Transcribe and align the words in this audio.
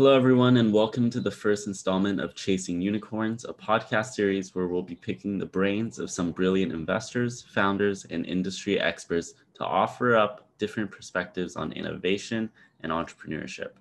Hello, 0.00 0.16
everyone, 0.16 0.56
and 0.56 0.72
welcome 0.72 1.10
to 1.10 1.20
the 1.20 1.30
first 1.30 1.66
installment 1.66 2.22
of 2.22 2.34
Chasing 2.34 2.80
Unicorns, 2.80 3.44
a 3.44 3.52
podcast 3.52 4.14
series 4.14 4.54
where 4.54 4.66
we'll 4.66 4.80
be 4.80 4.94
picking 4.94 5.36
the 5.36 5.44
brains 5.44 5.98
of 5.98 6.10
some 6.10 6.32
brilliant 6.32 6.72
investors, 6.72 7.42
founders, 7.42 8.06
and 8.08 8.24
industry 8.24 8.80
experts 8.80 9.34
to 9.52 9.62
offer 9.62 10.16
up 10.16 10.48
different 10.56 10.90
perspectives 10.90 11.54
on 11.54 11.72
innovation 11.72 12.48
and 12.82 12.90
entrepreneurship. 12.90 13.72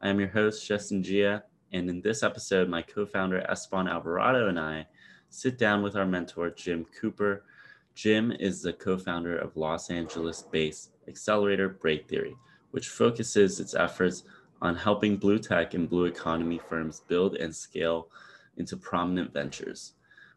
I 0.00 0.08
am 0.08 0.18
your 0.18 0.30
host, 0.30 0.66
Justin 0.66 1.00
Gia, 1.00 1.44
and 1.70 1.88
in 1.88 2.00
this 2.00 2.24
episode, 2.24 2.68
my 2.68 2.82
co 2.82 3.06
founder, 3.06 3.48
Esteban 3.48 3.86
Alvarado, 3.86 4.48
and 4.48 4.58
I 4.58 4.84
sit 5.30 5.58
down 5.58 5.80
with 5.80 5.94
our 5.94 6.06
mentor, 6.06 6.50
Jim 6.50 6.84
Cooper. 7.00 7.44
Jim 7.94 8.32
is 8.32 8.62
the 8.62 8.72
co 8.72 8.98
founder 8.98 9.38
of 9.38 9.56
Los 9.56 9.90
Angeles 9.90 10.42
based 10.42 10.90
Accelerator 11.06 11.68
Braid 11.68 12.08
Theory, 12.08 12.34
which 12.72 12.88
focuses 12.88 13.60
its 13.60 13.76
efforts 13.76 14.24
on 14.62 14.76
helping 14.76 15.16
blue 15.16 15.40
tech 15.40 15.74
and 15.74 15.90
blue 15.90 16.04
economy 16.04 16.60
firms 16.68 17.02
build 17.08 17.34
and 17.34 17.54
scale 17.54 18.08
into 18.56 18.76
prominent 18.76 19.32
ventures. 19.32 19.94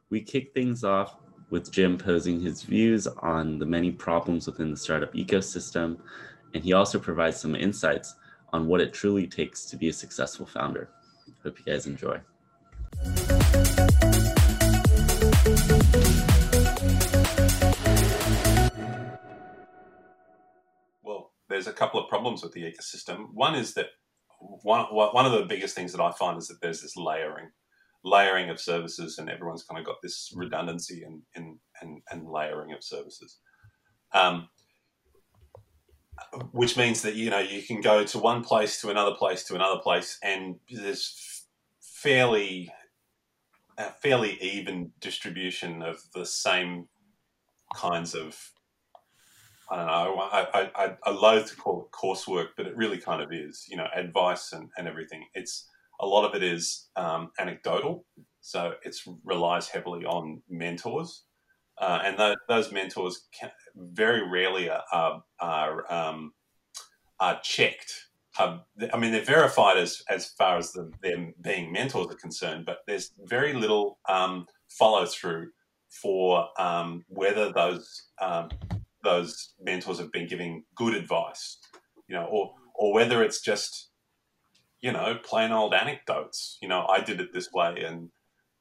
We 0.09 0.19
kick 0.19 0.51
things 0.51 0.83
off 0.83 1.17
with 1.51 1.71
Jim 1.71 1.95
posing 1.95 2.41
his 2.41 2.63
views 2.63 3.05
on 3.05 3.59
the 3.59 3.67
many 3.67 3.91
problems 3.91 4.47
within 4.47 4.71
the 4.71 4.77
startup 4.77 5.13
ecosystem, 5.13 5.99
and 6.55 6.63
he 6.63 6.73
also 6.73 6.97
provides 6.97 7.39
some 7.39 7.55
insights 7.55 8.15
on 8.51 8.65
what 8.65 8.81
it 8.81 8.93
truly 8.93 9.27
takes 9.27 9.65
to 9.65 9.77
be 9.77 9.89
a 9.89 9.93
successful 9.93 10.47
founder. 10.47 10.89
Hope 11.43 11.59
you 11.59 11.65
guys 11.71 11.85
enjoy. 11.85 12.19
Well, 21.03 21.31
there's 21.47 21.67
a 21.67 21.73
couple 21.73 21.99
of 21.99 22.09
problems 22.09 22.41
with 22.41 22.53
the 22.53 22.63
ecosystem. 22.63 23.27
One 23.31 23.53
is 23.53 23.75
that 23.75 23.87
one 24.39 24.85
one 24.85 25.25
of 25.25 25.31
the 25.31 25.45
biggest 25.45 25.75
things 25.75 25.91
that 25.91 26.01
I 26.01 26.11
find 26.11 26.37
is 26.37 26.47
that 26.47 26.61
there's 26.61 26.81
this 26.81 26.95
layering, 26.95 27.49
layering 28.03 28.49
of 28.49 28.59
services, 28.59 29.17
and 29.17 29.29
everyone's 29.29 29.63
kind 29.63 29.79
of 29.79 29.85
got 29.85 30.01
this 30.01 30.31
redundancy 30.35 31.03
and 31.03 31.21
and 31.35 31.59
and, 31.81 32.01
and 32.11 32.27
layering 32.27 32.73
of 32.73 32.83
services. 32.83 33.39
Um, 34.13 34.49
which 36.51 36.77
means 36.77 37.01
that 37.01 37.15
you 37.15 37.29
know 37.29 37.39
you 37.39 37.61
can 37.61 37.81
go 37.81 38.03
to 38.03 38.19
one 38.19 38.43
place 38.43 38.81
to 38.81 38.89
another 38.89 39.15
place 39.15 39.43
to 39.45 39.55
another 39.55 39.79
place, 39.81 40.17
and 40.23 40.55
there's 40.69 41.45
fairly 41.81 42.71
a 43.77 43.91
fairly 43.91 44.37
even 44.41 44.91
distribution 44.99 45.81
of 45.81 45.97
the 46.13 46.25
same 46.25 46.87
kinds 47.75 48.13
of 48.15 48.51
I 49.69 49.75
don't 49.77 49.87
know. 49.87 50.19
I, 50.31 50.69
I, 50.75 50.95
I 51.03 51.09
loathe 51.11 51.47
to 51.47 51.55
call 51.55 51.81
it 51.81 51.95
coursework, 51.95 52.49
but 52.55 52.67
it 52.67 52.77
really 52.77 52.97
kind 52.99 53.21
of 53.21 53.33
is. 53.33 53.65
You 53.67 53.77
know, 53.77 53.87
advice 53.95 54.53
and, 54.53 54.69
and 54.77 54.87
everything. 54.87 55.25
It's 55.33 55.67
a 55.99 56.05
lot 56.05 56.25
of 56.25 56.35
it 56.35 56.43
is 56.43 56.87
um, 56.95 57.31
anecdotal, 57.39 58.05
so 58.41 58.73
it 58.83 58.95
relies 59.23 59.67
heavily 59.69 60.05
on 60.05 60.41
mentors, 60.49 61.23
uh, 61.79 61.99
and 62.03 62.17
th- 62.17 62.37
those 62.47 62.71
mentors 62.71 63.27
can, 63.37 63.49
very 63.75 64.27
rarely 64.29 64.69
are 64.69 64.83
are, 64.91 65.23
are, 65.39 65.93
um, 65.93 66.33
are 67.19 67.39
checked. 67.41 67.93
I 68.37 68.59
mean, 68.97 69.13
they're 69.13 69.23
verified 69.23 69.77
as 69.77 70.03
as 70.09 70.27
far 70.27 70.57
as 70.57 70.73
the, 70.73 70.91
them 71.01 71.33
being 71.41 71.71
mentors 71.71 72.07
are 72.07 72.15
concerned, 72.15 72.65
but 72.65 72.79
there's 72.85 73.11
very 73.23 73.53
little 73.53 73.97
um, 74.09 74.45
follow 74.67 75.05
through 75.05 75.51
for 75.89 76.49
um, 76.59 77.05
whether 77.07 77.51
those 77.53 78.09
um, 78.21 78.49
those 79.05 79.53
mentors 79.61 79.99
have 79.99 80.11
been 80.11 80.27
giving 80.27 80.65
good 80.75 80.93
advice, 80.93 81.57
you 82.07 82.15
know, 82.15 82.25
or 82.25 82.53
or 82.75 82.93
whether 82.93 83.23
it's 83.23 83.41
just, 83.41 83.89
you 84.81 84.91
know, 84.91 85.17
plain 85.23 85.51
old 85.51 85.73
anecdotes. 85.73 86.57
You 86.61 86.67
know, 86.67 86.85
I 86.87 86.99
did 86.99 87.21
it 87.21 87.31
this 87.33 87.51
way 87.53 87.83
and 87.85 88.09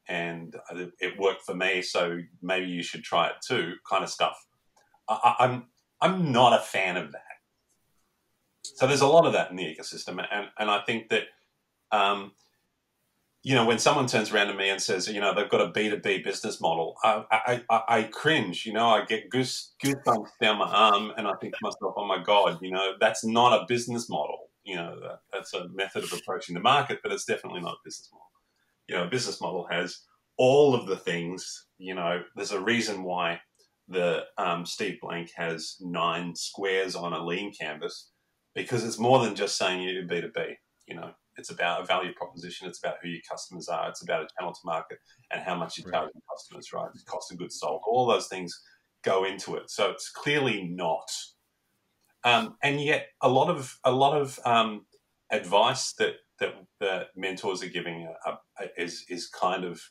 and 0.07 0.55
it 1.01 1.19
worked 1.19 1.43
for 1.43 1.55
me, 1.55 1.81
so 1.83 2.19
maybe 2.43 2.67
you 2.67 2.83
should 2.83 3.03
try 3.03 3.29
it 3.29 3.37
too, 3.47 3.75
kind 3.89 4.05
of 4.05 4.11
stuff. 4.11 4.37
I, 5.09 5.35
I'm 5.41 5.65
I'm 6.01 6.31
not 6.31 6.53
a 6.53 6.63
fan 6.63 6.97
of 6.97 7.13
that. 7.13 7.23
So 8.63 8.87
there's 8.87 9.01
a 9.01 9.07
lot 9.07 9.27
of 9.27 9.33
that 9.33 9.51
in 9.51 9.57
the 9.57 9.65
ecosystem, 9.65 10.25
and 10.31 10.49
and 10.59 10.71
I 10.71 10.83
think 10.83 11.09
that 11.09 11.25
um, 11.91 12.33
you 13.45 13.55
know, 13.55 13.67
when 13.67 13.79
someone 13.79 14.07
turns 14.07 14.33
around 14.33 14.47
to 14.47 14.55
me 14.55 14.71
and 14.71 14.81
says, 14.81 15.07
you 15.07 15.21
know, 15.21 15.35
they've 15.35 15.51
got 15.51 15.61
a 15.61 15.71
B2B 15.71 16.25
business 16.25 16.63
model, 16.63 16.97
I, 17.05 17.25
I, 17.31 17.63
I, 17.69 17.83
I 17.89 18.03
cringe, 18.05 18.65
you 18.65 18.73
know, 18.73 18.89
I 18.89 19.05
get 19.05 19.29
goose, 19.29 19.75
goosebumps 19.85 20.31
down 20.41 20.59
my 20.59 20.65
arm 20.65 21.13
and 21.19 21.29
I 21.29 21.35
think 21.35 21.53
to 21.53 21.59
myself, 21.61 21.93
oh 21.99 22.07
my 22.07 22.23
God, 22.23 22.59
you 22.63 22.71
know, 22.71 22.95
that's 22.99 23.23
not 23.23 23.53
a 23.53 23.67
business 23.69 24.09
model. 24.09 24.49
You 24.65 24.77
know, 24.77 24.99
that, 25.03 25.19
that's 25.31 25.53
a 25.53 25.69
method 25.69 26.05
of 26.05 26.13
approaching 26.15 26.55
the 26.55 26.61
market, 26.61 27.01
but 27.03 27.13
it's 27.13 27.27
definitely 27.27 27.61
not 27.61 27.75
a 27.75 27.85
business 27.85 28.09
model. 28.11 28.31
You 28.89 28.97
know, 28.97 29.05
a 29.05 29.11
business 29.11 29.43
model 29.43 29.67
has 29.71 30.01
all 30.39 30.75
of 30.75 30.87
the 30.87 30.97
things, 30.97 31.67
you 31.77 31.95
know, 31.95 32.23
there's 32.37 32.53
a 32.53 32.61
reason 32.61 33.03
why 33.03 33.41
the 33.89 34.23
um, 34.39 34.65
Steve 34.65 34.97
Blank 35.03 35.29
has 35.37 35.77
nine 35.83 36.35
squares 36.35 36.97
on 36.97 37.13
a 37.13 37.23
lean 37.23 37.53
canvas 37.53 38.11
because 38.55 38.85
it's 38.85 38.99
more 38.99 39.23
than 39.23 39.35
just 39.35 39.59
saying 39.59 39.83
you 39.83 40.01
do 40.01 40.09
B2B, 40.09 40.55
you 40.89 40.95
know, 40.95 41.11
it's 41.37 41.51
about 41.51 41.83
a 41.83 41.85
value 41.85 42.13
proposition. 42.15 42.69
It's 42.69 42.79
about 42.79 42.97
who 43.03 43.09
your 43.09 43.23
customers 43.29 43.69
are. 43.69 43.89
It's 43.89 44.03
about 44.03 44.23
a 44.23 44.29
channel 44.39 44.53
to 44.53 44.61
market 44.65 44.99
and 45.31 45.43
how 45.43 45.57
much 45.57 45.79
you 45.79 45.85
charge 45.85 46.11
right. 46.15 46.25
customers, 46.31 46.73
right? 46.73 46.89
The 46.93 47.01
cost 47.07 47.33
of 47.33 47.39
goods 47.39 47.59
sold. 47.59 47.83
All 47.87 48.07
those 48.07 48.29
things 48.29 48.61
go 49.03 49.25
into 49.25 49.57
it. 49.57 49.71
So 49.71 49.91
it's 49.91 50.11
clearly 50.11 50.69
not. 50.71 51.11
Um, 52.25 52.57
and 52.63 52.81
yet, 52.81 53.09
a 53.21 53.29
lot 53.29 53.51
of 53.51 53.79
a 53.85 53.93
lot 53.93 54.17
of 54.17 54.39
um, 54.45 54.87
advice 55.31 55.93
that 55.95 56.15
that 56.41 56.55
the 56.81 57.07
mentors 57.15 57.63
are 57.63 57.69
giving 57.69 58.09
are, 58.25 58.39
are, 58.59 58.69
is 58.79 59.05
is 59.09 59.29
kind 59.29 59.65
of 59.65 59.83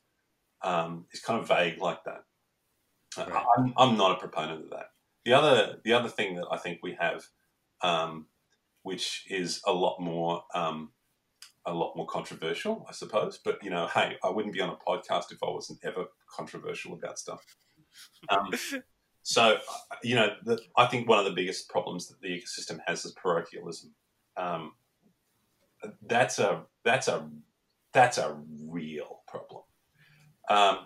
um, 0.64 1.06
is 1.12 1.22
kind 1.22 1.40
of 1.40 1.48
vague 1.48 1.80
like 1.80 2.04
that. 2.06 2.24
Right. 3.18 3.46
I'm, 3.58 3.74
I'm 3.78 3.98
not 3.98 4.18
a 4.18 4.20
proponent 4.20 4.64
of 4.64 4.70
that. 4.72 4.88
The 5.26 5.34
other 5.34 5.80
the 5.84 5.94
other 5.94 6.10
thing 6.10 6.36
that 6.36 6.48
I 6.52 6.58
think 6.58 6.80
we 6.82 6.98
have, 7.00 7.24
um, 7.82 8.26
which 8.82 9.26
is 9.30 9.62
a 9.66 9.74
lot 9.74 10.00
more 10.00 10.44
um, 10.56 10.92
a 11.66 11.74
lot 11.74 11.96
more 11.96 12.08
controversial, 12.08 12.86
I 12.90 12.94
suppose. 12.94 13.40
But 13.44 13.64
you 13.64 13.70
know, 13.70 13.88
hey, 13.88 14.18
I 14.24 14.30
wouldn't 14.30 14.54
be 14.54 14.62
on 14.62 14.70
a 14.70 14.76
podcast 14.76 15.32
if 15.32 15.44
I 15.44 15.50
wasn't 15.50 15.80
ever 15.84 16.06
controversial 16.28 16.94
about 16.94 17.20
stuff. 17.20 17.44
Um, 18.30 18.52
so, 19.24 19.58
you 20.04 20.16
know, 20.16 20.36
the, 20.44 20.60
I 20.78 20.86
think 20.86 21.08
one 21.08 21.20
of 21.20 21.26
the 21.26 21.32
biggest 21.32 21.70
problems 21.70 22.08
that 22.08 22.22
the 22.22 22.30
ecosystem 22.30 22.80
has 22.86 23.06
is 23.06 23.14
parochialism. 23.14 23.94
Um, 24.36 24.74
that's 26.08 26.40
a 26.40 26.64
that's 26.84 27.08
a 27.08 27.30
that's 27.94 28.18
a 28.18 28.38
real 28.66 29.22
problem. 29.28 29.64
Um, 30.50 30.80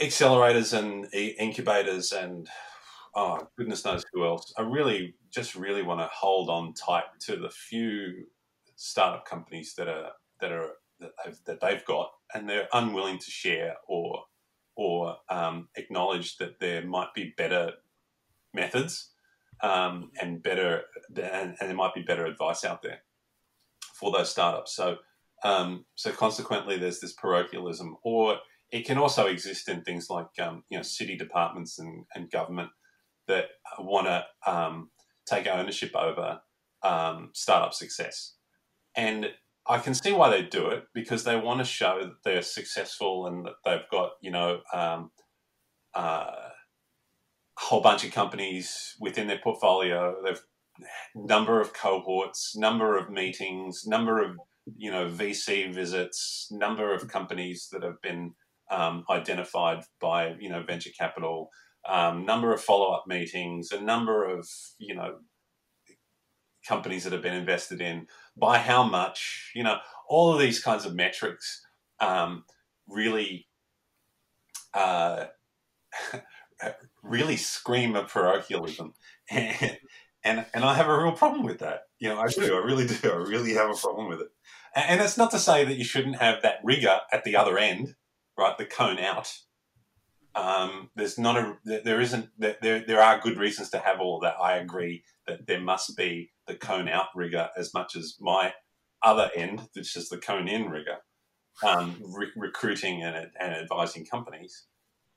accelerators 0.00 0.76
and 0.76 1.12
incubators 1.14 2.12
and 2.12 2.48
oh 3.14 3.48
goodness 3.56 3.84
knows 3.84 4.04
who 4.12 4.24
else. 4.24 4.52
I 4.58 4.62
really 4.62 5.14
just 5.30 5.54
really 5.54 5.82
want 5.82 6.00
to 6.00 6.10
hold 6.12 6.50
on 6.50 6.74
tight 6.74 7.04
to 7.20 7.36
the 7.36 7.50
few 7.50 8.26
startup 8.76 9.24
companies 9.26 9.74
that 9.76 9.88
are 9.88 10.10
that 10.40 10.52
are 10.52 10.70
that 11.00 11.12
they've, 11.24 11.38
that 11.46 11.60
they've 11.60 11.84
got, 11.84 12.10
and 12.34 12.48
they're 12.48 12.68
unwilling 12.72 13.18
to 13.18 13.30
share 13.30 13.76
or 13.88 14.24
or 14.76 15.16
um, 15.28 15.68
acknowledge 15.76 16.36
that 16.38 16.58
there 16.58 16.84
might 16.84 17.14
be 17.14 17.32
better 17.36 17.72
methods 18.52 19.10
um, 19.62 20.10
and 20.20 20.42
better 20.42 20.82
and, 21.16 21.56
and, 21.60 21.68
there 21.68 21.74
might 21.74 21.94
be 21.94 22.02
better 22.02 22.26
advice 22.26 22.64
out 22.64 22.82
there 22.82 22.98
for 23.94 24.10
those 24.10 24.30
startups. 24.30 24.74
So 24.74 24.98
um, 25.44 25.84
so 25.94 26.10
consequently, 26.10 26.78
there's 26.78 27.00
this 27.00 27.12
parochialism, 27.12 27.96
or 28.02 28.38
it 28.70 28.86
can 28.86 28.98
also 28.98 29.26
exist 29.26 29.68
in 29.68 29.82
things 29.82 30.08
like 30.08 30.26
um, 30.40 30.64
you 30.70 30.78
know 30.78 30.82
city 30.82 31.16
departments 31.16 31.78
and, 31.78 32.04
and 32.14 32.30
government 32.30 32.70
that 33.28 33.46
want 33.78 34.06
to 34.06 34.24
um, 34.50 34.90
take 35.26 35.46
ownership 35.46 35.94
over 35.94 36.40
um, 36.82 37.30
startup 37.32 37.74
success. 37.74 38.33
And 38.96 39.30
I 39.66 39.78
can 39.78 39.94
see 39.94 40.12
why 40.12 40.30
they 40.30 40.42
do 40.42 40.68
it 40.68 40.84
because 40.94 41.24
they 41.24 41.36
want 41.36 41.60
to 41.60 41.64
show 41.64 42.00
that 42.02 42.22
they're 42.24 42.42
successful 42.42 43.26
and 43.26 43.46
that 43.46 43.54
they've 43.64 43.88
got, 43.90 44.12
you 44.20 44.30
know, 44.30 44.60
um, 44.72 45.10
uh, 45.94 46.30
a 47.56 47.60
whole 47.60 47.80
bunch 47.80 48.04
of 48.04 48.12
companies 48.12 48.94
within 49.00 49.26
their 49.26 49.38
portfolio. 49.38 50.16
They've 50.24 50.40
number 51.14 51.60
of 51.60 51.72
cohorts, 51.72 52.56
number 52.56 52.96
of 52.96 53.10
meetings, 53.10 53.84
number 53.86 54.22
of 54.22 54.36
you 54.76 54.90
know 54.90 55.08
VC 55.08 55.72
visits, 55.72 56.48
number 56.50 56.94
of 56.94 57.08
companies 57.08 57.68
that 57.72 57.82
have 57.82 58.00
been 58.02 58.32
um, 58.70 59.04
identified 59.10 59.84
by 60.00 60.34
you 60.40 60.48
know 60.48 60.62
venture 60.62 60.90
capital, 60.98 61.50
um, 61.88 62.24
number 62.24 62.52
of 62.52 62.60
follow 62.62 62.92
up 62.92 63.04
meetings, 63.06 63.70
a 63.72 63.80
number 63.80 64.24
of 64.24 64.48
you 64.78 64.94
know 64.94 65.18
companies 66.66 67.04
that 67.04 67.12
have 67.12 67.22
been 67.22 67.34
invested 67.34 67.80
in, 67.80 68.06
by 68.36 68.58
how 68.58 68.82
much, 68.82 69.52
you 69.54 69.62
know, 69.62 69.78
all 70.08 70.32
of 70.32 70.40
these 70.40 70.60
kinds 70.60 70.84
of 70.84 70.94
metrics 70.94 71.64
um, 72.00 72.44
really, 72.88 73.46
uh, 74.72 75.26
really 77.02 77.36
scream 77.36 77.96
of 77.96 78.08
parochialism. 78.08 78.94
And, 79.30 79.78
and 80.24 80.46
and 80.54 80.64
I 80.64 80.74
have 80.74 80.88
a 80.88 80.98
real 80.98 81.12
problem 81.12 81.44
with 81.44 81.58
that. 81.58 81.82
You 81.98 82.08
know, 82.08 82.18
I 82.18 82.28
do. 82.28 82.54
I 82.54 82.64
really 82.64 82.86
do. 82.86 83.10
I 83.10 83.16
really 83.16 83.52
have 83.54 83.70
a 83.70 83.74
problem 83.74 84.08
with 84.08 84.20
it. 84.20 84.28
And, 84.74 84.84
and 84.88 85.00
it's 85.02 85.18
not 85.18 85.30
to 85.32 85.38
say 85.38 85.64
that 85.64 85.76
you 85.76 85.84
shouldn't 85.84 86.16
have 86.16 86.42
that 86.42 86.60
rigor 86.64 87.00
at 87.12 87.24
the 87.24 87.36
other 87.36 87.58
end, 87.58 87.94
right? 88.38 88.56
The 88.56 88.64
cone 88.64 88.98
out. 88.98 89.32
Um, 90.34 90.90
there's 90.96 91.18
not 91.18 91.36
a 91.36 91.56
there 91.64 92.00
isn't 92.00 92.30
there 92.38 92.84
there 92.84 93.00
are 93.00 93.20
good 93.20 93.38
reasons 93.38 93.70
to 93.70 93.78
have 93.78 94.00
all 94.00 94.18
that. 94.20 94.34
I 94.40 94.56
agree 94.56 95.04
that 95.26 95.46
there 95.46 95.60
must 95.60 95.96
be 95.96 96.30
the 96.46 96.54
cone 96.54 96.88
out 96.88 97.06
rigor 97.14 97.48
as 97.56 97.72
much 97.74 97.96
as 97.96 98.16
my 98.20 98.52
other 99.02 99.30
end, 99.34 99.68
which 99.74 99.96
is 99.96 100.08
the 100.08 100.18
cone 100.18 100.48
in 100.48 100.68
rigger, 100.68 100.96
um, 101.62 101.96
re- 102.04 102.32
recruiting 102.36 103.02
and, 103.02 103.30
and 103.38 103.52
advising 103.54 104.04
companies. 104.04 104.64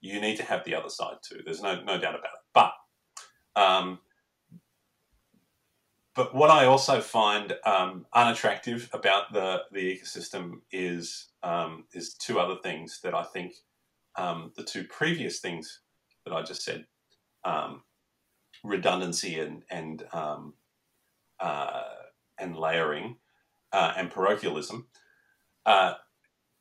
You 0.01 0.21
need 0.21 0.37
to 0.37 0.43
have 0.43 0.63
the 0.63 0.75
other 0.75 0.89
side 0.89 1.17
too. 1.23 1.41
There's 1.43 1.61
no 1.61 1.81
no 1.81 1.97
doubt 1.99 2.15
about 2.15 2.25
it. 2.25 2.41
But 2.53 2.71
um, 3.55 3.99
but 6.17 6.33
what 6.33 6.49
I 6.49 6.65
also 6.65 6.99
find 6.99 7.53
um, 7.63 8.07
unattractive 8.13 8.89
about 8.91 9.33
the 9.33 9.63
the 9.71 9.97
ecosystem 9.97 10.61
is 10.71 11.29
um, 11.43 11.85
is 11.93 12.15
two 12.15 12.39
other 12.39 12.57
things 12.61 12.99
that 13.03 13.13
I 13.13 13.23
think 13.23 13.53
um, 14.17 14.51
the 14.57 14.63
two 14.63 14.83
previous 14.85 15.39
things 15.39 15.81
that 16.25 16.33
I 16.33 16.41
just 16.41 16.63
said, 16.63 16.85
um, 17.43 17.83
redundancy 18.63 19.39
and 19.39 19.63
and 19.69 20.03
um, 20.11 20.53
uh, 21.39 21.83
and 22.39 22.55
layering 22.55 23.17
uh, 23.71 23.93
and 23.97 24.11
parochialism, 24.11 24.87
uh, 25.65 25.93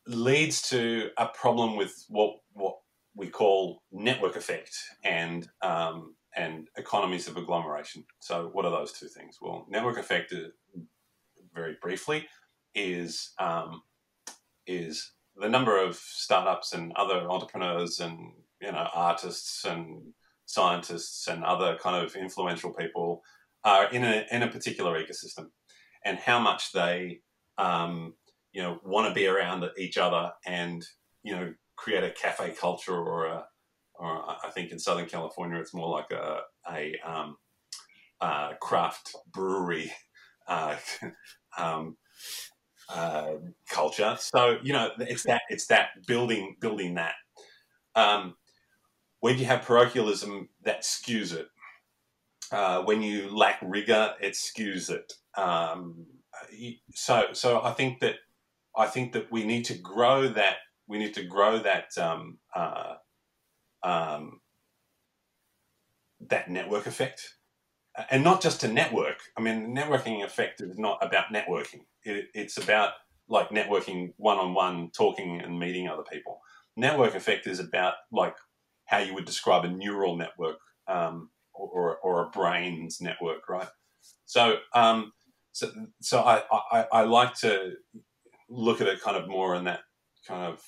leads 0.07 0.63
to 0.63 1.11
a 1.19 1.27
problem 1.27 1.77
with 1.77 2.05
what 2.09 2.37
what 2.53 2.77
we 3.15 3.29
call 3.29 3.83
network 3.91 4.37
effect 4.37 4.77
and 5.05 5.49
um, 5.63 6.15
and 6.37 6.69
economies 6.77 7.29
of 7.29 7.37
agglomeration. 7.37 8.05
So, 8.21 8.51
what 8.53 8.65
are 8.65 8.71
those 8.71 8.93
two 8.93 9.09
things? 9.09 9.39
Well, 9.41 9.67
network 9.69 9.99
effect, 9.99 10.33
uh, 10.33 10.81
very 11.55 11.77
briefly, 11.81 12.27
is 12.75 13.33
um, 13.39 13.83
is 14.67 15.13
the 15.37 15.49
number 15.49 15.83
of 15.83 15.97
startups 15.97 16.73
and 16.73 16.93
other 16.97 17.29
entrepreneurs 17.31 18.01
and 18.01 18.33
you 18.61 18.73
know 18.73 18.89
artists 18.95 19.65
and 19.65 20.03
scientists 20.45 21.27
and 21.27 21.45
other 21.45 21.77
kind 21.83 22.05
of 22.05 22.15
influential 22.15 22.73
people 22.73 23.23
are 23.67 23.91
in 23.93 24.05
a 24.05 24.25
in 24.31 24.43
a 24.43 24.51
particular 24.51 24.99
ecosystem, 24.99 25.49
and 26.07 26.19
how 26.19 26.39
much 26.39 26.73
they 26.73 27.21
um, 27.59 28.15
you 28.53 28.63
know 28.63 28.79
want 28.83 29.09
to 29.09 29.15
be 29.15 29.27
around 29.27 29.65
each 29.77 29.99
other 29.99 30.33
and 30.47 30.83
you 31.23 31.37
know 31.37 31.53
create 31.77 32.05
a 32.05 32.11
cafe 32.11 32.53
culture 32.59 32.97
or 32.97 33.27
a 33.27 33.45
or 33.99 34.09
I 34.09 34.51
think 34.51 34.73
in 34.73 34.79
Southern 34.79 35.07
California, 35.07 35.59
it's 35.59 35.75
more 35.75 35.89
like 35.89 36.11
a, 36.11 36.41
a 36.71 36.95
um, 37.05 37.37
uh, 38.21 38.55
craft 38.61 39.15
brewery 39.33 39.93
uh, 40.49 40.77
um, 41.59 41.97
uh, 42.89 43.33
culture. 43.71 44.17
So 44.21 44.59
you 44.63 44.73
know, 44.73 44.91
it's 44.99 45.25
that 45.25 45.43
it's 45.49 45.67
that 45.67 45.89
building 46.07 46.57
building 46.61 46.95
that. 46.95 47.15
Um, 47.95 48.37
when 49.21 49.39
you 49.39 49.47
have 49.47 49.63
parochialism, 49.63 50.51
that 50.63 50.83
skews 50.83 51.33
it. 51.33 51.49
Uh, 52.53 52.83
when 52.83 53.03
you 53.03 53.37
lack 53.37 53.59
rigor, 53.63 54.15
it 54.21 54.35
skews 54.35 54.91
it. 54.91 55.13
Um, 55.37 56.07
so 56.95 57.29
so 57.33 57.61
I 57.63 57.73
think 57.73 58.01
that 58.01 58.17
I 58.77 58.87
think 58.87 59.13
that 59.13 59.31
we 59.33 59.45
need 59.45 59.65
to 59.67 59.75
grow 59.75 60.29
that. 60.29 60.57
We 60.87 60.99
need 60.99 61.15
to 61.15 61.25
grow 61.25 61.59
that 61.59 61.97
um, 61.99 62.39
uh, 62.55 62.95
um, 63.83 64.41
that 66.29 66.51
network 66.51 66.87
effect. 66.87 67.35
And 68.11 68.23
not 68.23 68.43
just 68.43 68.61
to 68.61 68.69
network. 68.69 69.21
I 69.39 69.41
mean, 69.41 69.75
networking 69.75 70.23
effect 70.23 70.61
is 70.61 70.79
not 70.79 70.99
about 71.01 71.33
networking. 71.33 71.87
It, 72.03 72.27
it's 72.35 72.59
about 72.59 72.91
like 73.27 73.49
networking 73.49 74.13
one 74.19 74.37
on 74.37 74.53
one, 74.53 74.91
talking 74.91 75.41
and 75.41 75.59
meeting 75.59 75.89
other 75.89 76.03
people. 76.03 76.41
Network 76.77 77.15
effect 77.15 77.47
is 77.47 77.59
about 77.59 77.95
like 78.13 78.37
how 78.85 78.99
you 78.99 79.15
would 79.15 79.25
describe 79.25 79.65
a 79.65 79.69
neural 79.69 80.17
network 80.17 80.59
um, 80.89 81.31
or, 81.59 81.97
or 81.99 82.25
a 82.25 82.31
brain's 82.31 83.01
network, 83.01 83.49
right? 83.49 83.69
So, 84.25 84.59
um, 84.75 85.13
so, 85.53 85.71
so 86.01 86.21
I, 86.21 86.43
I, 86.73 86.87
I 86.93 87.03
like 87.03 87.35
to 87.41 87.73
look 88.49 88.81
at 88.81 88.89
it 88.89 89.01
kind 89.01 89.17
of 89.17 89.29
more 89.29 89.55
in 89.55 89.65
that 89.65 89.81
kind 90.27 90.45
of 90.45 90.61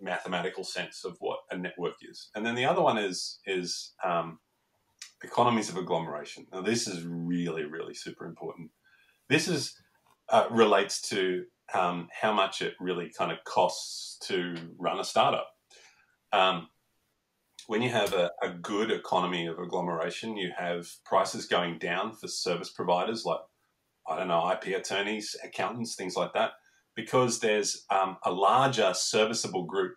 mathematical 0.00 0.64
sense 0.64 1.04
of 1.04 1.16
what 1.20 1.40
a 1.50 1.56
network 1.56 1.94
is. 2.02 2.30
And 2.34 2.44
then 2.44 2.54
the 2.54 2.64
other 2.64 2.80
one 2.80 2.98
is 2.98 3.38
is 3.46 3.92
um, 4.04 4.38
economies 5.22 5.68
of 5.68 5.76
agglomeration. 5.76 6.46
Now, 6.52 6.62
this 6.62 6.88
is 6.88 7.04
really, 7.04 7.64
really 7.64 7.94
super 7.94 8.26
important. 8.26 8.70
This 9.28 9.48
is 9.48 9.74
uh, 10.30 10.46
relates 10.50 11.00
to 11.10 11.44
um, 11.74 12.08
how 12.18 12.32
much 12.32 12.62
it 12.62 12.74
really 12.80 13.10
kind 13.16 13.32
of 13.32 13.38
costs 13.44 14.18
to 14.26 14.54
run 14.78 15.00
a 15.00 15.04
startup. 15.04 15.48
Um, 16.32 16.68
when 17.70 17.82
you 17.82 17.90
have 17.90 18.12
a, 18.14 18.32
a, 18.42 18.48
good 18.48 18.90
economy 18.90 19.46
of 19.46 19.60
agglomeration, 19.60 20.36
you 20.36 20.50
have 20.58 20.88
prices 21.04 21.46
going 21.46 21.78
down 21.78 22.12
for 22.12 22.26
service 22.26 22.70
providers 22.70 23.24
like, 23.24 23.38
I 24.08 24.16
don't 24.16 24.26
know, 24.26 24.50
IP 24.50 24.76
attorneys, 24.76 25.36
accountants, 25.44 25.94
things 25.94 26.16
like 26.16 26.32
that 26.32 26.50
because 26.96 27.38
there's 27.38 27.86
um, 27.88 28.16
a 28.24 28.32
larger 28.32 28.92
serviceable 28.92 29.66
group 29.66 29.94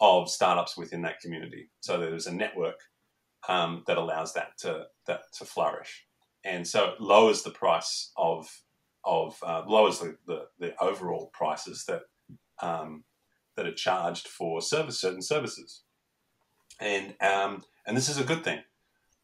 of 0.00 0.30
startups 0.30 0.76
within 0.76 1.02
that 1.02 1.18
community. 1.18 1.68
So 1.80 1.98
there's 1.98 2.28
a 2.28 2.32
network 2.32 2.78
um, 3.48 3.82
that 3.88 3.98
allows 3.98 4.32
that 4.34 4.56
to 4.58 4.84
that 5.08 5.22
to 5.38 5.44
flourish, 5.44 6.04
and 6.44 6.64
so 6.64 6.90
it 6.90 7.00
lowers 7.00 7.42
the 7.42 7.50
price 7.50 8.12
of 8.16 8.48
of 9.04 9.36
uh, 9.42 9.64
lowers 9.66 9.98
the, 9.98 10.16
the, 10.28 10.44
the 10.60 10.80
overall 10.80 11.32
prices 11.34 11.84
that 11.88 12.02
um, 12.62 13.02
that 13.56 13.66
are 13.66 13.74
charged 13.74 14.28
for 14.28 14.62
service 14.62 15.00
certain 15.00 15.22
services, 15.22 15.82
and 16.80 17.14
um, 17.20 17.64
and 17.86 17.96
this 17.96 18.08
is 18.08 18.18
a 18.18 18.24
good 18.24 18.44
thing. 18.44 18.60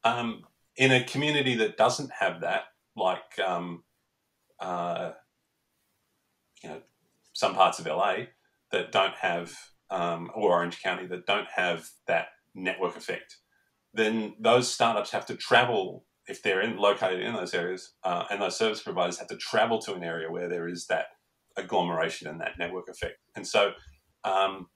Um, 0.05 0.43
in 0.77 0.93
a 0.93 1.05
community 1.05 1.55
that 1.57 1.77
doesn't 1.77 2.11
have 2.19 2.41
that, 2.41 2.65
like 2.97 3.39
um, 3.45 3.85
uh, 4.61 5.13
you 6.63 6.69
know 6.69 6.81
some 7.33 7.55
parts 7.55 7.79
of 7.79 7.87
LA 7.87 8.17
that 8.71 8.93
don't 8.93 9.15
have, 9.15 9.57
um, 9.91 10.31
or 10.35 10.53
Orange 10.53 10.83
County 10.83 11.07
that 11.07 11.27
don't 11.27 11.49
have 11.55 11.89
that 12.07 12.29
network 12.55 12.97
effect, 12.97 13.37
then 13.93 14.35
those 14.41 14.73
startups 14.73 15.11
have 15.11 15.27
to 15.27 15.37
travel 15.37 16.05
if 16.27 16.43
they're 16.43 16.63
in, 16.63 16.77
located 16.77 17.21
in 17.21 17.35
those 17.35 17.55
areas, 17.55 17.93
uh, 18.03 18.25
and 18.31 18.41
those 18.41 18.57
service 18.57 18.83
providers 18.83 19.19
have 19.19 19.29
to 19.29 19.37
travel 19.37 19.79
to 19.79 19.95
an 19.95 20.03
area 20.03 20.31
where 20.31 20.49
there 20.49 20.69
is 20.69 20.87
that 20.87 21.07
agglomeration 21.57 22.29
and 22.29 22.41
that 22.41 22.59
network 22.59 22.89
effect. 22.89 23.19
And 23.37 23.47
so, 23.47 23.73
um, 24.25 24.69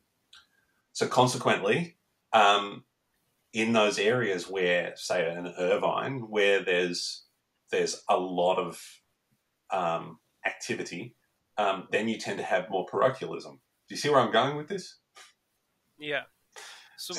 so 0.93 1.07
consequently, 1.07 1.98
um, 2.33 2.85
in 3.53 3.73
those 3.73 3.99
areas 3.99 4.49
where, 4.49 4.93
say, 4.97 5.33
in 5.33 5.47
Irvine, 5.59 6.21
where 6.29 6.63
there's 6.63 7.25
there's 7.71 8.03
a 8.09 8.17
lot 8.17 8.59
of 8.59 8.83
um, 9.71 10.19
activity, 10.47 11.15
um, 11.59 11.87
then 11.93 12.09
you 12.09 12.19
tend 12.19 12.39
to 12.39 12.45
have 12.45 12.71
more 12.71 12.87
parochialism. 12.87 13.61
Do 13.89 13.95
you 13.95 14.01
see 14.01 14.09
where 14.09 14.21
I'm 14.21 14.33
going 14.33 14.57
with 14.57 14.69
this? 14.69 14.99
Yeah. 15.99 16.23
So, 16.97 17.15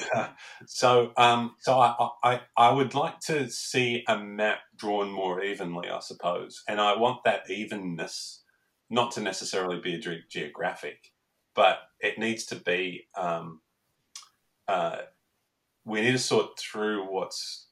so, 0.65 1.11
um, 1.17 1.55
so 1.59 1.79
I, 1.79 2.09
I, 2.23 2.41
I 2.57 2.71
would 2.71 2.95
like 2.95 3.19
to 3.21 3.49
see 3.49 4.03
a 4.07 4.17
map 4.17 4.59
drawn 4.75 5.11
more 5.11 5.41
evenly, 5.41 5.89
I 5.89 5.99
suppose, 5.99 6.63
and 6.67 6.81
I 6.81 6.97
want 6.97 7.23
that 7.25 7.49
evenness 7.49 8.43
not 8.89 9.11
to 9.13 9.21
necessarily 9.21 9.79
be 9.79 9.99
ge- 9.99 10.27
geographic, 10.29 11.11
but 11.55 11.79
it 11.99 12.17
needs 12.17 12.45
to 12.47 12.55
be. 12.55 13.05
Um, 13.15 13.61
uh, 14.69 15.01
we 15.83 16.01
need 16.01 16.11
to 16.11 16.19
sort 16.19 16.59
through 16.59 17.11
what's 17.11 17.69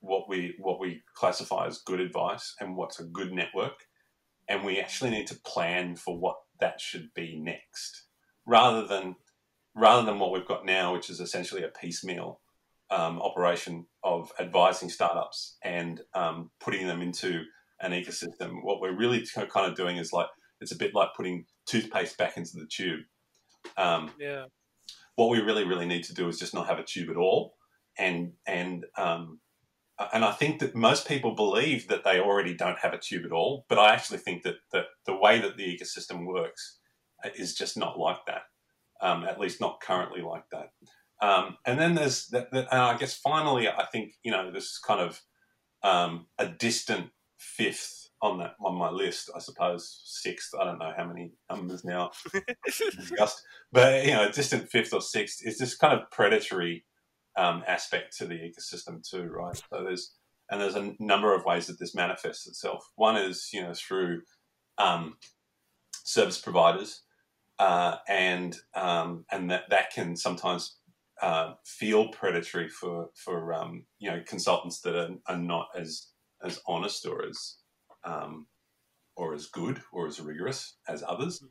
what 0.00 0.28
we 0.28 0.54
what 0.58 0.80
we 0.80 1.02
classify 1.14 1.66
as 1.66 1.78
good 1.78 2.00
advice 2.00 2.54
and 2.60 2.76
what's 2.76 2.98
a 2.98 3.04
good 3.04 3.32
network, 3.32 3.84
and 4.48 4.64
we 4.64 4.80
actually 4.80 5.10
need 5.10 5.28
to 5.28 5.40
plan 5.46 5.94
for 5.94 6.18
what 6.18 6.36
that 6.58 6.80
should 6.80 7.08
be 7.14 7.38
next, 7.40 8.06
rather 8.44 8.84
than 8.86 9.14
rather 9.76 10.04
than 10.04 10.18
what 10.18 10.32
we've 10.32 10.48
got 10.48 10.66
now, 10.66 10.92
which 10.92 11.08
is 11.08 11.20
essentially 11.20 11.62
a 11.62 11.68
piecemeal 11.68 12.40
um, 12.90 13.22
operation 13.22 13.86
of 14.02 14.32
advising 14.40 14.90
startups 14.90 15.56
and 15.62 16.00
um, 16.14 16.50
putting 16.60 16.88
them 16.88 17.00
into 17.00 17.44
an 17.80 17.92
ecosystem. 17.92 18.62
What 18.62 18.80
we're 18.80 18.96
really 18.96 19.24
kind 19.34 19.70
of 19.70 19.76
doing 19.76 19.96
is 19.96 20.12
like 20.12 20.26
it's 20.60 20.72
a 20.72 20.76
bit 20.76 20.92
like 20.92 21.10
putting 21.16 21.44
toothpaste 21.66 22.18
back 22.18 22.36
into 22.36 22.52
the 22.54 22.66
tube. 22.68 23.00
Um, 23.76 24.10
yeah. 24.18 24.46
What 25.16 25.30
we 25.30 25.40
really, 25.40 25.64
really 25.64 25.86
need 25.86 26.04
to 26.04 26.14
do 26.14 26.28
is 26.28 26.38
just 26.38 26.54
not 26.54 26.66
have 26.66 26.78
a 26.78 26.84
tube 26.84 27.10
at 27.10 27.16
all, 27.16 27.54
and 27.98 28.32
and 28.46 28.86
um, 28.96 29.40
and 30.12 30.24
I 30.24 30.32
think 30.32 30.60
that 30.60 30.74
most 30.74 31.06
people 31.06 31.34
believe 31.34 31.88
that 31.88 32.04
they 32.04 32.18
already 32.18 32.54
don't 32.54 32.78
have 32.78 32.92
a 32.92 32.98
tube 32.98 33.24
at 33.24 33.32
all. 33.32 33.66
But 33.68 33.78
I 33.78 33.92
actually 33.92 34.18
think 34.18 34.42
that, 34.42 34.56
that 34.72 34.86
the 35.06 35.16
way 35.16 35.40
that 35.40 35.56
the 35.56 35.64
ecosystem 35.64 36.26
works 36.26 36.78
is 37.36 37.54
just 37.54 37.76
not 37.76 37.98
like 37.98 38.24
that. 38.26 38.42
Um, 39.00 39.24
at 39.24 39.40
least 39.40 39.60
not 39.60 39.80
currently 39.80 40.22
like 40.22 40.44
that. 40.52 40.70
Um, 41.20 41.56
and 41.66 41.78
then 41.78 41.94
there's 41.94 42.26
that, 42.28 42.52
that, 42.52 42.68
and 42.70 42.80
I 42.80 42.96
guess 42.96 43.16
finally, 43.16 43.68
I 43.68 43.84
think 43.92 44.14
you 44.22 44.32
know 44.32 44.50
this 44.50 44.64
is 44.64 44.80
kind 44.84 45.00
of 45.00 45.20
um, 45.82 46.26
a 46.38 46.46
distant 46.46 47.10
fifth 47.38 48.01
on 48.22 48.38
that 48.38 48.54
on 48.64 48.76
my 48.76 48.90
list. 48.90 49.30
I 49.34 49.40
suppose 49.40 50.00
sixth. 50.04 50.54
I 50.58 50.64
don't 50.64 50.78
know 50.78 50.92
how 50.96 51.04
many 51.04 51.32
numbers 51.50 51.84
now 51.84 52.12
discussed, 52.66 53.42
but 53.72 54.06
you 54.06 54.12
know, 54.12 54.30
distant 54.30 54.70
fifth 54.70 54.94
or 54.94 55.02
sixth 55.02 55.40
is 55.44 55.58
this 55.58 55.76
kind 55.76 56.00
of 56.00 56.10
predatory 56.10 56.84
um, 57.36 57.64
aspect 57.66 58.16
to 58.18 58.26
the 58.26 58.34
ecosystem 58.34 59.06
too, 59.06 59.24
right? 59.24 59.56
So 59.56 59.82
there's 59.84 60.14
and 60.50 60.60
there's 60.60 60.76
a 60.76 60.94
number 60.98 61.34
of 61.34 61.44
ways 61.44 61.66
that 61.66 61.78
this 61.78 61.94
manifests 61.94 62.46
itself. 62.46 62.88
One 62.96 63.16
is 63.16 63.48
you 63.52 63.62
know 63.62 63.74
through 63.74 64.22
um, 64.78 65.16
service 66.04 66.40
providers, 66.40 67.02
uh, 67.58 67.96
and 68.08 68.56
um, 68.74 69.24
and 69.32 69.50
that 69.50 69.64
that 69.70 69.92
can 69.92 70.16
sometimes 70.16 70.78
uh, 71.20 71.54
feel 71.64 72.08
predatory 72.08 72.68
for 72.68 73.08
for 73.16 73.52
um, 73.52 73.84
you 73.98 74.10
know 74.10 74.22
consultants 74.26 74.80
that 74.82 74.94
are, 74.94 75.10
are, 75.26 75.38
not 75.38 75.68
as 75.76 76.08
as 76.44 76.60
honest 76.66 77.06
or 77.06 77.24
as 77.26 77.56
um, 78.04 78.46
or 79.16 79.34
as 79.34 79.46
good 79.46 79.80
or 79.92 80.06
as 80.06 80.20
rigorous 80.20 80.76
as 80.88 81.02
others, 81.06 81.42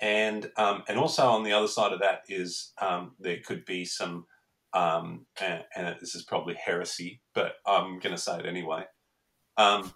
and 0.00 0.50
um, 0.56 0.82
and 0.88 0.98
also 0.98 1.26
on 1.26 1.42
the 1.42 1.52
other 1.52 1.68
side 1.68 1.92
of 1.92 2.00
that 2.00 2.22
is 2.28 2.72
um, 2.80 3.12
there 3.18 3.38
could 3.44 3.64
be 3.64 3.84
some 3.84 4.26
um, 4.72 5.26
and, 5.40 5.64
and, 5.74 5.96
this 6.00 6.14
is 6.14 6.22
probably 6.22 6.54
heresy, 6.54 7.22
but 7.34 7.54
I'm 7.66 7.98
going 7.98 8.14
to 8.14 8.20
say 8.20 8.38
it 8.38 8.46
anyway. 8.46 8.84
Um, 9.56 9.94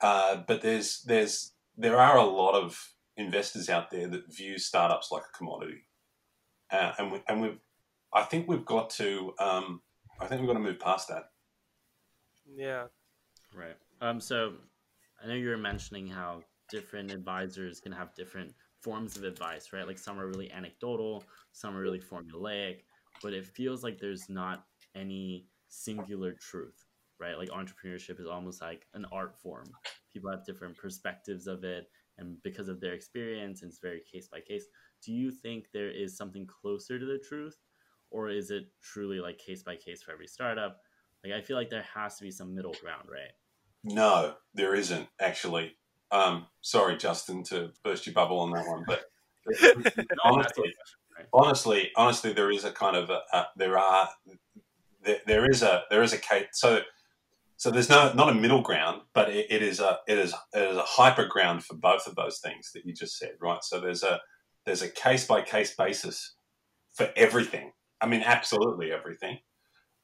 uh, 0.00 0.42
but 0.46 0.60
there's 0.60 1.02
there's 1.02 1.52
there 1.76 1.98
are 1.98 2.18
a 2.18 2.24
lot 2.24 2.54
of 2.54 2.92
investors 3.16 3.70
out 3.70 3.90
there 3.90 4.06
that 4.06 4.32
view 4.32 4.58
startups 4.58 5.10
like 5.10 5.22
a 5.22 5.36
commodity, 5.36 5.86
uh, 6.70 6.92
and 6.98 7.12
we, 7.12 7.22
and 7.26 7.40
we've 7.40 7.58
I 8.12 8.22
think 8.22 8.48
we've 8.48 8.66
got 8.66 8.90
to 8.90 9.32
um, 9.38 9.80
I 10.20 10.26
think 10.26 10.40
we've 10.40 10.48
got 10.48 10.54
to 10.54 10.60
move 10.60 10.80
past 10.80 11.08
that. 11.08 11.30
Yeah. 12.54 12.84
Right. 13.54 13.76
Um. 14.00 14.20
So 14.20 14.52
I 15.22 15.26
know 15.26 15.34
you 15.34 15.48
were 15.48 15.56
mentioning 15.56 16.06
how 16.06 16.42
different 16.70 17.10
advisors 17.10 17.80
can 17.80 17.92
have 17.92 18.14
different 18.14 18.54
forms 18.80 19.16
of 19.16 19.24
advice, 19.24 19.72
right? 19.72 19.86
Like 19.86 19.98
some 19.98 20.18
are 20.18 20.26
really 20.28 20.50
anecdotal, 20.50 21.24
some 21.52 21.76
are 21.76 21.80
really 21.80 22.00
formulaic, 22.00 22.82
but 23.22 23.32
it 23.32 23.46
feels 23.46 23.82
like 23.82 23.98
there's 23.98 24.28
not 24.28 24.64
any 24.94 25.46
singular 25.68 26.34
truth, 26.34 26.84
right? 27.18 27.36
Like 27.36 27.48
entrepreneurship 27.48 28.20
is 28.20 28.26
almost 28.26 28.62
like 28.62 28.86
an 28.94 29.06
art 29.12 29.36
form. 29.40 29.66
People 30.12 30.30
have 30.30 30.44
different 30.46 30.76
perspectives 30.76 31.46
of 31.46 31.64
it, 31.64 31.90
and 32.18 32.40
because 32.42 32.68
of 32.68 32.80
their 32.80 32.94
experience, 32.94 33.62
and 33.62 33.70
it's 33.70 33.80
very 33.80 34.02
case 34.10 34.28
by 34.28 34.40
case. 34.40 34.66
Do 35.04 35.12
you 35.12 35.30
think 35.30 35.66
there 35.72 35.90
is 35.90 36.16
something 36.16 36.46
closer 36.46 36.98
to 36.98 37.04
the 37.04 37.18
truth, 37.18 37.56
or 38.10 38.30
is 38.30 38.50
it 38.50 38.64
truly 38.82 39.20
like 39.20 39.38
case 39.38 39.62
by 39.62 39.76
case 39.76 40.02
for 40.02 40.12
every 40.12 40.26
startup? 40.28 40.78
Like 41.24 41.32
I 41.32 41.40
feel 41.40 41.56
like 41.56 41.70
there 41.70 41.86
has 41.94 42.16
to 42.18 42.24
be 42.24 42.30
some 42.30 42.54
middle 42.54 42.74
ground, 42.80 43.08
right? 43.10 43.32
No, 43.84 44.34
there 44.54 44.74
isn't 44.74 45.08
actually. 45.20 45.76
Um, 46.10 46.46
sorry, 46.62 46.96
Justin, 46.96 47.42
to 47.44 47.70
burst 47.84 48.06
your 48.06 48.14
bubble 48.14 48.40
on 48.40 48.50
that 48.52 48.66
one, 48.66 48.84
but 48.86 49.04
honestly, 50.24 50.74
honestly, 51.32 51.90
honestly, 51.96 52.32
there 52.32 52.50
is 52.50 52.64
a 52.64 52.72
kind 52.72 52.96
of 52.96 53.10
a, 53.10 53.20
a, 53.32 53.46
there 53.56 53.78
are 53.78 54.08
there, 55.02 55.18
there 55.26 55.50
is 55.50 55.62
a 55.62 55.82
there 55.90 56.02
is 56.02 56.12
a 56.12 56.18
case. 56.18 56.46
So 56.52 56.80
so 57.56 57.70
there's 57.70 57.90
no 57.90 58.12
not 58.14 58.28
a 58.28 58.34
middle 58.34 58.62
ground, 58.62 59.02
but 59.14 59.30
it, 59.30 59.46
it 59.50 59.62
is 59.62 59.80
a 59.80 59.98
it 60.06 60.18
is 60.18 60.34
it 60.54 60.70
is 60.70 60.76
a 60.76 60.82
hyper 60.82 61.26
ground 61.26 61.64
for 61.64 61.74
both 61.74 62.06
of 62.06 62.14
those 62.14 62.38
things 62.38 62.70
that 62.72 62.86
you 62.86 62.94
just 62.94 63.18
said, 63.18 63.32
right? 63.40 63.62
So 63.62 63.80
there's 63.80 64.02
a 64.02 64.20
there's 64.64 64.82
a 64.82 64.88
case 64.88 65.26
by 65.26 65.42
case 65.42 65.74
basis 65.74 66.34
for 66.94 67.10
everything. 67.16 67.72
I 68.00 68.06
mean, 68.06 68.22
absolutely 68.24 68.92
everything. 68.92 69.38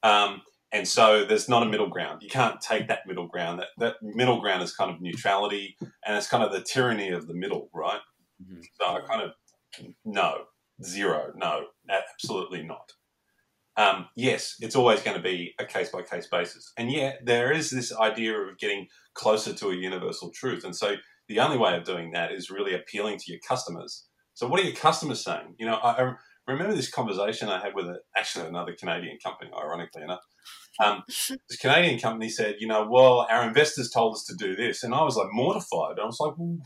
Um, 0.03 0.41
and 0.71 0.87
so 0.87 1.25
there's 1.25 1.47
not 1.47 1.63
a 1.63 1.67
middle 1.67 1.89
ground. 1.89 2.21
You 2.21 2.29
can't 2.29 2.59
take 2.59 2.87
that 2.87 3.07
middle 3.07 3.27
ground. 3.27 3.59
That, 3.59 3.67
that 3.77 3.95
middle 4.01 4.41
ground 4.41 4.63
is 4.63 4.75
kind 4.75 4.91
of 4.91 5.01
neutrality, 5.01 5.77
and 6.05 6.17
it's 6.17 6.27
kind 6.27 6.43
of 6.43 6.51
the 6.51 6.61
tyranny 6.61 7.09
of 7.09 7.27
the 7.27 7.33
middle, 7.33 7.69
right? 7.73 7.99
Mm-hmm. 8.43 8.61
So 8.79 8.85
I 8.85 9.01
kind 9.01 9.21
of 9.21 9.31
no, 10.03 10.45
zero, 10.83 11.33
no, 11.35 11.65
absolutely 11.89 12.63
not. 12.63 12.93
Um, 13.77 14.07
yes, 14.15 14.55
it's 14.61 14.75
always 14.75 15.01
going 15.01 15.17
to 15.17 15.23
be 15.23 15.53
a 15.59 15.65
case 15.65 15.89
by 15.89 16.01
case 16.01 16.27
basis, 16.27 16.71
and 16.77 16.91
yet 16.91 17.19
there 17.25 17.51
is 17.51 17.69
this 17.69 17.93
idea 17.95 18.37
of 18.37 18.57
getting 18.57 18.87
closer 19.13 19.53
to 19.53 19.69
a 19.69 19.75
universal 19.75 20.31
truth, 20.31 20.63
and 20.63 20.75
so 20.75 20.95
the 21.27 21.39
only 21.39 21.57
way 21.57 21.75
of 21.75 21.83
doing 21.83 22.11
that 22.11 22.31
is 22.31 22.49
really 22.49 22.73
appealing 22.73 23.17
to 23.17 23.31
your 23.31 23.39
customers. 23.47 24.05
So, 24.33 24.47
what 24.47 24.59
are 24.59 24.63
your 24.63 24.75
customers 24.75 25.23
saying? 25.23 25.55
You 25.57 25.65
know, 25.65 25.75
I, 25.75 26.03
I 26.03 26.13
remember 26.47 26.75
this 26.75 26.89
conversation 26.89 27.49
I 27.49 27.61
had 27.61 27.75
with 27.75 27.87
a, 27.87 27.99
actually 28.15 28.47
another 28.47 28.73
Canadian 28.73 29.17
company, 29.23 29.51
ironically 29.57 30.03
enough. 30.03 30.21
Um, 30.83 31.03
this 31.07 31.57
Canadian 31.59 31.99
company 31.99 32.29
said, 32.29 32.57
you 32.59 32.67
know, 32.67 32.87
well, 32.89 33.27
our 33.29 33.47
investors 33.47 33.89
told 33.89 34.15
us 34.15 34.25
to 34.25 34.35
do 34.35 34.55
this, 34.55 34.83
and 34.83 34.93
I 34.93 35.03
was 35.03 35.15
like 35.15 35.29
mortified. 35.31 35.99
I 35.99 36.05
was 36.05 36.19
like, 36.19 36.33
well, 36.37 36.57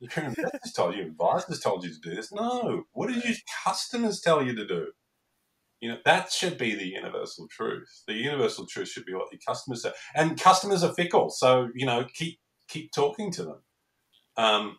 your 0.00 0.24
investors 0.24 0.72
told 0.74 0.94
you, 0.94 1.06
advisors 1.06 1.60
told 1.60 1.84
you 1.84 1.90
to 1.90 2.00
do 2.00 2.14
this. 2.14 2.32
No, 2.32 2.84
what 2.92 3.08
did 3.08 3.24
your 3.24 3.36
customers 3.64 4.20
tell 4.20 4.42
you 4.42 4.54
to 4.54 4.66
do? 4.66 4.86
You 5.80 5.90
know, 5.90 5.98
that 6.04 6.32
should 6.32 6.58
be 6.58 6.74
the 6.74 6.88
universal 6.88 7.46
truth. 7.48 8.02
The 8.06 8.14
universal 8.14 8.66
truth 8.66 8.88
should 8.88 9.04
be 9.04 9.14
what 9.14 9.32
your 9.32 9.40
customers 9.46 9.82
say. 9.82 9.92
And 10.14 10.40
customers 10.40 10.82
are 10.82 10.94
fickle, 10.94 11.30
so 11.30 11.68
you 11.74 11.86
know, 11.86 12.06
keep 12.14 12.40
keep 12.68 12.92
talking 12.92 13.30
to 13.32 13.44
them. 13.44 13.62
Um, 14.36 14.78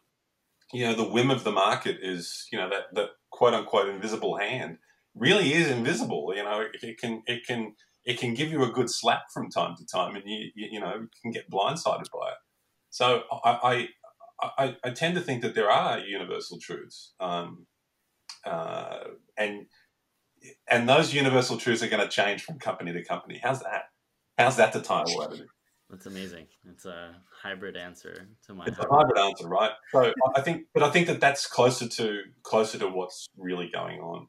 you 0.73 0.85
know, 0.85 0.93
the 0.93 1.09
whim 1.09 1.31
of 1.31 1.43
the 1.43 1.51
market 1.51 1.97
is, 2.01 2.47
you 2.51 2.57
know, 2.57 2.69
that 2.69 2.93
that 2.93 3.09
quote 3.39 3.53
unquote 3.53 3.87
invisible 3.87 4.35
hand 4.37 4.77
really 5.15 5.53
is 5.53 5.69
invisible. 5.69 6.33
You 6.35 6.43
know, 6.43 6.59
it, 6.59 6.83
it 6.83 6.97
can 6.99 7.23
it 7.25 7.47
can 7.47 7.73
it 8.03 8.19
can 8.19 8.33
give 8.33 8.51
you 8.51 8.63
a 8.63 8.71
good 8.71 8.89
slap 8.89 9.31
from 9.33 9.49
time 9.49 9.75
to 9.77 9.85
time, 9.85 10.17
and 10.17 10.25
you 10.27 10.51
you, 10.55 10.67
you 10.73 10.79
know 10.81 10.95
you 10.95 11.07
can 11.21 11.31
get 11.31 11.49
blindsided 11.49 12.11
by 12.11 12.31
it. 12.31 12.39
So 12.89 13.23
I, 13.45 13.87
I, 14.43 14.53
I 14.57 14.75
I 14.83 14.89
tend 14.89 15.15
to 15.15 15.21
think 15.21 15.41
that 15.41 15.55
there 15.55 15.71
are 15.71 15.99
universal 15.99 16.59
truths, 16.59 17.13
um, 17.21 17.65
uh, 18.45 19.05
and 19.37 19.67
and 20.69 20.89
those 20.89 21.13
universal 21.13 21.57
truths 21.57 21.81
are 21.81 21.89
going 21.89 22.03
to 22.03 22.09
change 22.09 22.43
from 22.43 22.59
company 22.59 22.91
to 22.91 23.05
company. 23.05 23.39
How's 23.41 23.61
that? 23.61 23.83
How's 24.37 24.57
that 24.57 24.73
title 24.81 25.21
of 25.21 25.31
it? 25.39 25.47
That's 25.89 26.05
amazing. 26.05 26.45
It's 26.69 26.85
a 26.85 27.15
hybrid 27.41 27.75
answer 27.75 28.27
to 28.45 28.53
my. 28.53 28.65
It's 28.67 28.77
a 28.77 28.87
hybrid 28.89 29.17
answer, 29.17 29.47
right? 29.47 29.71
So 29.91 30.13
I 30.35 30.41
think, 30.41 30.65
but 30.73 30.83
I 30.83 30.91
think 30.91 31.07
that 31.07 31.19
that's 31.19 31.47
closer 31.47 31.87
to 31.87 32.21
closer 32.43 32.77
to 32.77 32.87
what's 32.87 33.25
really 33.35 33.71
going 33.73 33.99
on. 33.99 34.27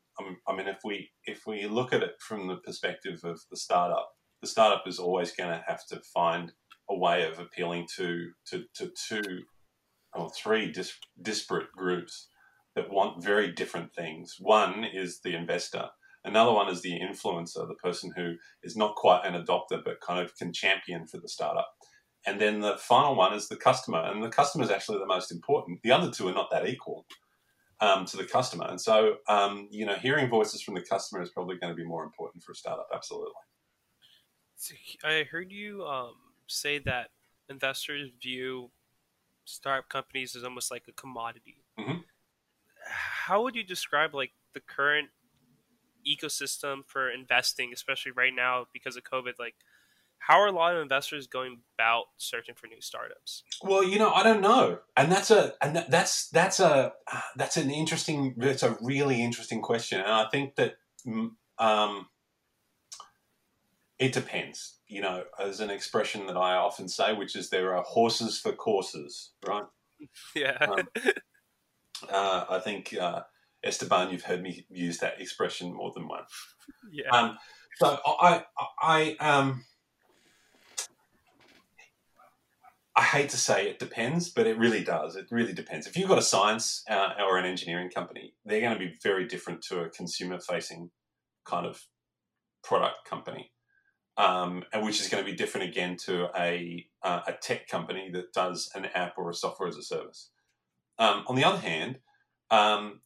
I 0.49 0.57
mean, 0.57 0.69
if 0.69 0.79
we 0.85 1.11
if 1.25 1.43
we 1.47 1.67
look 1.67 1.93
at 1.93 2.02
it 2.02 2.12
from 2.19 2.49
the 2.49 2.57
perspective 2.57 3.21
of 3.25 3.40
the 3.50 3.59
startup, 3.59 4.09
the 4.40 4.49
startup 4.49 4.85
is 4.87 4.99
always 4.99 5.33
going 5.33 5.50
to 5.50 5.62
have 5.67 5.87
to 5.88 6.00
find 6.14 6.52
a 6.88 6.97
way 6.97 7.29
of 7.29 7.38
appealing 7.38 7.88
to 7.97 8.31
to, 8.47 8.64
to 8.76 8.90
two 9.09 9.43
or 10.14 10.31
three 10.31 10.73
dis, 10.73 10.95
disparate 11.21 11.71
groups 11.76 12.29
that 12.75 12.90
want 12.90 13.23
very 13.23 13.52
different 13.52 13.95
things. 13.95 14.37
One 14.38 14.85
is 14.85 15.21
the 15.21 15.37
investor 15.37 15.90
Another 16.25 16.53
one 16.53 16.69
is 16.69 16.83
the 16.83 17.00
influencer, 17.00 17.67
the 17.67 17.75
person 17.83 18.12
who 18.15 18.35
is 18.62 18.77
not 18.77 18.95
quite 18.95 19.25
an 19.25 19.35
adopter 19.35 19.83
but 19.85 20.00
kind 20.00 20.21
of 20.21 20.37
can 20.37 20.53
champion 20.53 21.07
for 21.07 21.19
the 21.19 21.29
startup. 21.29 21.69
And 22.27 22.39
then 22.39 22.61
the 22.61 22.77
final 22.77 23.15
one 23.15 23.33
is 23.33 23.49
the 23.49 23.57
customer, 23.57 24.00
and 24.00 24.23
the 24.23 24.29
customer 24.29 24.65
is 24.65 24.71
actually 24.71 24.99
the 24.99 25.07
most 25.07 25.33
important. 25.33 25.81
The 25.83 25.93
other 25.93 26.11
two 26.11 26.29
are 26.29 26.35
not 26.35 26.50
that 26.50 26.69
equal 26.69 27.07
um, 27.81 28.05
to 28.05 28.19
the 28.19 28.25
customer, 28.25 28.67
and 28.69 28.79
so 28.79 29.17
um, 29.29 29.69
you 29.71 29.87
know, 29.87 29.95
hearing 29.95 30.29
voices 30.29 30.61
from 30.61 30.75
the 30.75 30.83
customer 30.83 31.23
is 31.23 31.31
probably 31.31 31.57
going 31.57 31.73
to 31.73 31.77
be 31.77 31.85
more 31.85 32.05
important 32.05 32.43
for 32.43 32.53
a 32.53 32.55
startup. 32.55 32.89
Absolutely. 32.95 33.33
I 35.03 35.25
heard 35.31 35.50
you 35.50 35.87
um, 35.87 36.12
say 36.47 36.79
that 36.81 37.09
investors 37.49 38.11
view 38.21 38.71
startup 39.47 39.89
companies 39.89 40.37
as 40.37 40.45
almost 40.45 40.71
like 40.71 40.85
a 40.89 40.93
commodity. 40.93 41.65
Mm-hmm. 41.79 42.00
How 42.87 43.43
would 43.43 43.57
you 43.57 43.65
describe 43.65 44.15
like 44.15 44.33
the 44.53 44.61
current 44.61 45.09
ecosystem 46.07 46.80
for 46.87 47.11
investing, 47.11 47.71
especially 47.73 48.12
right 48.12 48.33
now 48.35 48.66
because 48.73 48.97
of 48.97 49.04
COVID? 49.04 49.33
Like, 49.38 49.54
how 50.19 50.38
are 50.38 50.47
a 50.47 50.52
lot 50.52 50.76
of 50.76 50.83
investors 50.83 51.26
going 51.26 51.59
about 51.78 52.04
searching 52.19 52.54
for 52.54 52.66
new 52.66 52.80
startups? 52.80 53.42
Well, 53.62 53.83
you 53.83 53.99
know, 53.99 54.12
I 54.12 54.23
don't 54.23 54.42
know, 54.42 54.78
and 54.97 55.11
that's 55.11 55.30
a 55.30 55.54
and 55.62 55.85
that's 55.88 56.28
that's 56.28 56.61
a 56.61 56.92
that's 57.37 57.57
an 57.57 57.71
interesting, 57.71 58.35
that's 58.37 58.62
a 58.62 58.76
really 58.83 59.23
interesting 59.23 59.62
question, 59.62 60.00
and 60.00 60.12
I 60.12 60.26
think 60.30 60.57
that 60.57 60.75
mm, 61.07 61.30
um, 61.59 62.09
it 63.99 64.12
depends. 64.12 64.78
You 64.87 65.02
know, 65.02 65.25
as 65.38 65.61
an 65.61 65.71
expression 65.71 66.26
that 66.26 66.37
I 66.37 66.57
often 66.57 66.88
say, 66.88 67.14
which 67.14 67.35
is 67.35 67.49
there 67.50 67.75
are 67.76 67.83
horses 67.83 68.38
for 68.38 68.52
courses, 68.52 69.33
right? 69.47 69.64
Yeah. 70.35 70.57
Um, 70.62 70.88
uh, 72.09 72.45
I 72.49 72.59
think 72.59 72.95
uh, 72.99 73.21
Esteban, 73.64 74.11
you've 74.11 74.25
heard 74.25 74.43
me 74.43 74.67
use 74.71 74.99
that 74.99 75.21
expression 75.21 75.75
more 75.75 75.93
than 75.95 76.09
once. 76.09 76.33
Yeah. 76.93 77.11
Um, 77.11 77.38
so 77.76 77.99
I, 78.07 78.45
I, 78.83 79.17
um, 79.21 79.64
I 82.97 83.02
hate 83.02 83.31
to 83.31 83.37
say 83.37 83.69
it 83.69 83.79
depends, 83.79 84.29
but 84.29 84.47
it 84.47 84.59
really 84.59 84.85
does. 84.85 85.17
It 85.17 85.26
really 85.31 85.52
depends. 85.52 85.87
If 85.87 85.97
you've 85.97 86.09
got 86.09 86.19
a 86.19 86.23
science 86.23 86.85
uh, 86.90 87.14
or 87.21 87.38
an 87.38 87.47
engineering 87.47 87.90
company, 87.90 88.35
they're 88.45 88.61
going 88.61 88.73
to 88.73 88.79
be 88.79 88.97
very 89.02 89.26
different 89.26 89.62
to 89.69 89.81
a 89.81 89.88
consumer-facing 89.88 90.90
kind 91.45 91.67
of 91.67 91.81
product 92.62 93.05
company. 93.09 93.52
um, 94.21 94.64
and 94.73 94.85
which 94.85 95.00
is 95.00 95.09
going 95.09 95.25
to 95.25 95.31
be 95.31 95.37
different 95.37 95.69
again 95.69 95.97
to 95.97 96.29
a 96.37 96.87
uh, 97.02 97.21
a 97.26 97.33
tech 97.33 97.69
company 97.69 98.11
that 98.12 98.33
does 98.33 98.71
an 98.75 98.87
app 98.95 99.14
or 99.17 99.31
a 99.31 99.35
software 99.35 99.69
as 99.69 99.76
a 99.76 99.83
service. 99.83 100.31
Um, 100.99 101.25
on 101.26 101.37
the 101.37 101.45
other 101.45 101.59
hand, 101.59 101.99
um, 102.50 103.00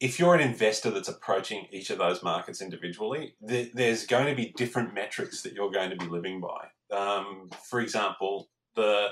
if 0.00 0.18
you're 0.18 0.34
an 0.34 0.40
investor 0.40 0.90
that's 0.90 1.08
approaching 1.08 1.66
each 1.70 1.90
of 1.90 1.98
those 1.98 2.22
markets 2.22 2.62
individually, 2.62 3.34
th- 3.46 3.72
there's 3.74 4.06
going 4.06 4.26
to 4.26 4.34
be 4.34 4.52
different 4.56 4.94
metrics 4.94 5.42
that 5.42 5.52
you're 5.52 5.70
going 5.70 5.90
to 5.90 5.96
be 5.96 6.06
living 6.06 6.40
by. 6.40 6.96
Um, 6.96 7.50
for 7.68 7.80
example, 7.80 8.48
the 8.74 9.08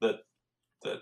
the 0.00 0.18
the 0.82 1.00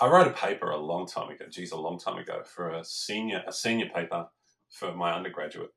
I 0.00 0.06
wrote 0.08 0.28
a 0.28 0.30
paper 0.30 0.70
a 0.70 0.78
long 0.78 1.06
time 1.06 1.30
ago, 1.30 1.44
geez, 1.50 1.72
a 1.72 1.76
long 1.76 1.98
time 1.98 2.18
ago, 2.18 2.42
for 2.44 2.70
a 2.70 2.84
senior 2.84 3.42
a 3.46 3.52
senior 3.52 3.88
paper 3.94 4.28
for 4.70 4.94
my 4.94 5.12
undergraduate 5.12 5.70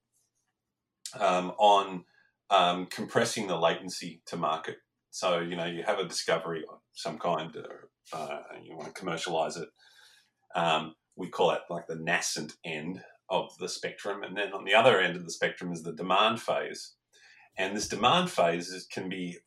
um, 1.19 1.51
on 1.57 2.05
um, 2.51 2.85
compressing 2.85 3.47
the 3.47 3.57
latency 3.57 4.21
to 4.27 4.37
market. 4.37 4.77
So 5.09 5.39
you 5.39 5.55
know 5.55 5.65
you 5.65 5.83
have 5.83 5.99
a 5.99 6.07
discovery 6.07 6.63
of 6.71 6.79
some 6.93 7.17
kind, 7.17 7.55
or 7.55 7.89
uh, 8.13 8.39
you 8.63 8.75
want 8.75 8.93
to 8.93 8.99
commercialize 8.99 9.57
it. 9.57 9.69
Um, 10.55 10.93
we 11.15 11.29
call 11.29 11.51
it 11.51 11.61
like 11.69 11.87
the 11.87 11.95
nascent 11.95 12.53
end 12.63 13.03
of 13.29 13.57
the 13.59 13.69
spectrum, 13.69 14.23
and 14.23 14.35
then 14.37 14.53
on 14.53 14.65
the 14.65 14.73
other 14.73 14.99
end 14.99 15.15
of 15.15 15.25
the 15.25 15.31
spectrum 15.31 15.71
is 15.71 15.83
the 15.83 15.93
demand 15.93 16.41
phase. 16.41 16.93
And 17.57 17.75
this 17.75 17.87
demand 17.87 18.29
phase 18.29 18.69
is, 18.69 18.85
can 18.85 19.09
be 19.09 19.37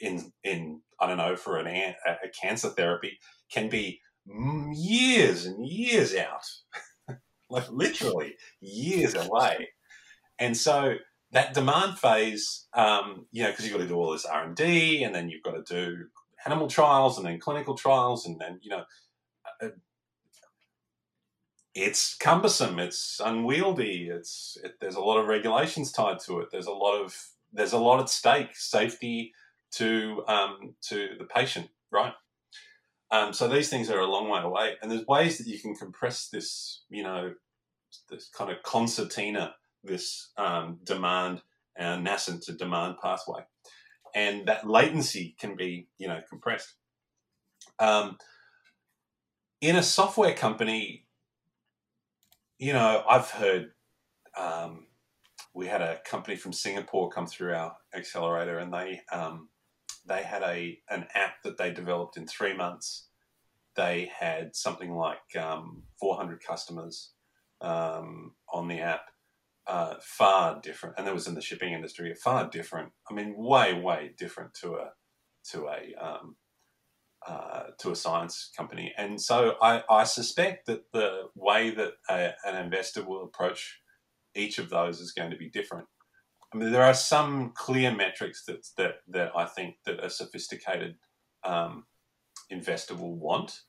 in 0.00 0.32
in 0.42 0.80
I 1.00 1.06
don't 1.06 1.16
know 1.16 1.36
for 1.36 1.58
an 1.58 1.66
a 1.66 2.28
cancer 2.40 2.70
therapy 2.70 3.18
can 3.50 3.68
be 3.68 4.00
years 4.74 5.46
and 5.46 5.66
years 5.66 6.14
out, 6.14 6.44
like 7.50 7.70
literally 7.70 8.34
years 8.60 9.14
away. 9.14 9.68
And 10.38 10.56
so 10.56 10.96
that 11.32 11.54
demand 11.54 11.98
phase, 11.98 12.66
um, 12.74 13.26
you 13.32 13.42
know, 13.42 13.50
because 13.50 13.64
you've 13.64 13.76
got 13.76 13.82
to 13.82 13.88
do 13.88 13.96
all 13.96 14.12
this 14.12 14.24
R 14.24 14.44
and 14.44 14.56
D, 14.56 15.02
and 15.04 15.14
then 15.14 15.28
you've 15.28 15.42
got 15.42 15.52
to 15.52 15.62
do 15.62 16.04
animal 16.44 16.68
trials, 16.68 17.16
and 17.16 17.26
then 17.26 17.38
clinical 17.38 17.76
trials, 17.76 18.26
and 18.26 18.40
then 18.40 18.58
you 18.62 18.70
know, 18.70 18.84
it's 21.74 22.14
cumbersome, 22.16 22.78
it's 22.78 23.20
unwieldy, 23.24 24.08
it's 24.12 24.58
it, 24.62 24.74
there's 24.80 24.96
a 24.96 25.00
lot 25.00 25.18
of 25.18 25.26
regulations 25.26 25.90
tied 25.92 26.18
to 26.20 26.40
it. 26.40 26.48
There's 26.50 26.66
a 26.66 26.72
lot 26.72 27.00
of 27.00 27.16
there's 27.52 27.72
a 27.72 27.78
lot 27.78 28.00
at 28.00 28.08
stake, 28.08 28.54
safety 28.54 29.32
to 29.72 30.22
um, 30.28 30.74
to 30.88 31.10
the 31.18 31.24
patient, 31.24 31.68
right? 31.90 32.12
Um, 33.10 33.32
so 33.32 33.48
these 33.48 33.68
things 33.68 33.90
are 33.90 34.00
a 34.00 34.06
long 34.06 34.28
way 34.28 34.40
away, 34.40 34.76
and 34.80 34.90
there's 34.90 35.06
ways 35.06 35.38
that 35.38 35.46
you 35.46 35.58
can 35.58 35.74
compress 35.74 36.28
this, 36.28 36.82
you 36.88 37.02
know, 37.02 37.34
this 38.10 38.28
kind 38.28 38.50
of 38.50 38.62
concertina, 38.62 39.54
this 39.84 40.30
um, 40.38 40.78
demand 40.82 41.42
and 41.76 42.04
nascent 42.04 42.42
to 42.44 42.52
demand 42.52 42.96
pathway, 43.02 43.42
and 44.14 44.46
that 44.46 44.68
latency 44.68 45.36
can 45.38 45.56
be, 45.56 45.88
you 45.98 46.08
know, 46.08 46.20
compressed. 46.28 46.74
Um, 47.78 48.16
in 49.60 49.76
a 49.76 49.82
software 49.82 50.34
company, 50.34 51.01
you 52.62 52.72
know, 52.72 53.02
I've 53.10 53.28
heard 53.28 53.72
um, 54.38 54.86
we 55.52 55.66
had 55.66 55.82
a 55.82 55.98
company 56.06 56.36
from 56.36 56.52
Singapore 56.52 57.10
come 57.10 57.26
through 57.26 57.54
our 57.54 57.74
accelerator, 57.92 58.58
and 58.58 58.72
they 58.72 59.00
um, 59.10 59.48
they 60.06 60.22
had 60.22 60.44
a 60.44 60.78
an 60.88 61.06
app 61.12 61.42
that 61.42 61.58
they 61.58 61.72
developed 61.72 62.16
in 62.16 62.28
three 62.28 62.56
months. 62.56 63.08
They 63.74 64.12
had 64.16 64.54
something 64.54 64.92
like 64.92 65.36
um, 65.36 65.82
400 65.98 66.40
customers 66.40 67.14
um, 67.60 68.34
on 68.52 68.68
the 68.68 68.78
app. 68.78 69.06
Uh, 69.66 69.94
far 70.00 70.60
different, 70.62 70.94
and 70.98 71.06
that 71.06 71.14
was 71.14 71.26
in 71.26 71.34
the 71.34 71.40
shipping 71.40 71.72
industry. 71.72 72.14
Far 72.14 72.48
different. 72.48 72.90
I 73.10 73.14
mean, 73.14 73.34
way, 73.36 73.74
way 73.74 74.12
different 74.16 74.54
to 74.62 74.74
a 74.74 74.90
to 75.50 75.66
a 75.66 75.94
um, 76.00 76.36
uh, 77.26 77.64
to 77.78 77.90
a 77.90 77.96
science 77.96 78.50
company. 78.56 78.92
And 78.96 79.20
so 79.20 79.54
I, 79.62 79.82
I 79.88 80.04
suspect 80.04 80.66
that 80.66 80.90
the 80.92 81.28
way 81.34 81.70
that 81.70 81.92
a, 82.08 82.32
an 82.44 82.56
investor 82.64 83.04
will 83.04 83.24
approach 83.24 83.80
each 84.34 84.58
of 84.58 84.70
those 84.70 85.00
is 85.00 85.12
going 85.12 85.30
to 85.30 85.36
be 85.36 85.50
different. 85.50 85.86
I 86.52 86.58
mean, 86.58 86.72
there 86.72 86.82
are 86.82 86.94
some 86.94 87.52
clear 87.54 87.94
metrics 87.94 88.44
that 88.44 88.66
that 88.76 88.96
that 89.08 89.32
I 89.36 89.46
think 89.46 89.76
that 89.86 90.04
a 90.04 90.10
sophisticated 90.10 90.96
um, 91.44 91.86
investor 92.50 92.94
will 92.94 93.16
want 93.16 93.60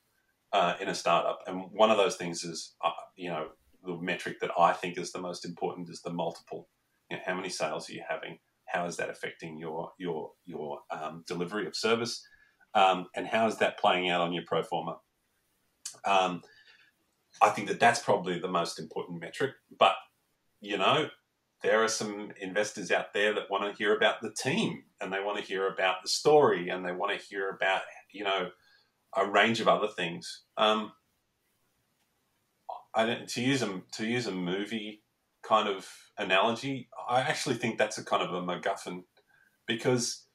uh, 0.52 0.74
in 0.80 0.88
a 0.88 0.94
startup, 0.94 1.40
and 1.46 1.64
one 1.72 1.90
of 1.90 1.96
those 1.96 2.16
things 2.16 2.44
is, 2.44 2.74
uh, 2.84 2.90
you 3.16 3.30
know, 3.30 3.48
the 3.84 3.96
metric 3.96 4.38
that 4.40 4.50
I 4.58 4.72
think 4.72 4.98
is 4.98 5.12
the 5.12 5.20
most 5.20 5.44
important 5.44 5.88
is 5.88 6.02
the 6.02 6.12
multiple. 6.12 6.68
You 7.10 7.16
know, 7.16 7.22
how 7.26 7.34
many 7.34 7.48
sales 7.48 7.88
are 7.88 7.92
you 7.92 8.02
having? 8.08 8.38
How 8.66 8.86
is 8.86 8.96
that 8.96 9.10
affecting 9.10 9.58
your 9.58 9.92
your 9.98 10.32
your 10.44 10.80
um, 10.90 11.24
delivery 11.26 11.66
of 11.66 11.76
service? 11.76 12.26
Um, 12.74 13.06
and 13.14 13.26
how 13.26 13.46
is 13.46 13.58
that 13.58 13.78
playing 13.78 14.10
out 14.10 14.20
on 14.20 14.32
your 14.32 14.44
pro 14.46 14.62
forma? 14.62 14.98
Um, 16.04 16.42
I 17.42 17.50
think 17.50 17.68
that 17.68 17.80
that's 17.80 18.00
probably 18.00 18.38
the 18.38 18.48
most 18.48 18.78
important 18.78 19.20
metric. 19.20 19.52
But 19.78 19.94
you 20.60 20.78
know, 20.78 21.08
there 21.62 21.82
are 21.82 21.88
some 21.88 22.30
investors 22.40 22.90
out 22.90 23.12
there 23.12 23.34
that 23.34 23.50
want 23.50 23.70
to 23.70 23.76
hear 23.76 23.96
about 23.96 24.20
the 24.20 24.32
team 24.32 24.82
and 25.00 25.12
they 25.12 25.20
want 25.20 25.38
to 25.38 25.44
hear 25.44 25.68
about 25.68 25.96
the 26.02 26.08
story 26.08 26.68
and 26.68 26.84
they 26.84 26.92
want 26.92 27.18
to 27.18 27.26
hear 27.26 27.50
about 27.50 27.82
you 28.12 28.24
know 28.24 28.50
a 29.16 29.26
range 29.26 29.60
of 29.60 29.68
other 29.68 29.88
things. 29.88 30.42
Um, 30.56 30.92
I 32.94 33.06
don't, 33.06 33.28
to 33.28 33.42
use 33.42 33.62
a 33.62 33.80
to 33.92 34.06
use 34.06 34.26
a 34.26 34.32
movie 34.32 35.02
kind 35.42 35.68
of 35.68 35.88
analogy, 36.18 36.88
I 37.08 37.20
actually 37.20 37.56
think 37.56 37.78
that's 37.78 37.98
a 37.98 38.04
kind 38.04 38.22
of 38.22 38.32
a 38.32 38.40
MacGuffin 38.40 39.02
because 39.66 40.26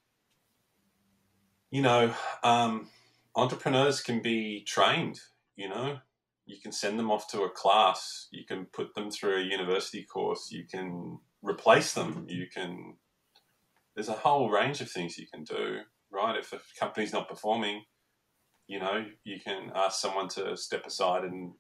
you 1.72 1.82
know 1.82 2.14
um, 2.44 2.90
entrepreneurs 3.36 4.02
can 4.02 4.22
be 4.22 4.64
trained. 4.66 5.20
You 5.56 5.70
know, 5.70 6.00
you 6.46 6.58
can 6.60 6.72
send 6.72 6.98
them 6.98 7.12
off 7.12 7.30
to 7.30 7.44
a 7.44 7.50
class, 7.50 8.28
you 8.32 8.44
can 8.46 8.66
put 8.66 8.96
them 8.96 9.12
through 9.12 9.38
a 9.38 9.44
university 9.46 10.04
course, 10.04 10.50
you 10.52 10.66
can 10.70 11.20
replace 11.42 11.94
them, 11.94 12.26
you 12.28 12.48
can. 12.54 12.96
There's 13.96 14.10
a 14.10 14.14
whole 14.14 14.50
range 14.50 14.82
of 14.82 14.90
things 14.90 15.18
you 15.18 15.28
can 15.32 15.44
do, 15.44 15.82
right? 16.12 16.38
If 16.38 16.54
a 16.54 16.60
company's 16.80 17.14
not 17.14 17.28
performing, 17.28 17.84
you 18.68 18.80
know, 18.80 19.06
you 19.24 19.40
can 19.40 19.72
ask 19.76 20.00
someone 20.00 20.30
to 20.30 20.56
step 20.56 20.86
aside 20.86 21.24
and 21.24 21.54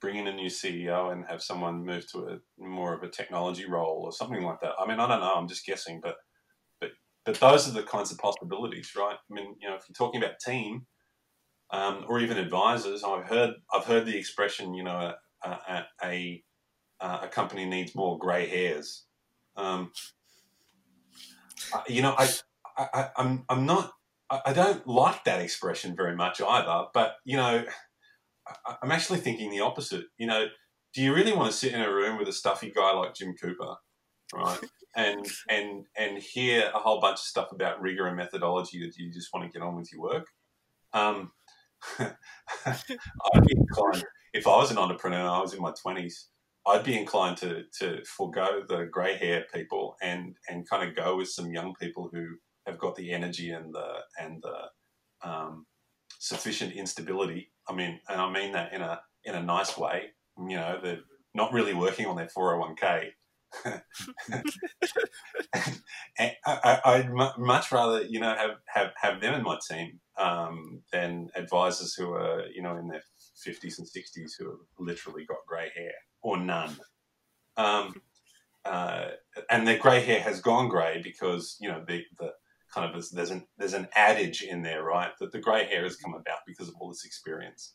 bring 0.00 0.16
in 0.16 0.26
a 0.26 0.32
new 0.32 0.48
CEO 0.48 1.12
and 1.12 1.24
have 1.26 1.42
someone 1.42 1.84
move 1.84 2.10
to 2.12 2.18
a 2.28 2.38
more 2.64 2.94
of 2.94 3.02
a 3.02 3.08
technology 3.08 3.66
role 3.66 4.02
or 4.04 4.12
something 4.12 4.42
like 4.42 4.60
that. 4.60 4.72
I 4.78 4.86
mean, 4.86 5.00
I 5.00 5.08
don't 5.08 5.20
know. 5.20 5.34
I'm 5.34 5.48
just 5.48 5.66
guessing, 5.66 6.00
but 6.02 6.16
but 7.24 7.38
those 7.40 7.68
are 7.68 7.72
the 7.72 7.82
kinds 7.82 8.10
of 8.10 8.18
possibilities, 8.18 8.92
right? 8.96 9.16
I 9.16 9.34
mean, 9.34 9.56
you 9.60 9.68
know, 9.68 9.76
if 9.76 9.84
you're 9.88 9.94
talking 9.94 10.22
about 10.22 10.40
team, 10.44 10.86
um, 11.72 12.04
or 12.08 12.20
even 12.20 12.38
advisors. 12.38 13.04
I've 13.04 13.24
heard 13.24 13.54
I've 13.72 13.84
heard 13.84 14.06
the 14.06 14.16
expression, 14.16 14.74
you 14.74 14.82
know, 14.82 15.14
a 15.44 15.48
a, 15.48 15.86
a, 16.02 16.42
a 17.00 17.28
company 17.28 17.64
needs 17.64 17.94
more 17.94 18.18
grey 18.18 18.46
hairs. 18.46 19.04
Um, 19.56 19.92
you 21.88 22.02
know, 22.02 22.14
I, 22.18 22.28
I 22.76 23.08
I'm 23.16 23.44
I'm 23.48 23.66
not 23.66 23.92
I 24.30 24.52
don't 24.52 24.86
like 24.86 25.24
that 25.24 25.40
expression 25.40 25.96
very 25.96 26.16
much 26.16 26.40
either. 26.40 26.86
But 26.92 27.16
you 27.24 27.36
know, 27.36 27.64
I'm 28.82 28.92
actually 28.92 29.20
thinking 29.20 29.50
the 29.50 29.60
opposite. 29.60 30.04
You 30.18 30.26
know, 30.26 30.46
do 30.94 31.02
you 31.02 31.14
really 31.14 31.32
want 31.32 31.50
to 31.50 31.56
sit 31.56 31.72
in 31.72 31.80
a 31.80 31.92
room 31.92 32.18
with 32.18 32.28
a 32.28 32.32
stuffy 32.32 32.72
guy 32.74 32.92
like 32.92 33.14
Jim 33.14 33.34
Cooper, 33.40 33.76
right? 34.34 34.58
and 34.96 35.26
and 35.48 35.86
and 35.96 36.18
hear 36.18 36.70
a 36.74 36.78
whole 36.78 37.00
bunch 37.00 37.18
of 37.18 37.24
stuff 37.24 37.52
about 37.52 37.80
rigor 37.80 38.06
and 38.06 38.16
methodology 38.16 38.84
that 38.84 38.96
you 38.96 39.12
just 39.12 39.32
want 39.32 39.50
to 39.50 39.58
get 39.58 39.64
on 39.64 39.76
with 39.76 39.92
your 39.92 40.02
work. 40.02 40.26
Um, 40.92 41.32
I'd 41.98 43.46
be 43.46 43.56
inclined, 43.56 44.04
if 44.34 44.46
I 44.46 44.56
was 44.56 44.70
an 44.70 44.78
entrepreneur, 44.78 45.20
and 45.20 45.28
I 45.28 45.40
was 45.40 45.54
in 45.54 45.62
my 45.62 45.72
twenties, 45.80 46.28
I'd 46.66 46.84
be 46.84 46.98
inclined 46.98 47.36
to 47.38 47.64
to 47.78 48.04
forego 48.04 48.62
the 48.68 48.86
grey 48.90 49.16
hair 49.16 49.46
people 49.54 49.96
and 50.02 50.34
and 50.48 50.68
kind 50.68 50.88
of 50.88 50.96
go 50.96 51.16
with 51.16 51.28
some 51.28 51.52
young 51.52 51.74
people 51.80 52.10
who 52.12 52.26
have 52.66 52.78
got 52.78 52.96
the 52.96 53.12
energy 53.12 53.50
and 53.50 53.72
the 53.72 53.98
and 54.18 54.42
the 54.42 55.28
um, 55.28 55.66
sufficient 56.18 56.72
instability. 56.72 57.52
I 57.68 57.74
mean, 57.74 58.00
and 58.08 58.20
I 58.20 58.30
mean 58.30 58.52
that 58.52 58.72
in 58.72 58.82
a 58.82 59.00
in 59.24 59.34
a 59.34 59.42
nice 59.42 59.78
way. 59.78 60.10
You 60.38 60.56
know, 60.56 60.80
they're 60.82 61.00
not 61.34 61.52
really 61.52 61.74
working 61.74 62.06
on 62.06 62.16
their 62.16 62.28
four 62.28 62.50
hundred 62.50 62.64
oh 62.64 62.66
one 62.66 62.76
k. 62.76 63.12
I, 66.18 67.04
would 67.08 67.38
much 67.38 67.72
rather, 67.72 68.02
you 68.02 68.20
know, 68.20 68.34
have, 68.34 68.56
have, 68.66 68.92
have 69.00 69.20
them 69.20 69.34
in 69.34 69.42
my 69.42 69.58
team 69.68 70.00
um, 70.18 70.82
than 70.92 71.30
advisors 71.34 71.94
who 71.94 72.12
are, 72.12 72.46
you 72.54 72.62
know, 72.62 72.76
in 72.76 72.88
their 72.88 73.02
50s 73.46 73.78
and 73.78 73.86
60s 73.86 74.32
who 74.38 74.50
have 74.50 74.60
literally 74.78 75.24
got 75.24 75.38
grey 75.46 75.70
hair 75.74 75.92
or 76.22 76.36
none. 76.36 76.76
Um, 77.56 78.00
uh, 78.64 79.08
and 79.50 79.66
their 79.66 79.78
grey 79.78 80.00
hair 80.00 80.20
has 80.20 80.40
gone 80.40 80.68
grey 80.68 81.00
because, 81.02 81.56
you 81.60 81.68
know, 81.68 81.82
the, 81.86 82.04
the 82.18 82.32
kind 82.72 82.94
of 82.94 83.10
there's 83.10 83.30
an 83.30 83.46
there's 83.58 83.74
an 83.74 83.88
adage 83.94 84.42
in 84.42 84.62
there, 84.62 84.84
right, 84.84 85.10
that 85.18 85.32
the 85.32 85.40
grey 85.40 85.66
hair 85.66 85.82
has 85.82 85.96
come 85.96 86.14
about 86.14 86.38
because 86.46 86.68
of 86.68 86.74
all 86.80 86.88
this 86.88 87.04
experience. 87.04 87.74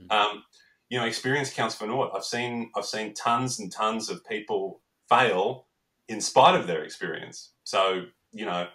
Mm-hmm. 0.00 0.10
Um, 0.10 0.42
you 0.88 0.98
know, 0.98 1.06
experience 1.06 1.52
counts 1.52 1.74
for 1.74 1.86
naught. 1.86 2.12
I've 2.14 2.24
seen 2.24 2.70
I've 2.76 2.84
seen 2.84 3.14
tons 3.14 3.60
and 3.60 3.72
tons 3.72 4.10
of 4.10 4.24
people 4.24 4.80
fail 5.08 5.66
in 6.08 6.20
spite 6.20 6.58
of 6.58 6.66
their 6.66 6.84
experience. 6.84 7.52
So 7.64 8.04
you 8.32 8.46
know, 8.46 8.66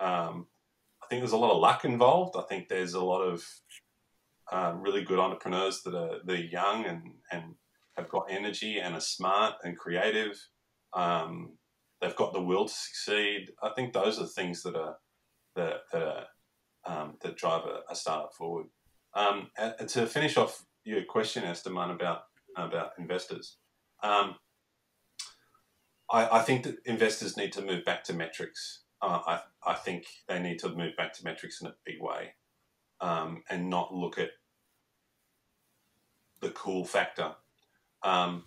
um, 0.00 0.46
I 1.02 1.06
think 1.08 1.20
there's 1.20 1.32
a 1.32 1.36
lot 1.36 1.52
of 1.52 1.60
luck 1.60 1.84
involved. 1.84 2.36
I 2.36 2.42
think 2.42 2.68
there's 2.68 2.94
a 2.94 3.04
lot 3.04 3.20
of 3.22 3.44
um, 4.50 4.80
really 4.80 5.02
good 5.02 5.18
entrepreneurs 5.18 5.82
that 5.82 5.94
are 5.94 6.18
they're 6.24 6.36
young 6.36 6.86
and 6.86 7.02
and 7.32 7.54
have 7.96 8.08
got 8.08 8.30
energy 8.30 8.78
and 8.78 8.94
are 8.94 9.00
smart 9.00 9.54
and 9.64 9.76
creative. 9.76 10.38
Um, 10.94 11.58
they've 12.00 12.16
got 12.16 12.32
the 12.32 12.42
will 12.42 12.66
to 12.66 12.72
succeed. 12.72 13.50
I 13.62 13.70
think 13.70 13.92
those 13.92 14.18
are 14.18 14.22
the 14.22 14.28
things 14.28 14.62
that 14.62 14.76
are 14.76 14.96
that 15.56 15.80
that 15.92 16.02
are, 16.02 16.24
um, 16.86 17.16
that 17.22 17.36
drive 17.36 17.64
a, 17.64 17.80
a 17.90 17.96
startup 17.96 18.34
forward. 18.34 18.66
Um, 19.14 19.48
to 19.88 20.06
finish 20.06 20.36
off 20.36 20.64
your 20.84 21.04
question, 21.04 21.44
Esteban, 21.44 21.90
about 21.90 22.22
about 22.56 22.92
investors, 22.98 23.56
um, 24.02 24.36
I, 26.10 26.38
I, 26.38 26.42
think 26.42 26.64
that 26.64 26.78
investors 26.84 27.36
need 27.36 27.52
to 27.52 27.62
move 27.62 27.84
back 27.84 28.04
to 28.04 28.14
metrics. 28.14 28.82
Uh, 29.02 29.20
I, 29.26 29.40
I 29.66 29.74
think 29.74 30.06
they 30.26 30.38
need 30.40 30.58
to 30.60 30.68
move 30.68 30.96
back 30.96 31.12
to 31.14 31.24
metrics 31.24 31.60
in 31.60 31.66
a 31.66 31.74
big 31.84 32.00
way, 32.00 32.34
um, 33.00 33.42
and 33.50 33.68
not 33.68 33.94
look 33.94 34.18
at 34.18 34.30
the 36.40 36.50
cool 36.50 36.84
factor. 36.84 37.32
Um, 38.02 38.44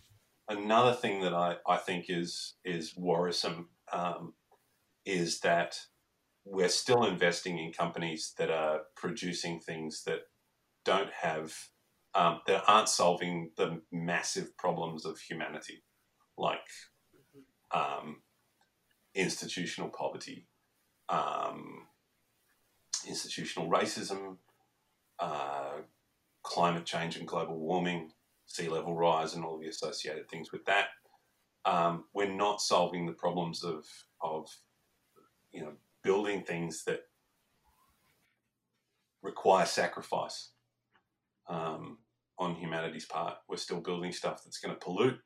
another 0.48 0.94
thing 0.94 1.22
that 1.22 1.34
I, 1.34 1.58
I 1.68 1.78
think 1.78 2.06
is 2.10 2.56
is 2.66 2.96
worrisome 2.98 3.70
um, 3.92 4.34
is 5.06 5.40
that 5.42 5.80
we're 6.46 6.70
still 6.70 7.06
investing 7.06 7.60
in 7.60 7.72
companies 7.72 8.34
that 8.38 8.50
are 8.50 8.82
producing 8.96 9.60
things 9.60 10.04
that 10.06 10.22
don't 10.84 11.12
have 11.12 11.54
um, 12.14 12.42
that 12.48 12.64
aren't 12.68 12.90
solving 12.90 13.52
the 13.58 13.82
massive 13.92 14.58
problems 14.58 15.06
of 15.06 15.20
humanity, 15.20 15.84
like 16.38 16.60
um, 17.74 18.18
institutional 19.16 19.90
poverty, 19.90 20.48
um, 21.10 21.88
institutional 23.08 23.70
racism, 23.70 24.38
uh, 25.20 25.80
climate 26.44 26.86
change 26.86 27.18
and 27.18 27.28
global 27.28 27.60
warming, 27.60 28.12
sea 28.46 28.70
level 28.70 28.96
rise, 28.96 29.34
and 29.34 29.46
all 29.46 29.60
the 29.60 29.68
associated 29.68 30.30
things 30.30 30.52
with 30.52 30.66
that. 30.66 30.88
Um, 31.66 32.06
we're 32.14 32.34
not 32.34 32.62
solving 32.62 33.06
the 33.06 33.14
problems 33.14 33.64
of 33.64 33.86
of 34.22 34.48
you 35.52 35.62
know 35.62 35.74
building 36.04 36.44
things 36.44 36.84
that 36.86 37.02
require 39.22 39.66
sacrifice 39.66 40.50
um, 41.48 42.00
on 42.40 42.56
humanity's 42.56 43.06
part. 43.06 43.36
We're 43.48 43.58
still 43.58 43.82
building 43.82 44.12
stuff 44.12 44.44
that's 44.44 44.60
going 44.60 44.74
to 44.74 44.80
pollute. 44.80 45.20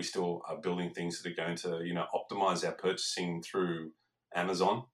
We 0.00 0.04
still 0.04 0.40
are 0.48 0.56
building 0.56 0.92
things 0.94 1.20
that 1.20 1.30
are 1.30 1.34
going 1.34 1.56
to 1.56 1.84
you 1.84 1.92
know 1.92 2.06
optimize 2.14 2.64
our 2.64 2.72
purchasing 2.72 3.42
through 3.42 3.90
Amazon 4.34 4.84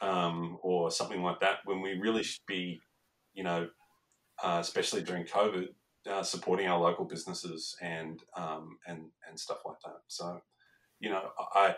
um, 0.00 0.56
or 0.62 0.90
something 0.90 1.22
like 1.22 1.40
that. 1.40 1.58
When 1.66 1.82
we 1.82 1.98
really 1.98 2.22
should 2.22 2.46
be, 2.46 2.80
you 3.34 3.44
know, 3.44 3.68
uh, 4.42 4.56
especially 4.58 5.02
during 5.02 5.26
COVID, 5.26 5.66
uh, 6.10 6.22
supporting 6.22 6.66
our 6.66 6.80
local 6.80 7.04
businesses 7.04 7.76
and 7.82 8.22
um, 8.38 8.78
and 8.86 9.10
and 9.28 9.38
stuff 9.38 9.58
like 9.66 9.80
that. 9.84 9.98
So, 10.06 10.40
you 10.98 11.10
know, 11.10 11.28
I 11.54 11.74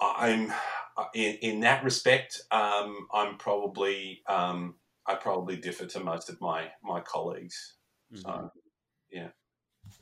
I'm 0.00 0.52
in, 1.14 1.36
in 1.36 1.60
that 1.60 1.84
respect, 1.84 2.40
um, 2.50 3.06
I'm 3.14 3.36
probably 3.38 4.22
um, 4.26 4.74
I 5.06 5.14
probably 5.14 5.54
differ 5.54 5.86
to 5.86 6.00
most 6.00 6.28
of 6.30 6.40
my 6.40 6.70
my 6.82 7.00
colleagues. 7.00 7.76
Mm-hmm. 8.12 8.22
So, 8.22 8.50
yeah. 9.12 9.28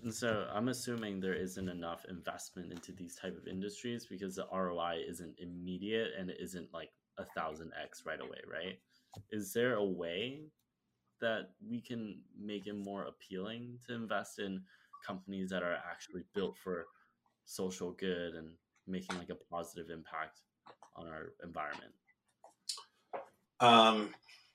And 0.03 0.15
so 0.15 0.47
I'm 0.53 0.69
assuming 0.69 1.21
there 1.21 1.35
isn't 1.35 1.69
enough 1.69 2.05
investment 2.09 2.73
into 2.73 2.93
these 2.93 3.17
type 3.17 3.37
of 3.37 3.49
industries 3.49 4.07
because 4.07 4.37
the 4.37 4.47
ROI 4.53 5.03
isn't 5.09 5.35
immediate 5.39 6.13
and 6.19 6.31
it 6.31 6.37
isn't 6.41 6.73
like 6.73 6.91
a 7.19 7.25
thousand 7.25 7.73
X 7.83 8.05
right 8.07 8.21
away, 8.21 8.39
right? 8.51 8.79
Is 9.31 9.53
there 9.53 9.75
a 9.75 9.85
way 9.85 10.43
that 11.21 11.51
we 11.69 11.81
can 11.81 12.21
make 12.41 12.67
it 12.67 12.77
more 12.77 13.07
appealing 13.07 13.79
to 13.87 13.95
invest 13.95 14.39
in 14.39 14.63
companies 15.05 15.51
that 15.51 15.63
are 15.63 15.79
actually 15.91 16.23
built 16.35 16.57
for 16.63 16.87
social 17.45 17.93
good 17.93 18.35
and 18.35 18.51
making 18.87 19.19
like 19.19 19.31
a 19.31 19.35
positive 19.35 19.91
impact 19.91 20.41
on 20.97 21.09
our 21.09 21.33
environment? 21.43 21.93
Um, 23.61 24.15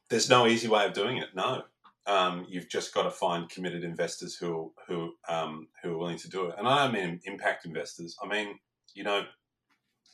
there's 0.09 0.29
no 0.29 0.47
easy 0.47 0.69
way 0.69 0.85
of 0.85 0.93
doing 0.93 1.17
it. 1.17 1.29
No, 1.35 1.63
um, 2.05 2.45
you've 2.49 2.69
just 2.69 2.93
got 2.93 3.03
to 3.03 3.11
find 3.11 3.49
committed 3.49 3.83
investors 3.83 4.35
who 4.35 4.73
who 4.87 5.13
um, 5.29 5.67
who 5.81 5.93
are 5.93 5.97
willing 5.97 6.17
to 6.17 6.29
do 6.29 6.47
it. 6.47 6.55
And 6.57 6.67
I 6.67 6.83
don't 6.83 6.93
mean 6.93 7.19
impact 7.25 7.65
investors. 7.65 8.17
I 8.23 8.27
mean, 8.27 8.59
you 8.93 9.03
know, 9.03 9.23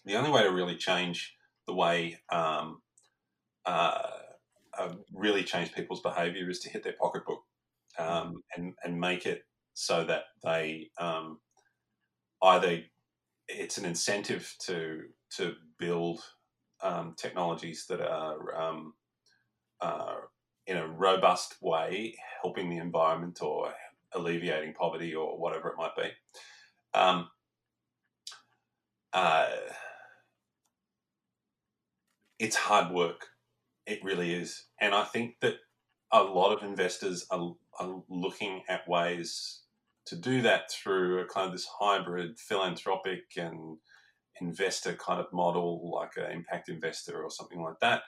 the 0.06 0.16
only 0.16 0.30
way 0.30 0.44
to 0.44 0.52
really 0.52 0.76
change 0.76 1.36
the 1.68 1.74
way 1.74 2.20
um, 2.32 2.82
uh, 3.66 4.02
uh, 4.78 4.94
really 5.14 5.44
change 5.44 5.74
people's 5.74 6.02
behaviour 6.02 6.50
is 6.50 6.60
to 6.60 6.70
hit 6.70 6.84
their 6.84 6.96
pocketbook 7.00 7.42
um, 7.98 8.44
and 8.56 8.74
and 8.84 9.00
make 9.00 9.26
it 9.26 9.44
so 9.74 10.04
that 10.06 10.24
they 10.44 10.90
um, 11.00 11.40
either 12.44 12.82
it's 13.48 13.78
an 13.80 13.86
incentive 13.86 14.56
to 14.60 15.04
to 15.38 15.56
build 15.80 16.22
um, 16.82 17.16
technologies 17.18 17.86
that 17.90 18.00
are 18.00 18.38
uh, 19.82 20.16
in 20.70 20.78
a 20.78 20.88
robust 20.88 21.56
way 21.62 22.16
helping 22.44 22.70
the 22.70 22.78
environment 22.78 23.40
or 23.42 23.74
alleviating 24.14 24.74
poverty 24.74 25.16
or 25.16 25.40
whatever 25.40 25.70
it 25.70 25.78
might 25.78 25.96
be. 25.96 26.10
Um, 26.94 27.28
uh, 29.12 29.50
it's 32.38 32.56
hard 32.56 32.94
work. 32.94 33.26
It 33.88 34.04
really 34.04 34.34
is. 34.34 34.66
And 34.80 34.94
I 34.94 35.04
think 35.06 35.40
that 35.42 35.56
a 36.12 36.22
lot 36.22 36.56
of 36.56 36.64
investors 36.64 37.26
are, 37.32 37.56
are 37.80 38.04
looking 38.08 38.62
at 38.70 38.88
ways 38.88 39.62
to 40.06 40.16
do 40.16 40.44
that 40.44 40.72
through 40.72 41.20
a 41.20 41.26
kind 41.26 41.48
of 41.48 41.54
this 41.54 41.68
hybrid 41.80 42.38
philanthropic 42.40 43.24
and 43.38 43.78
investor 44.40 44.94
kind 44.94 45.20
of 45.20 45.34
model, 45.34 45.92
like 45.92 46.12
an 46.18 46.32
impact 46.32 46.70
investor 46.70 47.24
or 47.24 47.32
something 47.32 47.62
like 47.62 47.80
that. 47.82 48.04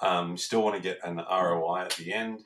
Um, 0.00 0.36
still 0.36 0.62
want 0.62 0.76
to 0.76 0.82
get 0.82 0.98
an 1.04 1.16
ROI 1.16 1.80
at 1.82 1.90
the 1.96 2.12
end. 2.12 2.40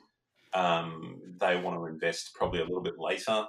Um, 0.53 1.21
they 1.39 1.57
want 1.57 1.77
to 1.77 1.85
invest 1.85 2.33
probably 2.35 2.59
a 2.59 2.65
little 2.65 2.81
bit 2.81 2.99
later, 2.99 3.45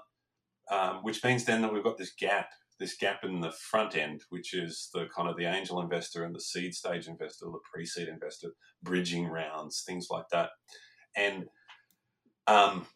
um, 0.71 0.97
which 1.03 1.23
means 1.25 1.45
then 1.45 1.63
that 1.63 1.73
we've 1.73 1.85
got 1.85 1.99
this 1.99 2.13
gap 2.19 2.49
this 2.81 2.97
gap 2.97 3.23
in 3.23 3.41
the 3.41 3.53
front 3.53 3.97
end, 3.97 4.23
which 4.31 4.53
is 4.53 4.91
the 4.93 5.07
kind 5.15 5.29
of 5.29 5.37
the 5.37 5.45
angel 5.45 5.81
investor 5.81 6.25
and 6.25 6.35
the 6.35 6.41
seed 6.41 6.75
stage 6.75 7.07
investor, 7.07 7.47
the 7.47 7.61
pre-seed 7.73 8.09
investor, 8.09 8.49
bridging 8.83 9.27
rounds, 9.27 9.85
things 9.87 10.09
like 10.11 10.29
that. 10.33 10.51
And 11.17 11.47
um, 12.47 12.87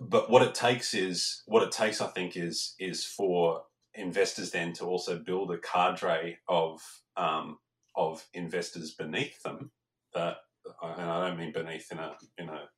but 0.00 0.30
what 0.30 0.42
it 0.42 0.54
takes 0.54 0.94
is 0.94 1.42
what 1.46 1.62
it 1.62 1.72
takes, 1.72 2.00
I 2.00 2.08
think, 2.08 2.36
is 2.36 2.74
is 2.78 3.04
for 3.04 3.62
investors 3.94 4.50
then 4.50 4.72
to 4.74 4.84
also 4.84 5.18
build 5.18 5.50
a 5.50 5.58
cadre 5.58 6.38
of 6.48 6.80
um, 7.16 7.58
of 7.96 8.26
investors 8.34 8.94
beneath 8.94 9.42
them. 9.42 9.70
That, 10.14 10.36
and 10.82 11.10
I 11.10 11.28
don't 11.28 11.38
mean 11.38 11.52
beneath 11.52 11.90
in 11.90 11.98
a 11.98 12.16
in 12.38 12.48
a 12.48 12.68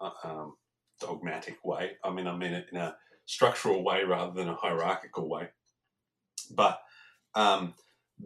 uh, 0.00 0.10
um, 0.24 0.54
dogmatic 1.00 1.64
way. 1.64 1.92
I 2.04 2.10
mean 2.10 2.26
I 2.26 2.36
mean 2.36 2.52
it 2.52 2.66
in 2.72 2.78
a 2.78 2.96
structural 3.26 3.84
way 3.84 4.04
rather 4.04 4.32
than 4.32 4.48
a 4.48 4.56
hierarchical 4.56 5.28
way, 5.28 5.48
but 6.50 6.80
um, 7.34 7.74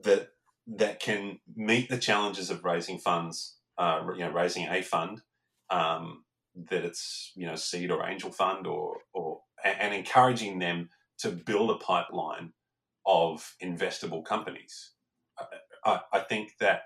that 0.03 0.29
that 0.67 1.01
can 1.01 1.39
meet 1.55 1.89
the 1.89 1.99
challenges 1.99 2.51
of 2.51 2.65
raising 2.65 2.99
funds, 2.99 3.57
uh, 3.77 4.03
you 4.15 4.25
know, 4.25 4.33
raising 4.33 4.67
a 4.67 4.83
fund, 4.83 5.21
um, 5.71 6.25
that 6.71 6.85
it's 6.85 7.33
you 7.35 7.47
know 7.47 7.57
seed 7.57 7.91
or 7.91 8.07
angel 8.07 8.31
fund 8.31 8.67
or 8.67 8.99
or 9.13 9.41
and 9.65 9.95
encouraging 9.95 10.59
them 10.59 10.91
to 11.19 11.31
build 11.31 11.71
a 11.71 11.77
pipeline 11.77 12.53
of 13.07 13.55
investable 13.63 14.25
companies. 14.25 14.93
I, 15.85 16.01
I 16.13 16.21
think 16.21 16.53
that 16.61 16.83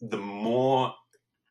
the 0.00 0.18
more 0.18 0.94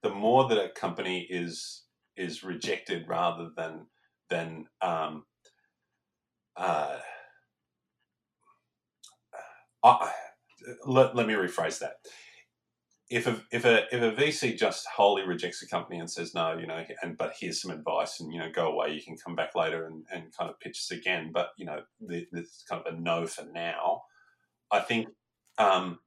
the 0.01 0.09
more 0.09 0.47
that 0.47 0.57
a 0.57 0.69
company 0.69 1.27
is 1.29 1.83
is 2.15 2.43
rejected 2.43 3.07
rather 3.07 3.49
than 3.55 3.87
than 4.29 4.65
um, 4.81 5.23
uh, 6.55 6.97
I, 9.83 10.11
let, 10.85 11.15
let 11.15 11.27
me 11.27 11.33
rephrase 11.33 11.79
that. 11.79 11.93
If 13.09 13.25
a, 13.25 13.41
if 13.51 13.65
a 13.65 13.85
if 13.91 14.03
a 14.03 14.21
VC 14.21 14.55
just 14.55 14.85
wholly 14.87 15.23
rejects 15.23 15.63
a 15.63 15.67
company 15.67 15.99
and 15.99 16.09
says 16.09 16.35
no, 16.35 16.57
you 16.57 16.67
know, 16.67 16.83
and 17.01 17.17
but 17.17 17.33
here's 17.39 17.59
some 17.59 17.71
advice 17.71 18.19
and 18.19 18.31
you 18.31 18.39
know 18.39 18.51
go 18.53 18.67
away, 18.71 18.91
you 18.93 19.01
can 19.01 19.17
come 19.17 19.35
back 19.35 19.55
later 19.55 19.87
and, 19.87 20.05
and 20.13 20.35
kind 20.37 20.49
of 20.49 20.59
pitch 20.59 20.77
us 20.77 20.91
again, 20.91 21.31
but 21.33 21.49
you 21.57 21.65
know 21.65 21.79
this 21.99 22.63
kind 22.69 22.83
of 22.85 22.93
a 22.93 22.99
no 22.99 23.25
for 23.25 23.45
now. 23.51 24.03
I 24.71 24.81
think 24.81 25.07
um, 25.57 25.99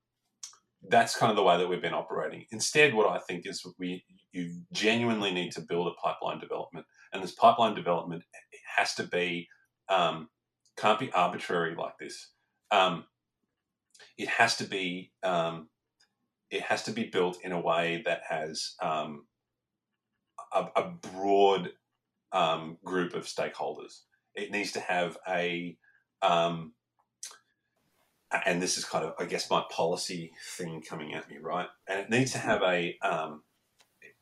that's 0.88 1.16
kind 1.16 1.30
of 1.30 1.36
the 1.36 1.42
way 1.42 1.58
that 1.58 1.68
we've 1.68 1.82
been 1.82 1.94
operating. 1.94 2.44
Instead, 2.50 2.94
what 2.94 3.08
I 3.08 3.18
think 3.18 3.46
is 3.46 3.64
we 3.78 4.04
you 4.32 4.62
genuinely 4.72 5.30
need 5.30 5.52
to 5.52 5.60
build 5.60 5.86
a 5.86 6.00
pipeline 6.02 6.40
development 6.40 6.86
And 7.12 7.22
this 7.22 7.32
pipeline 7.32 7.74
development 7.74 8.24
has 8.76 8.94
to 8.94 9.04
be 9.04 9.48
um, 9.88 10.28
can't 10.76 10.98
be 10.98 11.12
arbitrary 11.12 11.74
like 11.76 11.98
this. 11.98 12.30
Um, 12.70 13.04
it 14.16 14.28
has 14.28 14.56
to 14.56 14.64
be 14.64 15.12
um, 15.22 15.68
it 16.50 16.62
has 16.62 16.82
to 16.84 16.92
be 16.92 17.04
built 17.04 17.38
in 17.42 17.52
a 17.52 17.60
way 17.60 18.02
that 18.06 18.22
has 18.28 18.74
um, 18.82 19.26
a, 20.54 20.66
a, 20.76 20.90
broad 21.14 21.70
um, 22.32 22.78
group 22.84 23.14
of 23.14 23.24
stakeholders. 23.24 24.00
It 24.34 24.50
needs 24.50 24.72
to 24.72 24.80
have 24.80 25.16
a 25.28 25.76
um, 26.20 26.72
and 28.46 28.62
this 28.62 28.78
is 28.78 28.84
kind 28.84 29.04
of, 29.04 29.14
I 29.18 29.24
guess, 29.24 29.50
my 29.50 29.64
policy 29.70 30.32
thing 30.56 30.82
coming 30.82 31.14
at 31.14 31.28
me, 31.28 31.36
right? 31.40 31.66
And 31.86 32.00
it 32.00 32.10
needs 32.10 32.32
to 32.32 32.38
have 32.38 32.62
a, 32.62 32.96
um, 33.02 33.42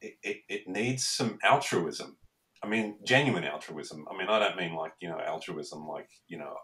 it, 0.01 0.15
it, 0.23 0.37
it, 0.49 0.69
needs 0.69 1.07
some 1.07 1.39
altruism. 1.43 2.17
I 2.63 2.69
mean, 2.69 2.97
genuine 3.05 3.45
altruism. 3.45 4.07
I 4.11 4.17
mean, 4.17 4.29
I 4.29 4.39
don't 4.39 4.57
mean 4.57 4.75
like, 4.75 4.93
you 5.01 5.09
know, 5.09 5.19
altruism 5.19 5.87
like, 5.87 6.09
you 6.29 6.39
know, 6.39 6.55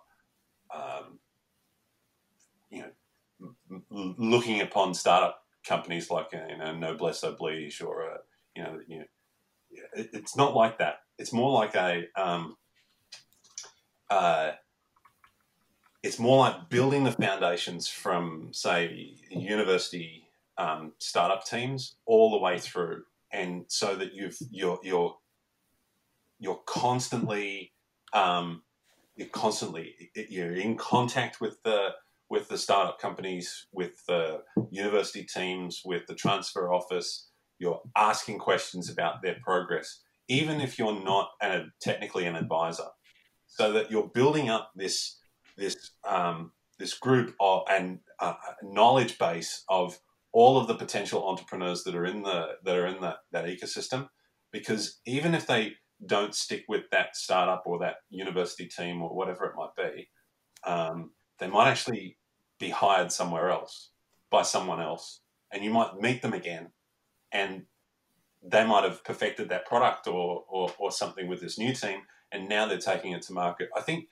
um, 0.75 1.19
you 2.71 2.83
know, 2.83 4.15
looking 4.19 4.61
upon 4.61 4.95
startup 4.95 5.43
companies 5.67 6.11
like, 6.11 6.29
uh, 6.35 6.47
you 6.49 6.59
know, 6.59 6.77
Noblesse 6.77 7.23
Oblige 7.23 7.81
or, 7.81 8.03
a, 8.03 8.15
uh, 8.15 8.19
you 8.55 8.63
know, 8.63 8.81
you 8.89 8.99
know, 8.99 9.05
it, 9.95 10.11
it's 10.13 10.37
not 10.37 10.55
like 10.55 10.79
that. 10.79 11.01
It's 11.19 11.33
more 11.33 11.53
like 11.53 11.75
a, 11.75 12.05
um, 12.17 12.57
uh, 14.11 14.53
it's 16.07 16.21
more 16.21 16.39
like 16.39 16.69
building 16.69 17.03
the 17.03 17.11
foundations 17.11 17.89
from, 17.89 18.51
say, 18.53 19.15
university 19.29 20.29
um, 20.57 20.93
startup 20.99 21.45
teams 21.45 21.97
all 22.07 22.31
the 22.31 22.39
way 22.39 22.61
through, 22.61 23.03
and 23.33 23.65
so 23.67 23.97
that 23.97 24.15
you've 24.15 24.39
you're 24.51 24.79
you're 24.85 25.17
you're 26.39 26.61
constantly 26.65 27.73
um, 28.13 28.63
you're 29.17 29.29
constantly 29.29 29.95
you're 30.15 30.55
in 30.55 30.77
contact 30.77 31.41
with 31.41 31.61
the 31.65 31.89
with 32.31 32.49
the 32.49 32.59
startup 32.59 33.01
companies, 33.01 33.67
with 33.73 34.05
the 34.07 34.43
university 34.71 35.25
teams, 35.25 35.83
with 35.85 36.07
the 36.07 36.15
transfer 36.15 36.73
office. 36.73 37.29
You're 37.59 37.81
asking 37.97 38.39
questions 38.39 38.89
about 38.91 39.23
their 39.23 39.39
progress, 39.43 40.03
even 40.29 40.61
if 40.61 40.79
you're 40.79 41.03
not 41.05 41.31
an, 41.43 41.73
technically 41.81 42.27
an 42.27 42.37
advisor, 42.37 42.91
so 43.49 43.73
that 43.73 43.91
you're 43.91 44.11
building 44.15 44.49
up 44.49 44.71
this 44.77 45.17
this 45.57 45.93
um, 46.09 46.53
this 46.79 46.95
group 46.95 47.35
of, 47.41 47.63
and 47.71 48.01
uh, 48.21 48.35
knowledge 48.63 49.19
base 49.19 49.65
of 49.69 49.99
all 50.33 50.59
of 50.59 50.69
the 50.69 50.75
potential 50.75 51.27
entrepreneurs 51.27 51.83
that 51.85 51.95
are 51.95 52.05
in 52.05 52.23
the 52.23 52.49
that 52.65 52.77
are 52.77 52.87
in 52.87 53.01
that, 53.01 53.19
that 53.33 53.47
ecosystem. 53.47 54.09
Because 54.53 55.01
even 55.07 55.35
if 55.35 55.47
they 55.47 55.73
don't 56.05 56.35
stick 56.35 56.65
with 56.69 56.83
that 56.91 57.17
startup 57.17 57.63
or 57.67 57.79
that 57.79 57.97
university 58.11 58.67
team 58.67 59.03
or 59.03 59.15
whatever 59.15 59.47
it 59.47 59.57
might 59.57 59.75
be 59.77 60.09
um, 60.67 61.13
they 61.39 61.47
might 61.47 61.69
actually 61.69 62.19
be 62.59 62.71
hired 62.71 63.13
somewhere 63.13 63.51
else 63.51 63.91
by 64.31 64.43
someone 64.43 64.81
else. 64.81 65.21
And 65.53 65.65
you 65.65 65.71
might 65.71 65.99
meet 65.99 66.21
them 66.23 66.33
again 66.33 66.69
and 67.33 67.63
they 68.43 68.67
might 68.67 68.85
have 68.85 69.05
perfected 69.05 69.49
that 69.49 69.67
product 69.67 70.07
or, 70.09 70.45
or, 70.49 70.71
or 70.79 70.91
something 70.91 71.29
with 71.29 71.41
this 71.41 71.59
new 71.59 71.73
team 71.73 72.01
and 72.33 72.49
now 72.49 72.67
they're 72.67 72.79
taking 72.79 73.13
it 73.13 73.23
to 73.23 73.33
market. 73.33 73.69
I 73.77 73.81
think 73.81 74.07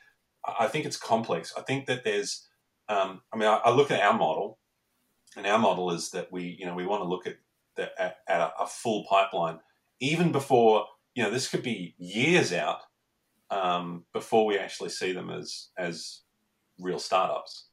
I 0.46 0.68
think 0.68 0.84
it's 0.84 0.96
complex. 0.96 1.52
I 1.56 1.62
think 1.62 1.86
that 1.86 2.04
there's, 2.04 2.46
um, 2.88 3.22
I 3.32 3.36
mean, 3.36 3.48
I, 3.48 3.56
I, 3.64 3.70
look 3.70 3.90
at 3.90 4.02
our 4.02 4.12
model, 4.12 4.58
and 5.36 5.46
our 5.46 5.58
model 5.58 5.90
is 5.90 6.10
that 6.10 6.30
we, 6.30 6.56
you 6.58 6.66
know, 6.66 6.74
we 6.74 6.86
want 6.86 7.02
to 7.02 7.08
look 7.08 7.26
at 7.26 7.36
the, 7.76 7.90
at, 8.00 8.18
at 8.28 8.40
a, 8.40 8.52
a, 8.62 8.66
full 8.66 9.04
pipeline, 9.08 9.58
even 10.00 10.32
before, 10.32 10.86
you 11.14 11.22
know, 11.22 11.30
this 11.30 11.48
could 11.48 11.62
be 11.62 11.94
years 11.98 12.52
out 12.52 12.80
um, 13.50 14.04
before 14.12 14.46
we 14.46 14.58
actually 14.58 14.90
see 14.90 15.12
them 15.12 15.30
as 15.30 15.68
as 15.78 16.20
real 16.78 16.98
startups. 16.98 17.66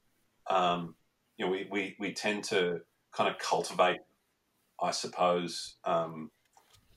Um, 0.50 0.96
you 1.38 1.46
know, 1.46 1.52
we, 1.52 1.68
we 1.70 1.96
we 2.00 2.14
tend 2.14 2.44
to 2.46 2.82
kind 3.12 3.30
of 3.30 3.38
cultivate, 3.38 4.00
I 4.82 4.92
suppose, 4.92 5.76
um, 5.84 6.32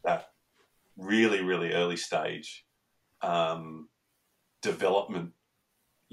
that 0.05 0.31
really 0.97 1.43
really 1.43 1.73
early 1.73 1.97
stage 1.97 2.65
um, 3.23 3.89
development 4.63 5.33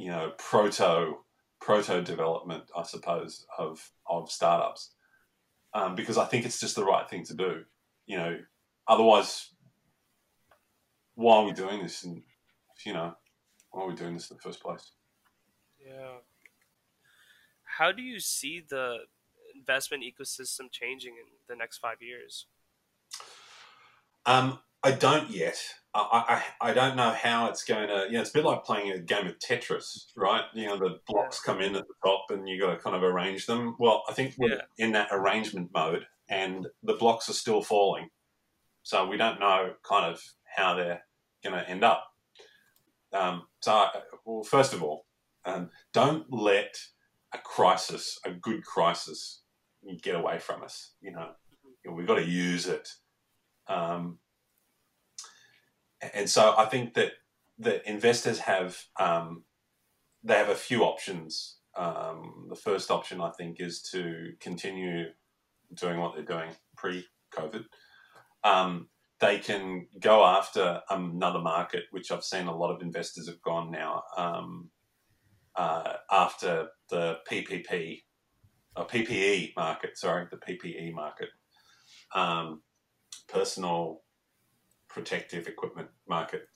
you 0.01 0.09
know 0.09 0.33
proto 0.37 1.17
proto 1.59 2.01
development, 2.01 2.63
I 2.75 2.83
suppose, 2.83 3.45
of 3.57 3.91
of 4.09 4.31
startups, 4.31 4.93
um, 5.73 5.95
because 5.95 6.17
I 6.17 6.25
think 6.25 6.45
it's 6.45 6.59
just 6.59 6.75
the 6.75 6.83
right 6.83 7.07
thing 7.07 7.23
to 7.25 7.35
do. 7.35 7.63
You 8.07 8.17
know, 8.17 8.39
otherwise, 8.87 9.53
why 11.13 11.37
are 11.37 11.45
we 11.45 11.53
doing 11.53 11.83
this? 11.83 12.03
And 12.03 12.23
you 12.83 12.93
know, 12.93 13.13
why 13.69 13.83
are 13.83 13.87
we 13.87 13.95
doing 13.95 14.15
this 14.15 14.31
in 14.31 14.37
the 14.37 14.41
first 14.41 14.61
place? 14.61 14.91
Yeah. 15.79 16.17
How 17.63 17.91
do 17.91 18.01
you 18.01 18.19
see 18.19 18.63
the 18.67 18.97
investment 19.55 20.03
ecosystem 20.03 20.71
changing 20.71 21.13
in 21.13 21.27
the 21.47 21.55
next 21.55 21.77
five 21.77 22.01
years? 22.01 22.47
Um, 24.25 24.59
I 24.83 24.91
don't 24.91 25.29
yet. 25.29 25.57
I, 25.93 26.41
I, 26.61 26.69
I 26.69 26.73
don't 26.73 26.95
know 26.95 27.11
how 27.11 27.47
it's 27.47 27.63
going 27.63 27.87
to. 27.87 28.05
You 28.07 28.13
know, 28.13 28.21
it's 28.21 28.29
a 28.29 28.33
bit 28.33 28.45
like 28.45 28.63
playing 28.63 28.91
a 28.91 28.99
game 28.99 29.27
of 29.27 29.37
Tetris, 29.39 30.05
right? 30.15 30.43
You 30.53 30.67
know, 30.67 30.77
the 30.77 30.99
blocks 31.07 31.41
come 31.41 31.61
in 31.61 31.75
at 31.75 31.85
the 31.87 31.93
top, 32.03 32.25
and 32.29 32.47
you 32.47 32.59
got 32.59 32.71
to 32.71 32.77
kind 32.77 32.95
of 32.95 33.03
arrange 33.03 33.45
them. 33.45 33.75
Well, 33.77 34.03
I 34.07 34.13
think 34.13 34.35
we're 34.37 34.55
yeah. 34.55 34.61
in 34.77 34.93
that 34.93 35.09
arrangement 35.11 35.71
mode, 35.73 36.05
and 36.29 36.67
the 36.83 36.93
blocks 36.93 37.29
are 37.29 37.33
still 37.33 37.61
falling, 37.61 38.09
so 38.83 39.05
we 39.05 39.17
don't 39.17 39.39
know 39.39 39.73
kind 39.83 40.11
of 40.11 40.21
how 40.55 40.75
they're 40.75 41.03
going 41.43 41.55
to 41.55 41.69
end 41.69 41.83
up. 41.83 42.07
Um, 43.13 43.43
so, 43.59 43.87
well, 44.25 44.43
first 44.43 44.73
of 44.73 44.81
all, 44.81 45.05
um, 45.43 45.69
don't 45.91 46.31
let 46.31 46.77
a 47.33 47.37
crisis, 47.37 48.17
a 48.25 48.31
good 48.31 48.63
crisis, 48.63 49.41
get 50.01 50.15
away 50.15 50.39
from 50.39 50.63
us. 50.63 50.93
You 51.01 51.11
know, 51.11 51.19
mm-hmm. 51.19 51.69
you 51.83 51.91
know 51.91 51.97
we've 51.97 52.07
got 52.07 52.15
to 52.15 52.25
use 52.25 52.67
it. 52.67 52.87
Um, 53.67 54.19
and 56.13 56.29
so 56.29 56.55
I 56.57 56.65
think 56.65 56.93
that 56.95 57.13
the 57.57 57.87
investors 57.89 58.39
have 58.39 58.77
um, 58.99 59.43
they 60.23 60.35
have 60.35 60.49
a 60.49 60.55
few 60.55 60.83
options. 60.83 61.57
Um, 61.75 62.47
the 62.49 62.55
first 62.55 62.91
option 62.91 63.21
I 63.21 63.31
think 63.31 63.57
is 63.59 63.81
to 63.91 64.33
continue 64.39 65.05
doing 65.73 65.99
what 65.99 66.15
they're 66.15 66.23
doing 66.23 66.51
pre-COVID. 66.75 67.63
Um, 68.43 68.89
they 69.19 69.37
can 69.37 69.87
go 69.99 70.25
after 70.25 70.81
another 70.89 71.39
market, 71.39 71.83
which 71.91 72.11
I've 72.11 72.23
seen 72.23 72.47
a 72.47 72.57
lot 72.57 72.73
of 72.73 72.81
investors 72.81 73.27
have 73.27 73.41
gone 73.41 73.71
now 73.71 74.03
um, 74.17 74.69
uh, 75.55 75.93
after 76.11 76.69
the 76.89 77.19
PPP 77.29 78.01
or 78.75 78.87
PPE 78.87 79.53
market. 79.55 79.97
Sorry, 79.97 80.27
the 80.29 80.37
PPE 80.37 80.93
market, 80.93 81.29
um, 82.15 82.63
personal 83.29 84.01
protective 84.93 85.47
equipment 85.47 85.89
market. 86.07 86.47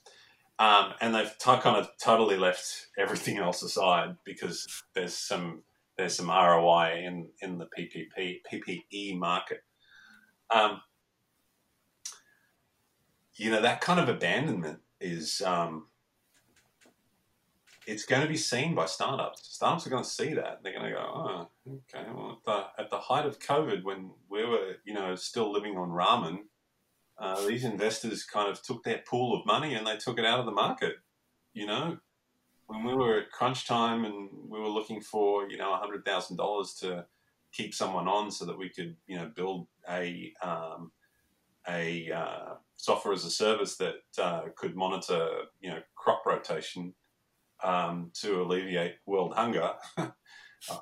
Um, 0.58 0.94
and 1.00 1.14
they've 1.14 1.36
t- 1.38 1.58
kind 1.58 1.76
of 1.76 1.90
totally 2.00 2.36
left 2.36 2.88
everything 2.98 3.38
else 3.38 3.62
aside 3.62 4.16
because 4.24 4.66
there's 4.94 5.16
some 5.16 5.62
there's 5.98 6.14
some 6.14 6.28
ROI 6.28 7.02
in 7.04 7.28
in 7.42 7.58
the 7.58 7.66
PPP 7.66 8.40
PPE 8.50 9.18
market. 9.18 9.62
Um, 10.54 10.80
you 13.34 13.50
know 13.50 13.60
that 13.60 13.82
kind 13.82 14.00
of 14.00 14.08
abandonment 14.08 14.80
is 14.98 15.42
um, 15.42 15.88
it's 17.86 18.04
going 18.04 18.22
to 18.22 18.28
be 18.28 18.36
seen 18.36 18.74
by 18.74 18.86
startups. 18.86 19.46
Startups 19.54 19.86
are 19.86 19.90
going 19.90 20.02
to 20.02 20.08
see 20.08 20.34
that. 20.34 20.60
They're 20.62 20.72
going 20.72 20.86
to 20.86 20.92
go, 20.92 20.98
oh, 20.98 21.48
okay. 21.68 22.06
Well, 22.12 22.32
at 22.32 22.44
the, 22.44 22.82
at 22.82 22.90
the 22.90 22.98
height 22.98 23.26
of 23.26 23.38
COVID, 23.38 23.84
when 23.84 24.10
we 24.28 24.44
were, 24.44 24.74
you 24.84 24.92
know, 24.92 25.14
still 25.14 25.52
living 25.52 25.76
on 25.76 25.90
ramen, 25.90 26.38
uh, 27.18 27.46
these 27.46 27.64
investors 27.64 28.24
kind 28.24 28.48
of 28.50 28.62
took 28.62 28.82
their 28.84 29.02
pool 29.08 29.38
of 29.38 29.46
money 29.46 29.74
and 29.74 29.86
they 29.86 29.96
took 29.96 30.18
it 30.18 30.24
out 30.24 30.40
of 30.40 30.46
the 30.46 30.52
market. 30.52 30.96
You 31.54 31.66
know, 31.66 31.98
when 32.66 32.84
we 32.84 32.94
were 32.94 33.18
at 33.18 33.30
crunch 33.30 33.66
time 33.66 34.04
and 34.04 34.28
we 34.48 34.60
were 34.60 34.68
looking 34.68 35.00
for 35.00 35.48
you 35.48 35.56
know 35.56 35.74
hundred 35.74 36.04
thousand 36.04 36.36
dollars 36.36 36.74
to 36.80 37.06
keep 37.52 37.74
someone 37.74 38.08
on 38.08 38.30
so 38.30 38.44
that 38.44 38.58
we 38.58 38.68
could 38.68 38.96
you 39.06 39.16
know 39.16 39.30
build 39.34 39.66
a 39.88 40.32
um, 40.42 40.90
a 41.68 42.10
uh, 42.12 42.54
software 42.76 43.14
as 43.14 43.24
a 43.24 43.30
service 43.30 43.76
that 43.76 43.94
uh, 44.18 44.42
could 44.54 44.76
monitor 44.76 45.28
you 45.60 45.70
know 45.70 45.80
crop 45.94 46.24
rotation 46.26 46.94
um, 47.62 48.10
to 48.14 48.42
alleviate 48.42 48.96
world 49.06 49.34
hunger. 49.34 49.72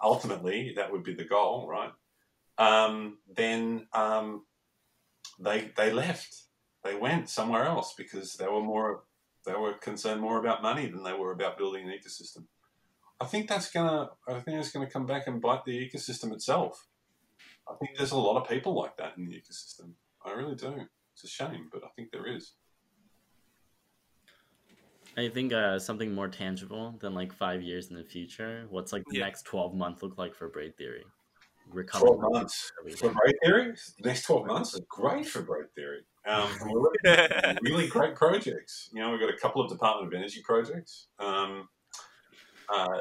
Ultimately, 0.03 0.73
that 0.77 0.91
would 0.91 1.03
be 1.03 1.15
the 1.15 1.25
goal, 1.25 1.69
right? 1.69 1.93
Um, 2.57 3.19
then 3.37 3.87
um, 3.93 4.45
they 5.39 5.71
they 5.77 5.93
left. 5.93 6.43
They 6.83 6.97
went 6.97 7.29
somewhere 7.31 7.65
else 7.65 7.95
because 7.97 8.35
they 8.35 8.47
were 8.47 8.61
more 8.63 9.05
they 9.47 9.55
were 9.55 9.75
concerned 9.75 10.21
more 10.21 10.39
about 10.39 10.63
money 10.63 10.87
than 10.87 11.03
they 11.03 11.13
were 11.13 11.33
about 11.33 11.59
building 11.59 11.85
an 11.89 11.91
ecosystem. 11.99 12.45
I 13.21 13.27
think 13.27 13.49
that's 13.49 13.71
gonna 13.71 14.11
I 14.29 14.41
think 14.41 14.59
it's 14.59 14.73
gonna 14.73 14.91
come 14.91 15.07
back 15.07 15.27
and 15.27 15.41
bite 15.41 15.65
the 15.65 15.73
ecosystem 15.79 16.33
itself. 16.33 16.87
I 17.69 17.75
think 17.77 17.97
there's 17.97 18.13
a 18.13 18.17
lot 18.19 18.41
of 18.41 18.49
people 18.49 18.75
like 18.75 18.97
that 18.99 19.17
in 19.17 19.27
the 19.27 19.33
ecosystem. 19.33 19.93
I 20.25 20.33
really 20.33 20.55
do. 20.55 20.75
It's 21.15 21.25
a 21.25 21.29
shame, 21.29 21.69
but 21.73 21.83
I 21.85 21.89
think 21.97 22.11
there 22.11 22.27
is. 22.27 22.53
I 25.17 25.29
think 25.29 25.53
uh, 25.53 25.79
something 25.79 26.13
more 26.13 26.29
tangible 26.29 26.97
than 27.01 27.15
like 27.15 27.33
five 27.33 27.63
years 27.63 27.89
in 27.91 27.97
the 27.97 28.03
future. 28.03 28.67
What's 28.69 28.93
like 28.93 29.05
the 29.11 29.19
Yeah. 29.19 29.25
next 29.25 29.45
twelve 29.45 29.75
month 29.75 30.03
look 30.03 30.19
like 30.19 30.35
for 30.35 30.49
Braid 30.49 30.77
Theory? 30.77 31.05
Twelve 31.73 32.21
months 32.21 32.73
for 32.97 33.11
Braid 33.11 33.35
Theory. 33.43 33.75
The 34.01 34.09
next 34.09 34.25
twelve 34.27 34.47
months 34.47 34.75
is 34.75 34.83
great 34.89 35.27
for 35.27 35.43
Braid 35.43 35.67
Theory. 35.75 36.01
Um, 36.27 36.49
we're 36.67 36.81
looking 36.81 37.07
at 37.07 37.59
really 37.63 37.89
great 37.89 38.15
projects. 38.15 38.91
You 38.93 39.01
know, 39.01 39.11
we've 39.11 39.21
got 39.21 39.31
a 39.31 39.39
couple 39.39 39.63
of 39.63 39.71
Department 39.71 40.13
of 40.13 40.19
Energy 40.19 40.43
projects. 40.45 41.09
Um, 41.19 41.69
uh, 42.73 43.01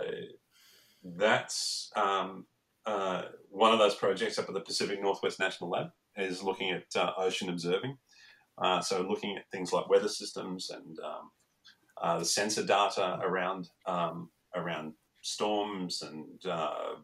that's 1.04 1.92
um, 1.96 2.46
uh, 2.86 3.24
one 3.50 3.74
of 3.74 3.80
those 3.80 3.96
projects 3.96 4.38
up 4.40 4.48
at 4.48 4.54
the 4.54 4.62
Pacific 4.62 5.02
Northwest 5.02 5.40
National 5.40 5.70
Lab 5.70 5.88
is 6.18 6.44
looking 6.44 6.72
at 6.72 6.86
uh, 6.96 7.12
ocean 7.18 7.50
observing. 7.50 7.98
Uh, 8.58 8.82
so 8.82 9.02
looking 9.02 9.36
at 9.36 9.50
things 9.52 9.74
like 9.74 9.90
weather 9.90 10.08
systems 10.08 10.70
and 10.70 11.00
um, 11.00 11.32
uh, 12.02 12.20
the 12.20 12.26
sensor 12.26 12.64
data 12.64 13.20
around 13.24 13.70
um, 13.86 14.30
around 14.56 14.94
storms 15.22 16.02
and 16.02 16.46
uh, 16.46 16.96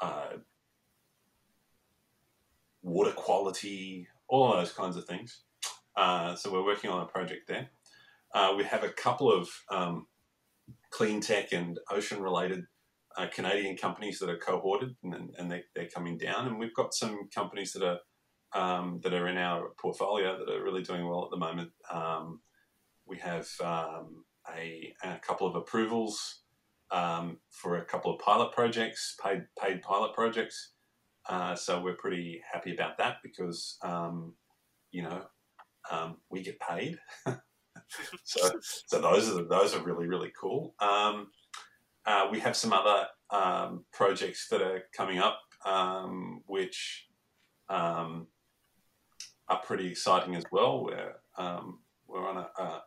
uh, 0.00 0.28
water 2.84 3.12
quality, 3.12 4.06
all 4.28 4.52
those 4.52 4.72
kinds 4.72 4.96
of 4.96 5.04
things. 5.04 5.42
Uh, 5.96 6.34
so 6.36 6.52
we're 6.52 6.64
working 6.64 6.90
on 6.90 7.02
a 7.02 7.06
project 7.06 7.48
there. 7.48 7.70
Uh, 8.34 8.52
we 8.56 8.64
have 8.64 8.84
a 8.84 8.88
couple 8.88 9.32
of 9.32 9.48
um, 9.70 10.06
clean 10.90 11.20
tech 11.20 11.52
and 11.52 11.78
ocean 11.90 12.20
related 12.20 12.64
uh, 13.16 13.26
Canadian 13.32 13.76
companies 13.76 14.18
that 14.18 14.28
are 14.28 14.36
cohorted 14.38 14.94
and, 15.02 15.34
and 15.38 15.50
they, 15.50 15.62
they're 15.74 15.88
coming 15.88 16.18
down. 16.18 16.46
And 16.46 16.58
we've 16.58 16.74
got 16.74 16.94
some 16.94 17.28
companies 17.34 17.72
that 17.72 17.82
are 17.82 17.98
um, 18.54 19.00
that 19.02 19.12
are 19.12 19.26
in 19.26 19.36
our 19.36 19.70
portfolio 19.80 20.38
that 20.38 20.48
are 20.48 20.62
really 20.62 20.82
doing 20.82 21.08
well 21.08 21.24
at 21.24 21.30
the 21.30 21.36
moment. 21.36 21.72
Um, 21.92 22.40
we 23.04 23.18
have 23.18 23.48
um, 23.60 24.24
a, 24.56 24.94
a 25.02 25.18
couple 25.18 25.48
of 25.48 25.56
approvals 25.56 26.42
um, 26.92 27.38
for 27.50 27.78
a 27.78 27.84
couple 27.84 28.14
of 28.14 28.20
pilot 28.20 28.52
projects, 28.52 29.16
paid 29.22 29.46
paid 29.60 29.82
pilot 29.82 30.14
projects. 30.14 30.73
Uh, 31.28 31.54
so 31.54 31.80
we're 31.80 31.96
pretty 31.96 32.42
happy 32.52 32.74
about 32.74 32.98
that 32.98 33.16
because 33.22 33.78
um, 33.82 34.34
you 34.90 35.02
know 35.02 35.22
um, 35.90 36.16
we 36.30 36.42
get 36.42 36.58
paid. 36.60 36.98
so 38.24 38.50
so 38.86 39.00
those 39.00 39.30
are 39.30 39.44
those 39.44 39.74
are 39.74 39.82
really 39.82 40.06
really 40.06 40.32
cool. 40.38 40.74
Um, 40.80 41.28
uh, 42.06 42.28
we 42.30 42.38
have 42.40 42.56
some 42.56 42.72
other 42.72 43.06
um, 43.30 43.84
projects 43.92 44.48
that 44.48 44.60
are 44.60 44.82
coming 44.94 45.18
up, 45.18 45.40
um, 45.64 46.42
which 46.46 47.06
um, 47.70 48.26
are 49.48 49.60
pretty 49.60 49.86
exciting 49.86 50.34
as 50.34 50.44
well. 50.52 50.84
We're 50.84 51.14
we're 52.06 52.28
on 52.28 52.36
a, 52.36 52.62
a 52.62 52.82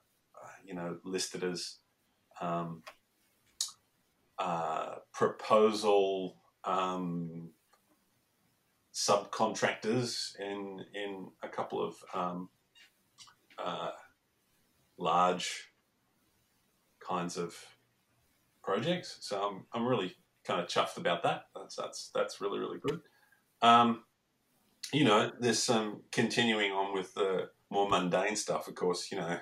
you 0.63 0.75
know 0.75 0.97
listed 1.03 1.43
as 1.43 1.77
uh, 4.39 4.95
proposal 5.13 6.37
um, 6.63 7.49
subcontractors 8.97 10.31
in 10.39 10.83
in 10.95 11.27
a 11.43 11.47
couple 11.47 11.83
of 11.85 11.95
um, 12.15 12.49
uh, 13.59 13.91
large 14.97 15.71
kinds 16.99 17.37
of 17.37 17.55
projects. 18.63 19.17
So 19.21 19.39
I'm 19.39 19.65
I'm 19.71 19.87
really 19.87 20.15
kind 20.43 20.59
of 20.59 20.67
chuffed 20.67 20.97
about 20.97 21.21
that. 21.23 21.43
That's 21.55 21.75
that's 21.75 22.09
that's 22.15 22.41
really 22.41 22.57
really 22.57 22.79
good. 22.79 23.01
Um, 23.61 24.03
you 24.91 25.03
know, 25.03 25.31
there's 25.39 25.61
some 25.61 26.01
continuing 26.11 26.71
on 26.71 26.91
with 26.91 27.13
the 27.13 27.49
more 27.69 27.87
mundane 27.87 28.35
stuff. 28.35 28.67
Of 28.67 28.73
course, 28.73 29.11
you 29.11 29.19
know, 29.19 29.37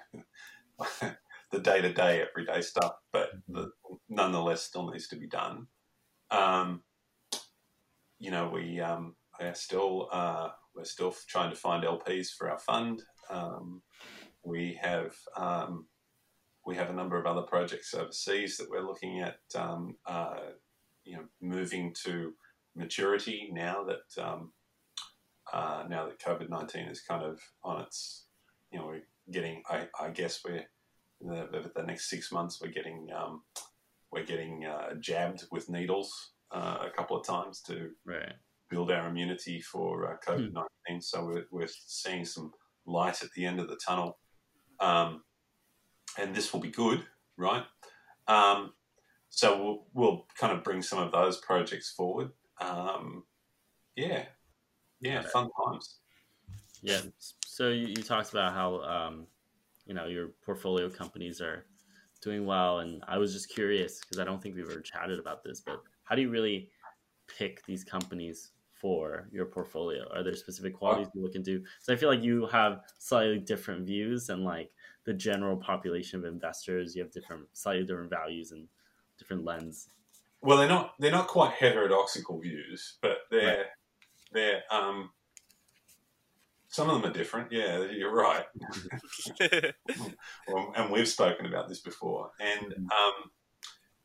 the 1.51 1.59
day 1.59 1.79
to 1.79 1.93
day, 1.93 2.21
everyday 2.21 2.59
stuff, 2.59 2.95
but 3.13 3.29
the, 3.47 3.71
nonetheless 4.09 4.63
still 4.63 4.91
needs 4.91 5.07
to 5.09 5.15
be 5.15 5.27
done. 5.27 5.67
Um, 6.29 6.81
you 8.19 8.31
know, 8.31 8.49
we 8.49 8.81
um, 8.81 9.15
are 9.39 9.53
still 9.53 10.09
uh, 10.11 10.49
we're 10.75 10.83
still 10.85 11.15
trying 11.27 11.49
to 11.49 11.55
find 11.55 11.83
LPs 11.83 12.29
for 12.37 12.49
our 12.49 12.59
fund. 12.59 13.01
Um, 13.29 13.81
we 14.43 14.77
have 14.81 15.15
um, 15.37 15.87
we 16.65 16.75
have 16.75 16.89
a 16.89 16.93
number 16.93 17.17
of 17.17 17.25
other 17.25 17.43
projects 17.43 17.93
overseas 17.93 18.57
that 18.57 18.69
we're 18.69 18.85
looking 18.85 19.21
at. 19.21 19.39
Um, 19.55 19.95
uh, 20.05 20.37
you 21.03 21.17
know, 21.17 21.23
moving 21.41 21.93
to 22.05 22.33
maturity 22.75 23.49
now 23.51 23.85
that 23.85 24.23
um, 24.23 24.51
uh, 25.53 25.83
now 25.89 26.05
that 26.05 26.19
COVID 26.19 26.49
nineteen 26.49 26.87
is 26.87 27.01
kind 27.01 27.23
of 27.23 27.39
on 27.63 27.81
its. 27.81 28.25
You 28.71 28.79
know, 28.79 28.87
we're 28.87 29.03
getting. 29.31 29.61
I, 29.69 29.87
I 29.99 30.09
guess 30.09 30.41
we're 30.43 30.65
the, 31.21 31.71
the 31.75 31.83
next 31.83 32.09
six 32.09 32.31
months. 32.31 32.59
We're 32.61 32.71
getting 32.71 33.07
um, 33.15 33.43
we're 34.11 34.25
getting 34.25 34.65
uh, 34.65 34.95
jabbed 34.99 35.45
with 35.51 35.69
needles 35.69 36.31
uh, 36.51 36.77
a 36.85 36.89
couple 36.89 37.17
of 37.17 37.25
times 37.25 37.61
to 37.63 37.91
Right. 38.05 38.33
Build 38.69 38.91
our 38.91 39.07
immunity 39.07 39.61
for 39.61 40.11
uh, 40.11 40.17
COVID 40.27 40.53
19. 40.87 41.01
So 41.01 41.25
we're, 41.25 41.45
we're 41.51 41.67
seeing 41.67 42.25
some 42.25 42.51
light 42.85 43.21
at 43.23 43.31
the 43.35 43.45
end 43.45 43.59
of 43.59 43.67
the 43.67 43.77
tunnel. 43.85 44.17
Um, 44.79 45.23
and 46.17 46.35
this 46.35 46.53
will 46.53 46.59
be 46.59 46.71
good, 46.71 47.03
right? 47.37 47.63
Um, 48.27 48.73
so 49.29 49.61
we'll, 49.63 49.85
we'll 49.93 50.27
kind 50.39 50.53
of 50.53 50.63
bring 50.63 50.81
some 50.81 50.99
of 50.99 51.11
those 51.11 51.37
projects 51.37 51.91
forward. 51.91 52.31
Um, 52.61 53.23
yeah. 53.95 54.25
Yeah, 55.01 55.19
Okay. 55.19 55.29
fun 55.29 55.49
times. 55.65 55.97
Yeah. 56.81 57.01
So 57.45 57.69
you, 57.69 57.87
you 57.87 58.03
talked 58.03 58.31
about 58.31 58.53
how 58.53 58.81
um, 58.81 59.27
you 59.85 59.93
know 59.93 60.07
your 60.07 60.29
portfolio 60.45 60.89
companies 60.89 61.41
are 61.41 61.65
doing 62.21 62.45
well, 62.45 62.79
and 62.79 63.03
I 63.07 63.17
was 63.17 63.33
just 63.33 63.49
curious 63.49 63.99
because 63.99 64.19
I 64.19 64.23
don't 64.23 64.41
think 64.41 64.55
we've 64.55 64.69
ever 64.69 64.81
chatted 64.81 65.19
about 65.19 65.43
this, 65.43 65.59
but 65.61 65.81
how 66.03 66.15
do 66.15 66.21
you 66.21 66.29
really 66.29 66.69
pick 67.27 67.65
these 67.65 67.83
companies 67.83 68.51
for 68.75 69.27
your 69.31 69.45
portfolio? 69.45 70.05
Are 70.13 70.23
there 70.23 70.35
specific 70.35 70.75
qualities 70.75 71.07
you 71.13 71.23
look 71.23 71.35
into? 71.35 71.63
So 71.81 71.93
I 71.93 71.95
feel 71.95 72.09
like 72.09 72.23
you 72.23 72.47
have 72.47 72.81
slightly 72.99 73.39
different 73.39 73.85
views 73.85 74.27
than 74.27 74.43
like 74.43 74.71
the 75.05 75.13
general 75.13 75.57
population 75.57 76.19
of 76.19 76.25
investors. 76.25 76.95
You 76.95 77.03
have 77.03 77.11
different, 77.11 77.47
slightly 77.53 77.85
different 77.85 78.09
values 78.09 78.51
and 78.51 78.67
different 79.17 79.45
lens. 79.45 79.89
Well, 80.41 80.57
they're 80.57 80.67
not 80.67 80.93
they're 80.99 81.11
not 81.11 81.27
quite 81.27 81.53
heterodoxical 81.53 82.39
views, 82.39 82.97
but 83.01 83.17
they're 83.31 83.57
Right. 83.57 83.65
they're 84.33 84.63
um, 84.69 85.09
some 86.67 86.89
of 86.89 87.01
them 87.01 87.09
are 87.09 87.13
different. 87.13 87.51
Yeah, 87.51 87.85
you're 87.85 88.13
right. 88.13 88.45
well, 90.47 90.73
and 90.75 90.91
we've 90.91 91.07
spoken 91.07 91.45
about 91.45 91.69
this 91.69 91.79
before. 91.79 92.31
And 92.39 92.73
Mhm. 92.73 92.91
um, 92.91 93.31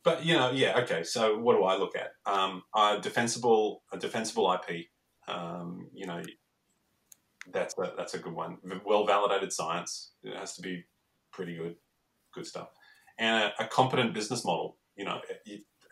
but 0.04 0.24
you 0.24 0.34
know, 0.34 0.50
yeah, 0.50 0.78
okay. 0.80 1.02
So 1.02 1.38
what 1.38 1.56
do 1.56 1.64
I 1.64 1.76
look 1.76 1.92
at? 1.96 2.12
Um, 2.30 2.62
a 2.74 2.98
defensible, 3.00 3.82
a 3.92 3.98
defensible 3.98 4.52
IP. 4.52 4.86
Um, 5.28 5.88
you 5.92 6.06
know, 6.06 6.22
that's 7.52 7.74
a, 7.78 7.92
that's 7.96 8.14
a 8.14 8.18
good 8.18 8.32
one. 8.32 8.58
Well 8.84 9.06
validated 9.06 9.52
science. 9.52 10.12
It 10.22 10.36
has 10.36 10.54
to 10.56 10.62
be 10.62 10.84
pretty 11.32 11.56
good, 11.56 11.76
good 12.34 12.46
stuff, 12.46 12.68
and 13.18 13.52
a, 13.58 13.64
a 13.64 13.68
competent 13.68 14.14
business 14.14 14.44
model. 14.44 14.78
You 14.96 15.04
know, 15.04 15.20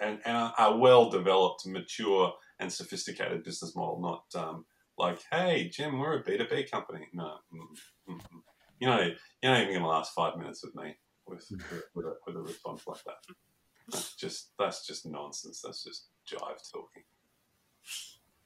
and, 0.00 0.20
and 0.24 0.52
a, 0.58 0.76
well 0.76 1.10
developed, 1.10 1.66
mature, 1.66 2.32
and 2.58 2.72
sophisticated 2.72 3.44
business 3.44 3.74
model. 3.74 4.00
Not 4.00 4.42
um, 4.42 4.64
like, 4.96 5.20
hey, 5.30 5.70
Jim, 5.72 5.98
we're 5.98 6.18
a 6.20 6.22
B 6.22 6.36
two 6.36 6.46
B 6.50 6.64
company. 6.70 7.06
No, 7.12 7.34
you 8.80 8.86
know, 8.86 9.10
you're 9.42 9.52
not 9.52 9.60
even 9.60 9.72
going 9.74 9.82
to 9.82 9.88
last 9.88 10.12
five 10.14 10.36
minutes 10.36 10.64
with 10.64 10.74
me 10.74 10.96
with 11.26 11.46
with 11.94 12.06
a, 12.06 12.14
with 12.26 12.36
a 12.36 12.40
response 12.40 12.82
like 12.86 13.02
that. 13.04 13.34
That's 13.90 14.14
just 14.16 14.50
that's 14.58 14.86
just 14.86 15.06
nonsense. 15.06 15.62
That's 15.64 15.82
just 15.82 16.08
jive 16.30 16.72
talking. 16.72 17.04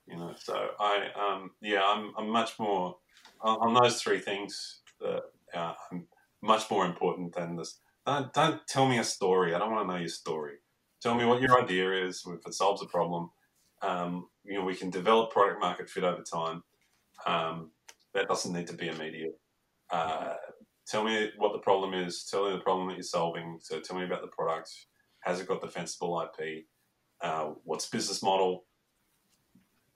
You 0.07 0.16
know, 0.16 0.35
so 0.37 0.68
I 0.78 1.07
um 1.18 1.50
yeah, 1.61 1.83
I'm 1.85 2.12
I'm 2.16 2.28
much 2.28 2.59
more 2.59 2.96
on, 3.40 3.59
on 3.59 3.83
those 3.83 4.00
three 4.00 4.20
things. 4.20 4.81
That 5.00 5.22
uh, 5.55 5.74
I'm 5.90 6.07
much 6.42 6.70
more 6.70 6.87
important 6.87 7.35
than 7.35 7.57
this. 7.57 7.78
Don't, 8.07 8.33
don't 8.33 8.66
tell 8.66 8.88
me 8.88 8.98
a 8.98 9.05
story. 9.05 9.55
I 9.55 9.59
don't 9.59 9.72
want 9.72 9.88
to 9.88 9.92
know 9.92 10.00
your 10.00 10.09
story. 10.09 10.55
Tell 11.00 11.14
me 11.14 11.24
what 11.24 11.40
your 11.40 11.61
idea 11.61 12.06
is. 12.06 12.23
If 12.27 12.46
it 12.46 12.54
solves 12.54 12.83
a 12.83 12.87
problem, 12.87 13.31
um, 13.83 14.29
you 14.44 14.58
know, 14.58 14.64
we 14.64 14.75
can 14.75 14.90
develop 14.90 15.33
product 15.33 15.60
market 15.60 15.88
fit 15.88 16.04
over 16.04 16.23
time. 16.23 16.62
Um, 17.27 17.71
that 18.14 18.29
doesn't 18.29 18.52
need 18.52 18.67
to 18.69 18.75
be 18.75 18.88
immediate. 18.88 19.38
Uh, 19.90 20.35
tell 20.87 21.04
me 21.04 21.31
what 21.37 21.52
the 21.52 21.58
problem 21.58 21.94
is. 21.94 22.25
Tell 22.31 22.46
me 22.46 22.52
the 22.52 22.62
problem 22.62 22.88
that 22.88 22.94
you're 22.94 23.02
solving. 23.02 23.58
So 23.60 23.81
tell 23.81 23.98
me 23.98 24.04
about 24.04 24.23
the 24.23 24.29
product. 24.29 24.71
Has 25.23 25.40
it 25.40 25.48
got 25.48 25.60
defensible 25.60 26.20
IP? 26.20 26.66
Uh, 27.20 27.52
what's 27.64 27.88
business 27.88 28.23
model? 28.23 28.64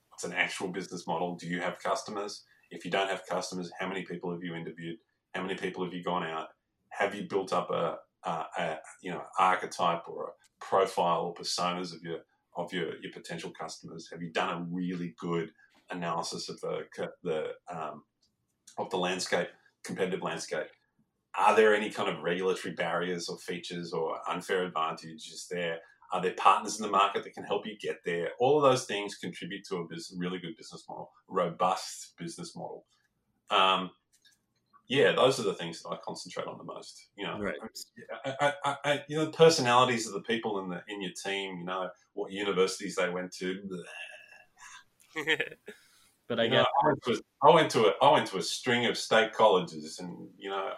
What's 0.09 0.23
an 0.23 0.33
actual 0.33 0.69
business 0.69 1.05
model? 1.05 1.35
Do 1.35 1.47
you 1.47 1.59
have 1.61 1.79
customers? 1.79 2.43
If 2.71 2.83
you 2.83 2.91
don't 2.91 3.09
have 3.09 3.25
customers, 3.29 3.71
how 3.79 3.87
many 3.87 4.03
people 4.03 4.31
have 4.31 4.43
you 4.43 4.55
interviewed? 4.55 4.97
How 5.33 5.41
many 5.41 5.55
people 5.55 5.83
have 5.83 5.93
you 5.93 6.03
gone 6.03 6.23
out? 6.23 6.47
Have 6.89 7.13
you 7.13 7.27
built 7.29 7.53
up 7.53 7.69
a, 7.69 7.97
a, 8.23 8.45
a 8.57 8.79
you 9.01 9.11
know 9.11 9.23
archetype 9.37 10.07
or 10.07 10.23
a 10.23 10.65
profile 10.65 11.21
or 11.21 11.33
personas 11.33 11.93
of 11.93 12.01
your 12.01 12.19
of 12.55 12.73
your, 12.73 12.97
your 13.01 13.11
potential 13.13 13.51
customers? 13.51 14.09
Have 14.11 14.21
you 14.21 14.31
done 14.31 14.49
a 14.49 14.65
really 14.71 15.13
good 15.19 15.51
analysis 15.89 16.49
of 16.49 16.59
the 16.61 16.85
the 17.23 17.51
um, 17.69 18.03
of 18.77 18.89
the 18.89 18.97
landscape, 18.97 19.49
competitive 19.83 20.23
landscape? 20.23 20.67
Are 21.37 21.55
there 21.55 21.75
any 21.75 21.89
kind 21.89 22.09
of 22.09 22.23
regulatory 22.23 22.73
barriers 22.73 23.29
or 23.29 23.37
features 23.37 23.93
or 23.93 24.17
unfair 24.29 24.63
advantages 24.63 25.47
there? 25.49 25.79
Are 26.11 26.21
there 26.21 26.33
partners 26.33 26.77
in 26.77 26.83
the 26.83 26.91
market 26.91 27.23
that 27.23 27.33
can 27.33 27.43
help 27.43 27.65
you 27.67 27.77
get 27.77 28.03
there? 28.05 28.29
All 28.39 28.57
of 28.57 28.63
those 28.63 28.85
things 28.85 29.15
contribute 29.15 29.65
to 29.65 29.77
a 29.77 29.87
business, 29.87 30.17
really 30.17 30.39
good 30.39 30.55
business 30.57 30.85
model, 30.87 31.11
robust 31.27 32.13
business 32.17 32.55
model. 32.55 32.85
Um, 33.49 33.91
yeah, 34.87 35.11
those 35.11 35.37
are 35.39 35.43
the 35.43 35.53
things 35.53 35.83
that 35.83 35.89
I 35.89 35.97
concentrate 36.03 36.47
on 36.47 36.57
the 36.57 36.63
most. 36.63 37.09
You 37.17 37.27
know, 37.27 37.39
Right. 37.39 37.55
I, 38.25 38.53
I, 38.63 38.75
I, 38.85 39.03
you 39.09 39.17
know, 39.17 39.25
the 39.25 39.31
personalities 39.31 40.07
of 40.07 40.13
the 40.13 40.21
people 40.21 40.59
in 40.59 40.69
the 40.69 40.81
in 40.87 41.01
your 41.01 41.11
team. 41.11 41.59
You 41.59 41.65
know, 41.65 41.89
what 42.13 42.31
universities 42.31 42.95
they 42.95 43.09
went 43.09 43.33
to. 43.33 43.61
But 46.27 46.39
I 46.39 46.43
You 46.43 46.49
know, 46.49 46.57
guess 46.57 46.65
I 46.83 46.87
went 46.87 47.03
to 47.03 47.11
a, 47.13 47.47
I 47.47 47.53
went 47.53 47.71
to 47.71 47.85
a 47.87 47.93
I 48.05 48.11
went 48.11 48.27
to 48.27 48.37
a 48.37 48.41
string 48.41 48.85
of 48.85 48.97
state 48.97 49.33
colleges, 49.33 49.99
and 49.99 50.29
you 50.37 50.49
know, 50.49 50.71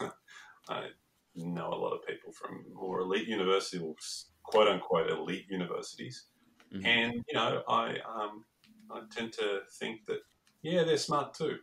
I, 0.00 0.10
I 0.68 0.88
know 1.34 1.68
a 1.68 1.74
lot 1.76 1.94
of 1.94 2.06
people 2.06 2.32
from 2.32 2.64
more 2.74 3.00
elite 3.00 3.26
universities, 3.28 4.26
quote 4.42 4.68
unquote 4.68 5.10
elite 5.10 5.46
universities, 5.48 6.26
mhm. 6.74 6.84
and 6.86 7.14
you 7.28 7.34
know, 7.34 7.62
I 7.68 7.96
um, 8.00 8.44
I 8.90 9.02
tend 9.10 9.32
to 9.34 9.60
think 9.78 10.04
that 10.06 10.20
yeah, 10.62 10.84
they're 10.84 10.98
smart 10.98 11.34
too. 11.34 11.58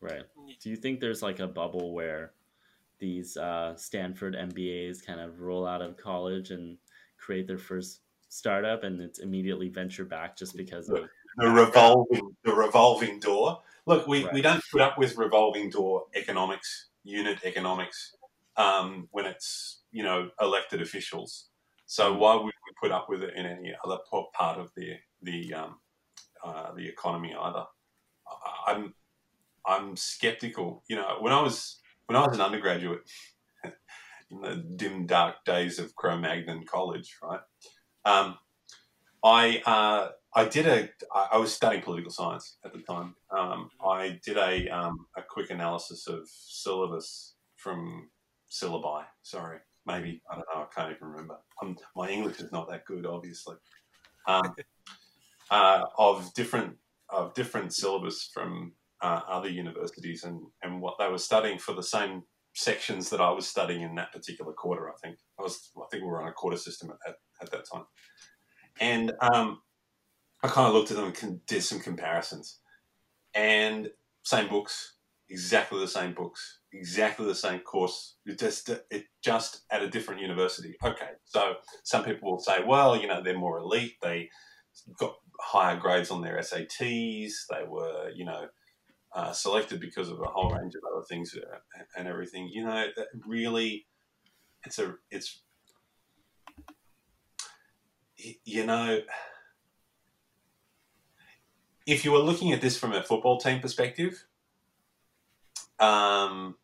right. 0.00 0.24
Do 0.60 0.70
you 0.70 0.76
think 0.76 1.00
there's 1.00 1.22
like 1.22 1.40
a 1.40 1.46
bubble 1.48 1.92
where 1.94 2.32
these 2.98 3.36
uh, 3.36 3.74
Stanford 3.76 4.34
MBAs 4.34 5.04
kind 5.04 5.20
of 5.20 5.40
roll 5.40 5.66
out 5.66 5.82
of 5.82 5.96
college 5.96 6.50
and 6.50 6.76
create 7.16 7.46
their 7.46 7.58
first 7.58 8.00
startup, 8.28 8.84
and 8.84 9.00
it's 9.00 9.20
immediately 9.20 9.68
venture 9.68 10.04
back 10.04 10.36
just 10.36 10.56
because 10.56 10.88
of 10.88 11.08
the 11.38 11.48
revolving 11.48 12.36
the 12.44 12.52
revolving 12.52 13.20
door. 13.20 13.60
Look, 13.86 14.06
we, 14.06 14.28
we 14.34 14.42
don't 14.42 14.62
put 14.70 14.82
up 14.82 14.98
with 14.98 15.16
revolving 15.16 15.70
door 15.70 16.04
economics, 16.14 16.88
unit 17.04 17.38
economics, 17.44 18.14
um, 18.56 19.08
when 19.12 19.24
it's 19.24 19.82
you 19.92 20.02
know 20.02 20.30
elected 20.40 20.82
officials. 20.82 21.48
So 21.86 22.14
why 22.14 22.34
would 22.34 22.44
we 22.44 22.52
put 22.80 22.92
up 22.92 23.08
with 23.08 23.22
it 23.22 23.34
in 23.34 23.46
any 23.46 23.74
other 23.84 23.98
part 24.34 24.58
of 24.58 24.70
the 24.76 24.96
the 25.22 25.54
um, 25.54 25.78
uh, 26.44 26.74
the 26.74 26.86
economy 26.86 27.34
either? 27.40 27.64
I'm 28.66 28.94
I'm 29.66 29.96
skeptical. 29.96 30.82
You 30.88 30.96
know, 30.96 31.16
when 31.20 31.32
I 31.32 31.40
was 31.40 31.78
when 32.06 32.16
I 32.16 32.26
was 32.26 32.36
an 32.36 32.42
undergraduate 32.42 33.00
in 34.30 34.40
the 34.40 34.56
dim 34.56 35.06
dark 35.06 35.44
days 35.44 35.78
of 35.78 35.94
Cro-Magnon 35.94 36.64
College, 36.64 37.16
right? 37.22 37.40
Um, 38.04 38.38
I 39.24 39.62
uh, 39.66 40.08
I 40.34 40.44
did 40.44 40.66
a. 40.66 40.88
I 41.14 41.38
was 41.38 41.54
studying 41.54 41.82
political 41.82 42.10
science 42.10 42.58
at 42.64 42.72
the 42.72 42.80
time. 42.80 43.14
Um, 43.36 43.70
I 43.84 44.18
did 44.24 44.36
a 44.36 44.68
um, 44.68 45.06
a 45.16 45.22
quick 45.22 45.50
analysis 45.50 46.06
of 46.06 46.28
syllabus 46.28 47.34
from 47.56 48.10
syllabi. 48.50 49.04
Sorry, 49.22 49.58
maybe 49.86 50.22
I 50.30 50.34
don't 50.34 50.46
know. 50.54 50.62
I 50.62 50.66
can't 50.74 50.94
even 50.94 51.08
remember. 51.08 51.36
Um, 51.62 51.76
my 51.96 52.08
English 52.10 52.40
is 52.40 52.52
not 52.52 52.68
that 52.68 52.84
good, 52.84 53.06
obviously. 53.06 53.56
Um, 54.26 54.54
uh, 55.50 55.84
of 55.98 56.32
different 56.34 56.76
of 57.08 57.32
different 57.34 57.74
syllabus 57.74 58.30
from 58.32 58.72
uh, 59.00 59.20
other 59.28 59.48
universities 59.48 60.24
and 60.24 60.40
and 60.62 60.80
what 60.82 60.96
they 60.98 61.08
were 61.08 61.18
studying 61.18 61.58
for 61.58 61.72
the 61.72 61.82
same 61.82 62.22
sections 62.54 63.08
that 63.10 63.20
I 63.20 63.30
was 63.30 63.46
studying 63.46 63.82
in 63.82 63.94
that 63.94 64.12
particular 64.12 64.52
quarter. 64.52 64.90
I 64.90 64.94
think 65.02 65.16
I 65.38 65.42
was. 65.42 65.70
I 65.76 65.86
think 65.90 66.02
we 66.02 66.08
were 66.08 66.22
on 66.22 66.28
a 66.28 66.32
quarter 66.32 66.58
system 66.58 66.90
at, 66.90 67.10
at, 67.10 67.16
at 67.42 67.50
that 67.50 67.64
time, 67.72 67.84
and 68.80 69.12
um, 69.20 69.60
I 70.42 70.48
kind 70.48 70.68
of 70.68 70.74
looked 70.74 70.90
at 70.90 70.96
them 70.96 71.12
and 71.22 71.46
did 71.46 71.62
some 71.62 71.80
comparisons. 71.80 72.60
And 73.34 73.90
same 74.22 74.48
books, 74.48 74.94
exactly 75.28 75.80
the 75.80 75.88
same 75.88 76.14
books, 76.14 76.60
exactly 76.72 77.26
the 77.26 77.34
same 77.34 77.60
course. 77.60 78.16
It 78.24 78.38
just 78.38 78.68
it 78.90 79.04
just 79.22 79.62
at 79.70 79.82
a 79.82 79.90
different 79.90 80.20
university. 80.20 80.76
Okay, 80.84 81.10
so 81.24 81.54
some 81.84 82.04
people 82.04 82.30
will 82.30 82.40
say, 82.40 82.58
well, 82.66 82.96
you 83.00 83.06
know, 83.06 83.22
they're 83.22 83.38
more 83.38 83.58
elite. 83.58 83.96
They 84.02 84.30
got 84.98 85.16
higher 85.40 85.76
grades 85.76 86.10
on 86.10 86.22
their 86.22 86.38
SATs. 86.38 87.32
They 87.50 87.64
were, 87.66 88.10
you 88.14 88.24
know. 88.24 88.48
Uh, 89.14 89.32
selected 89.32 89.80
because 89.80 90.10
of 90.10 90.20
a 90.20 90.26
whole 90.26 90.50
range 90.50 90.74
of 90.74 90.82
other 90.92 91.02
things 91.08 91.34
uh, 91.34 91.80
and 91.96 92.06
everything, 92.06 92.46
you 92.52 92.62
know, 92.62 92.84
really, 93.26 93.86
it's 94.66 94.78
a, 94.78 94.96
it's, 95.10 95.40
you 98.44 98.66
know, 98.66 99.00
if 101.88 102.04
you 102.04 102.12
were 102.12 102.18
looking 102.18 102.52
at 102.52 102.60
this 102.60 102.76
from 102.76 102.92
a 102.92 103.02
football 103.02 103.38
team 103.38 103.60
perspective, 103.60 104.26
um, 105.80 106.54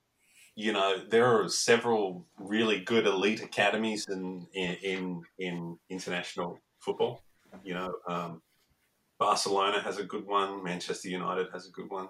you 0.55 0.71
know 0.71 0.99
there 1.09 1.25
are 1.25 1.49
several 1.49 2.27
really 2.39 2.81
good 2.81 3.07
elite 3.07 3.43
academies 3.43 4.07
in 4.09 4.47
in 4.53 4.77
in, 4.83 5.23
in 5.39 5.79
international 5.89 6.61
football. 6.79 7.23
You 7.65 7.75
know, 7.75 7.95
um, 8.07 8.43
Barcelona 9.19 9.81
has 9.81 9.99
a 9.99 10.05
good 10.05 10.27
one. 10.27 10.63
Manchester 10.63 11.09
United 11.09 11.47
has 11.55 11.67
a 11.67 11.71
good 11.71 11.89
one. 11.89 12.09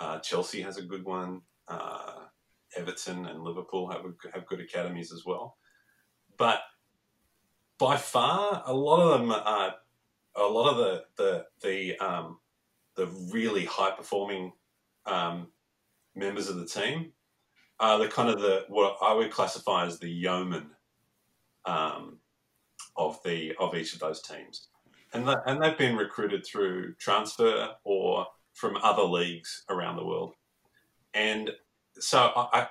Uh, 0.00 0.18
Chelsea 0.18 0.60
has 0.62 0.76
a 0.76 0.82
good 0.82 1.04
one. 1.04 1.42
Uh, 1.68 2.24
Everton 2.76 3.26
and 3.26 3.44
Liverpool 3.44 3.88
have 3.92 4.04
a, 4.04 4.12
have 4.32 4.46
good 4.46 4.60
academies 4.60 5.12
as 5.12 5.22
well. 5.24 5.56
But 6.36 6.62
by 7.78 7.96
far, 7.96 8.64
a 8.66 8.74
lot 8.74 9.00
of 9.00 9.20
them 9.20 9.30
are 9.30 9.74
a 10.36 10.42
lot 10.42 10.70
of 10.70 10.76
the 10.76 11.04
the 11.16 11.46
the 11.62 11.98
um, 11.98 12.38
the 12.96 13.06
really 13.30 13.64
high 13.64 13.90
performing 13.90 14.52
um, 15.06 15.48
members 16.14 16.48
of 16.48 16.56
the 16.56 16.66
team 16.66 17.12
are 17.80 17.98
the 17.98 18.08
kind 18.08 18.28
of 18.28 18.40
the 18.40 18.64
what 18.68 18.96
I 19.02 19.12
would 19.12 19.30
classify 19.30 19.86
as 19.86 19.98
the 19.98 20.10
yeoman 20.10 20.70
um, 21.64 22.18
of 22.96 23.22
the 23.24 23.54
of 23.58 23.74
each 23.74 23.94
of 23.94 24.00
those 24.00 24.22
teams, 24.22 24.68
and 25.12 25.28
and 25.46 25.62
they've 25.62 25.78
been 25.78 25.96
recruited 25.96 26.44
through 26.46 26.94
transfer 26.94 27.70
or 27.84 28.26
from 28.52 28.76
other 28.82 29.02
leagues 29.02 29.64
around 29.68 29.96
the 29.96 30.06
world, 30.06 30.34
and 31.12 31.50
so 31.98 32.32
I 32.34 32.66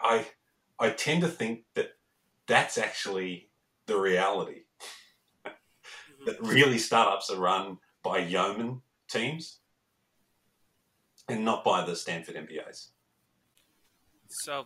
I, 0.80 0.88
I 0.88 0.90
tend 0.90 1.22
to 1.22 1.28
think 1.28 1.64
that 1.76 1.92
that's 2.48 2.78
actually 2.78 3.50
the 3.86 3.98
reality 3.98 4.63
really 6.42 6.78
startups 6.78 7.30
are 7.30 7.38
run 7.38 7.78
by 8.04 8.20
yeoman 8.20 8.82
teams 9.10 9.60
and 11.30 11.46
not 11.46 11.64
by 11.64 11.86
the 11.86 11.96
Stanford 11.96 12.36
MBAs. 12.36 12.90
So, 14.30 14.66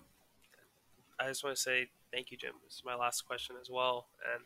I 1.19 1.27
just 1.27 1.43
want 1.43 1.55
to 1.55 1.61
say 1.61 1.89
thank 2.11 2.31
you, 2.31 2.37
Jim. 2.37 2.53
This 2.63 2.75
is 2.75 2.83
my 2.85 2.95
last 2.95 3.21
question 3.25 3.55
as 3.61 3.69
well, 3.69 4.07
and 4.33 4.43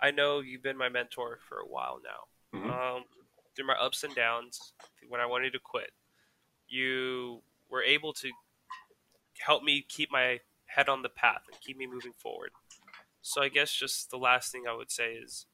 I 0.00 0.10
know 0.10 0.40
you've 0.40 0.62
been 0.62 0.76
my 0.76 0.88
mentor 0.88 1.38
for 1.48 1.58
a 1.58 1.66
while 1.66 2.00
now. 2.02 2.58
Mhm. 2.58 2.70
Um, 2.70 3.04
through 3.54 3.66
my 3.66 3.74
ups 3.74 4.04
and 4.04 4.14
downs, 4.14 4.72
when 5.08 5.20
I 5.20 5.26
wanted 5.26 5.52
to 5.52 5.58
quit, 5.58 5.92
you 6.66 7.42
were 7.68 7.82
able 7.82 8.12
to 8.14 8.32
help 9.38 9.62
me 9.62 9.82
keep 9.82 10.10
my 10.10 10.40
head 10.66 10.88
on 10.88 11.02
the 11.02 11.08
path 11.08 11.46
and 11.50 11.60
keep 11.60 11.76
me 11.76 11.86
moving 11.86 12.12
forward. 12.12 12.52
So, 13.22 13.42
I 13.42 13.48
guess 13.48 13.72
just 13.72 14.10
the 14.10 14.18
last 14.18 14.52
thing 14.52 14.66
I 14.66 14.72
would 14.72 14.90
say 14.90 15.14
is, 15.14 15.46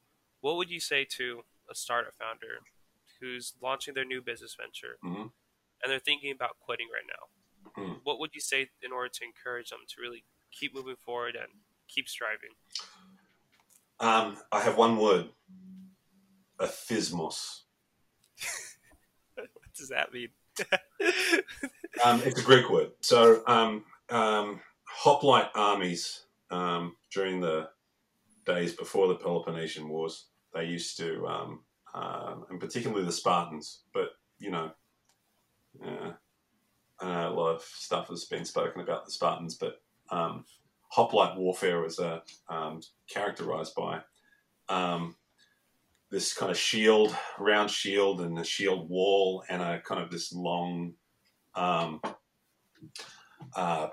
what 0.44 0.56
would 0.56 0.68
you 0.70 0.78
say 0.78 1.06
to 1.06 1.42
a 1.70 1.74
startup 1.74 2.12
founder 2.18 2.60
who's 3.18 3.54
launching 3.62 3.94
their 3.94 4.04
new 4.04 4.20
business 4.20 4.54
venture 4.54 4.98
Mhm. 5.02 5.32
and 5.82 5.90
they're 5.90 5.98
thinking 5.98 6.30
about 6.32 6.60
quitting 6.60 6.90
right 6.90 7.06
now? 7.06 7.72
Mhm. 7.82 8.04
What 8.04 8.18
would 8.18 8.34
you 8.34 8.42
say 8.42 8.70
in 8.82 8.92
order 8.92 9.08
to 9.08 9.24
encourage 9.24 9.70
them 9.70 9.86
to 9.88 10.00
really 10.02 10.26
keep 10.50 10.74
moving 10.74 10.96
forward 10.96 11.34
and 11.34 11.64
keep 11.88 12.10
striving? 12.10 12.54
Um, 14.00 14.36
I 14.52 14.60
have 14.60 14.76
one 14.76 14.98
word: 14.98 15.34
othismos. 16.58 17.62
What 19.36 19.72
does 19.74 19.88
that 19.88 20.12
mean? 20.12 20.34
Um, 22.04 22.20
it's 22.22 22.40
a 22.40 22.42
Greek 22.42 22.68
word. 22.68 22.92
So, 23.00 23.46
um, 23.46 23.86
um, 24.10 24.60
hoplite 24.84 25.50
armies 25.54 26.26
um, 26.50 26.98
during 27.12 27.40
the 27.40 27.72
days 28.44 28.74
before 28.74 29.06
the 29.08 29.14
Peloponnesian 29.14 29.88
Wars, 29.88 30.26
they 30.54 30.64
used 30.64 30.96
to, 30.98 31.26
um, 31.26 31.60
um, 31.94 32.44
and 32.48 32.60
particularly 32.60 33.04
the 33.04 33.12
Spartans, 33.12 33.82
but 33.92 34.10
you 34.38 34.50
know, 34.50 34.70
uh, 35.84 36.12
I 37.00 37.06
know 37.06 37.28
a 37.28 37.34
lot 37.34 37.54
of 37.54 37.62
stuff 37.62 38.08
has 38.08 38.24
been 38.24 38.44
spoken 38.44 38.80
about 38.80 39.04
the 39.04 39.12
Spartans, 39.12 39.56
but 39.56 39.82
um, 40.10 40.44
hoplite 40.88 41.36
warfare 41.36 41.80
was 41.80 41.98
uh, 41.98 42.20
um, 42.48 42.80
characterized 43.08 43.74
by 43.74 44.00
um, 44.68 45.16
this 46.10 46.32
kind 46.32 46.50
of 46.50 46.58
shield, 46.58 47.14
round 47.38 47.70
shield, 47.70 48.20
and 48.20 48.38
a 48.38 48.44
shield 48.44 48.88
wall, 48.88 49.42
and 49.48 49.60
a 49.60 49.80
kind 49.80 50.00
of 50.00 50.10
this 50.10 50.32
long 50.32 50.94
um, 51.56 52.00
uh, 53.56 53.88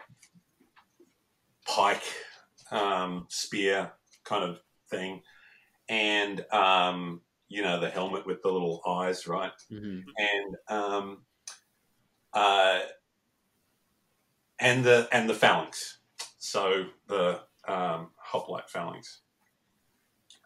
pike, 1.65 2.03
spear 3.29 3.91
kind 4.23 4.43
of 4.43 4.59
thing, 4.89 5.21
and 5.91 6.45
um, 6.51 7.21
you 7.49 7.61
know 7.61 7.79
the 7.79 7.89
helmet 7.89 8.25
with 8.25 8.41
the 8.41 8.49
little 8.51 8.81
eyes, 8.87 9.27
right? 9.27 9.51
hmm 9.69 9.99
And 10.17 10.55
um, 10.69 11.17
uh, 12.33 12.79
and 14.57 14.83
the 14.83 15.07
and 15.11 15.29
the 15.29 15.33
phalanx. 15.35 15.99
So 16.39 16.85
the 17.07 17.41
um, 17.67 18.09
hoplite 18.17 18.69
phalanx. 18.69 19.19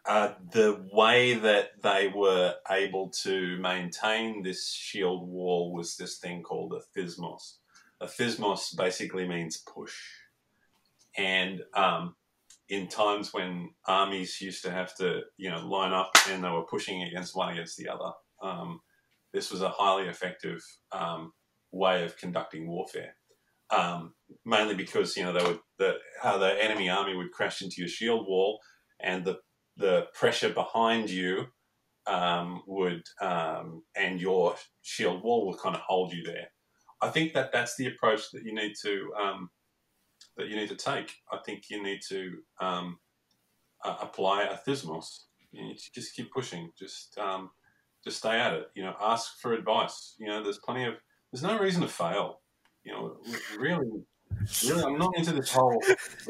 Uh, 0.08 0.34
the 0.52 0.88
way 0.94 1.34
that 1.34 1.82
they 1.82 2.12
were 2.14 2.54
able 2.70 3.10
to 3.10 3.58
maintain 3.58 4.44
this 4.44 4.72
shield 4.72 5.28
wall 5.28 5.74
was 5.74 5.96
this 5.98 6.20
thing 6.20 6.44
called 6.44 6.74
othismos. 6.74 7.56
A 8.02 8.06
thismos 8.06 8.76
basically 8.78 9.28
means 9.28 9.58
push, 9.58 9.96
and 11.18 11.64
um, 11.74 12.16
in 12.70 12.88
times 12.88 13.34
when 13.34 13.70
armies 13.88 14.42
used 14.42 14.64
to 14.64 14.72
have 14.72 14.96
to, 14.96 15.22
you 15.38 15.50
know, 15.50 15.68
line 15.68 15.94
up 15.94 16.12
and 16.30 16.44
they 16.44 16.50
were 16.50 16.66
pushing 16.66 17.04
against 17.04 17.36
one 17.36 17.54
against 17.54 17.78
the 17.78 17.88
other, 17.90 18.12
um, 18.42 18.80
this 19.34 19.52
was 19.52 19.62
a 19.62 19.70
highly 19.70 20.08
effective 20.08 20.62
um, 20.92 21.32
way 21.72 22.04
of 22.04 22.18
conducting 22.18 22.68
warfare. 22.68 23.16
Um, 23.72 24.14
mainly 24.46 24.76
because 24.76 25.18
you 25.18 25.24
know 25.24 25.34
they 25.34 25.44
would 25.44 25.60
the 25.80 25.96
how 26.22 26.38
the 26.38 26.64
enemy 26.64 26.88
army 26.88 27.16
would 27.16 27.32
crash 27.32 27.64
into 27.64 27.78
your 27.80 27.88
shield 27.88 28.28
wall, 28.28 28.60
and 29.02 29.26
the 29.26 29.40
the 29.78 30.06
pressure 30.14 30.50
behind 30.50 31.10
you 31.10 31.48
um, 32.08 32.62
would 32.68 33.02
um, 33.22 33.84
and 33.96 34.22
your 34.22 34.56
shield 34.84 35.24
wall 35.24 35.46
will 35.46 35.58
kind 35.58 35.76
of 35.76 35.82
hold 35.82 36.14
you 36.14 36.24
there. 36.24 36.48
I 37.02 37.10
think 37.10 37.34
that 37.34 37.52
that's 37.52 37.76
the 37.76 37.88
approach 37.88 38.32
that 38.32 38.44
you 38.44 38.54
need 38.54 38.74
to 38.84 39.12
um, 39.22 39.50
that 40.38 40.48
you 40.48 40.56
need 40.56 40.70
to 40.70 40.76
take. 40.76 41.14
I 41.32 41.38
think 41.46 41.70
you 41.70 41.82
need 41.82 42.02
to 42.10 42.40
um, 42.60 43.00
uh, 43.84 43.98
apply 44.02 44.44
a 44.44 44.58
thismos. 44.70 45.26
You 45.52 45.74
just 45.94 46.16
keep 46.16 46.32
pushing. 46.32 46.72
Just 46.78 47.18
um, 47.18 47.52
just 48.04 48.18
stay 48.18 48.40
at 48.40 48.54
it. 48.54 48.68
You 48.76 48.84
know, 48.84 48.96
ask 49.02 49.40
for 49.40 49.54
advice. 49.54 50.16
You 50.20 50.28
know, 50.28 50.44
there's 50.44 50.60
plenty 50.60 50.86
of 50.86 50.96
there's 51.32 51.44
no 51.44 51.58
reason 51.58 51.82
to 51.82 51.88
fail. 51.88 52.42
You 52.84 52.94
know, 52.94 53.18
really, 53.58 54.04
really, 54.68 54.84
I'm 54.84 54.98
not 54.98 55.18
into 55.18 55.32
this 55.32 55.52
whole 55.52 55.82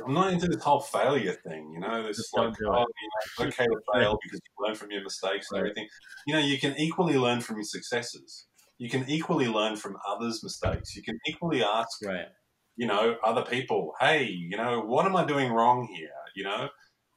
I'm 0.06 0.14
not 0.14 0.32
into 0.32 0.48
this 0.48 0.64
whole 0.64 0.80
failure 0.80 1.34
thing. 1.46 1.72
You 1.74 1.80
know, 1.80 2.04
this 2.04 2.32
like 2.34 2.48
oh, 2.48 2.54
you 2.60 2.66
know, 2.70 3.46
okay 3.48 3.66
to 3.66 3.80
fail 3.94 4.18
because 4.24 4.40
you 4.44 4.66
learn 4.66 4.76
from 4.76 4.92
your 4.92 5.04
mistakes 5.04 5.48
and 5.52 5.60
everything. 5.60 5.88
You 6.28 6.36
know, 6.36 6.40
you 6.40 6.60
can 6.60 6.76
equally 6.78 7.18
learn 7.18 7.42
from 7.42 7.58
your 7.58 7.66
successes. 7.66 8.46
You 8.78 8.90
can 8.90 9.10
equally 9.10 9.48
learn 9.48 9.78
from 9.78 9.98
others' 10.08 10.44
mistakes. 10.44 10.96
You 10.96 11.02
can 11.02 11.18
equally 11.28 11.64
ask 11.64 12.06
right 12.06 12.28
you 12.76 12.88
know, 12.88 13.18
other 13.24 13.44
people, 13.44 13.94
hey, 14.00 14.26
you 14.26 14.58
know, 14.58 14.82
what 14.82 15.06
am 15.06 15.16
I 15.16 15.26
doing 15.26 15.52
wrong 15.52 15.88
here? 15.94 16.10
You 16.36 16.44
know, 16.44 16.70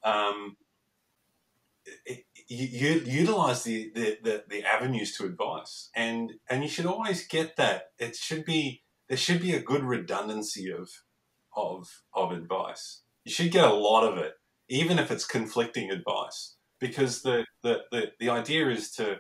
um, 0.05 0.57
it, 2.07 2.25
you, 2.49 2.67
you 2.67 3.03
utilize 3.05 3.65
the, 3.65 3.91
the, 3.95 4.19
the, 4.23 4.45
the, 4.49 4.65
avenues 4.65 5.17
to 5.17 5.25
advice 5.25 5.91
and, 5.95 6.35
and 6.49 6.63
you 6.63 6.69
should 6.69 6.87
always 6.87 7.27
get 7.27 7.57
that. 7.57 7.91
It 7.99 8.17
should 8.17 8.45
be, 8.45 8.83
there 9.09 9.19
should 9.19 9.41
be 9.41 9.55
a 9.55 9.63
good 9.63 9.83
redundancy 9.83 10.71
of, 10.71 10.89
of, 11.57 12.03
of 12.15 12.33
advice. 12.33 13.03
You 13.25 13.33
should 13.33 13.51
get 13.51 13.65
a 13.65 13.75
lot 13.75 14.05
of 14.05 14.19
it, 14.19 14.35
even 14.69 14.99
if 14.99 15.11
it's 15.11 15.27
conflicting 15.27 15.91
advice, 15.91 16.55
because 16.79 17.23
the, 17.23 17.45
the, 17.63 17.81
the, 17.91 18.13
the 18.21 18.31
idea 18.31 18.69
is 18.71 18.93
to, 18.93 19.19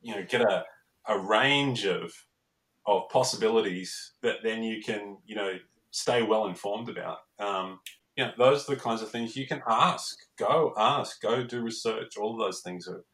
you 0.00 0.14
know, 0.14 0.24
get 0.28 0.42
a, 0.42 0.64
a 1.06 1.18
range 1.18 1.84
of, 1.84 2.12
of 2.86 3.08
possibilities 3.10 4.12
that 4.22 4.36
then 4.42 4.62
you 4.62 4.82
can, 4.82 5.18
you 5.26 5.34
know, 5.34 5.54
stay 5.90 6.22
well 6.22 6.46
informed 6.46 6.88
about. 6.88 7.18
Um, 7.38 7.80
you 8.16 8.24
know, 8.24 8.32
those 8.36 8.68
are 8.68 8.74
the 8.74 8.80
kinds 8.80 9.02
of 9.02 9.10
things 9.10 9.36
you 9.36 9.46
can 9.46 9.62
ask. 9.68 10.16
Go 10.38 10.74
ask. 10.76 11.20
Go 11.22 11.42
do 11.44 11.62
research. 11.62 12.16
All 12.16 12.32
of 12.32 12.38
those 12.38 12.60
things 12.60 12.88
are. 12.88 13.04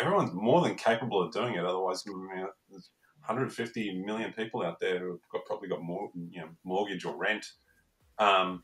Everyone's 0.00 0.32
more 0.32 0.62
than 0.62 0.74
capable 0.74 1.22
of 1.22 1.32
doing 1.32 1.54
it. 1.54 1.64
Otherwise, 1.64 2.02
you 2.04 2.12
know, 2.12 2.48
there's 2.68 2.90
150 3.20 4.02
million 4.04 4.32
people 4.32 4.64
out 4.64 4.78
there 4.80 4.98
who've 4.98 5.20
got, 5.32 5.44
probably 5.46 5.68
got 5.68 5.82
more, 5.82 6.10
you 6.30 6.40
know, 6.40 6.48
mortgage 6.64 7.04
or 7.04 7.16
rent, 7.16 7.46
um, 8.18 8.62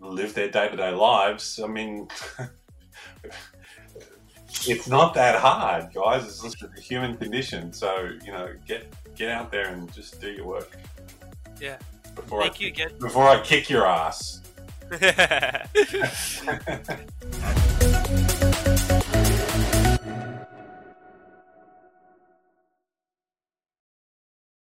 live 0.00 0.34
their 0.34 0.48
day 0.48 0.68
to 0.68 0.76
day 0.76 0.90
lives. 0.90 1.60
I 1.62 1.66
mean, 1.66 2.08
it's 4.66 4.88
not 4.88 5.14
that 5.14 5.40
hard, 5.40 5.92
guys. 5.92 6.24
It's 6.24 6.42
just 6.42 6.62
a 6.62 6.80
human 6.80 7.16
condition. 7.16 7.72
So 7.72 8.10
you 8.24 8.32
know, 8.32 8.54
get 8.66 8.92
get 9.14 9.30
out 9.30 9.50
there 9.50 9.68
and 9.68 9.92
just 9.92 10.20
do 10.20 10.30
your 10.30 10.46
work. 10.46 10.76
Yeah. 11.60 11.78
Before 12.14 12.42
Thank 12.42 12.54
I, 12.54 12.58
you 12.60 12.68
again. 12.68 12.90
Before 12.98 13.28
I 13.28 13.40
kick 13.40 13.70
your 13.70 13.86
ass. 13.86 14.40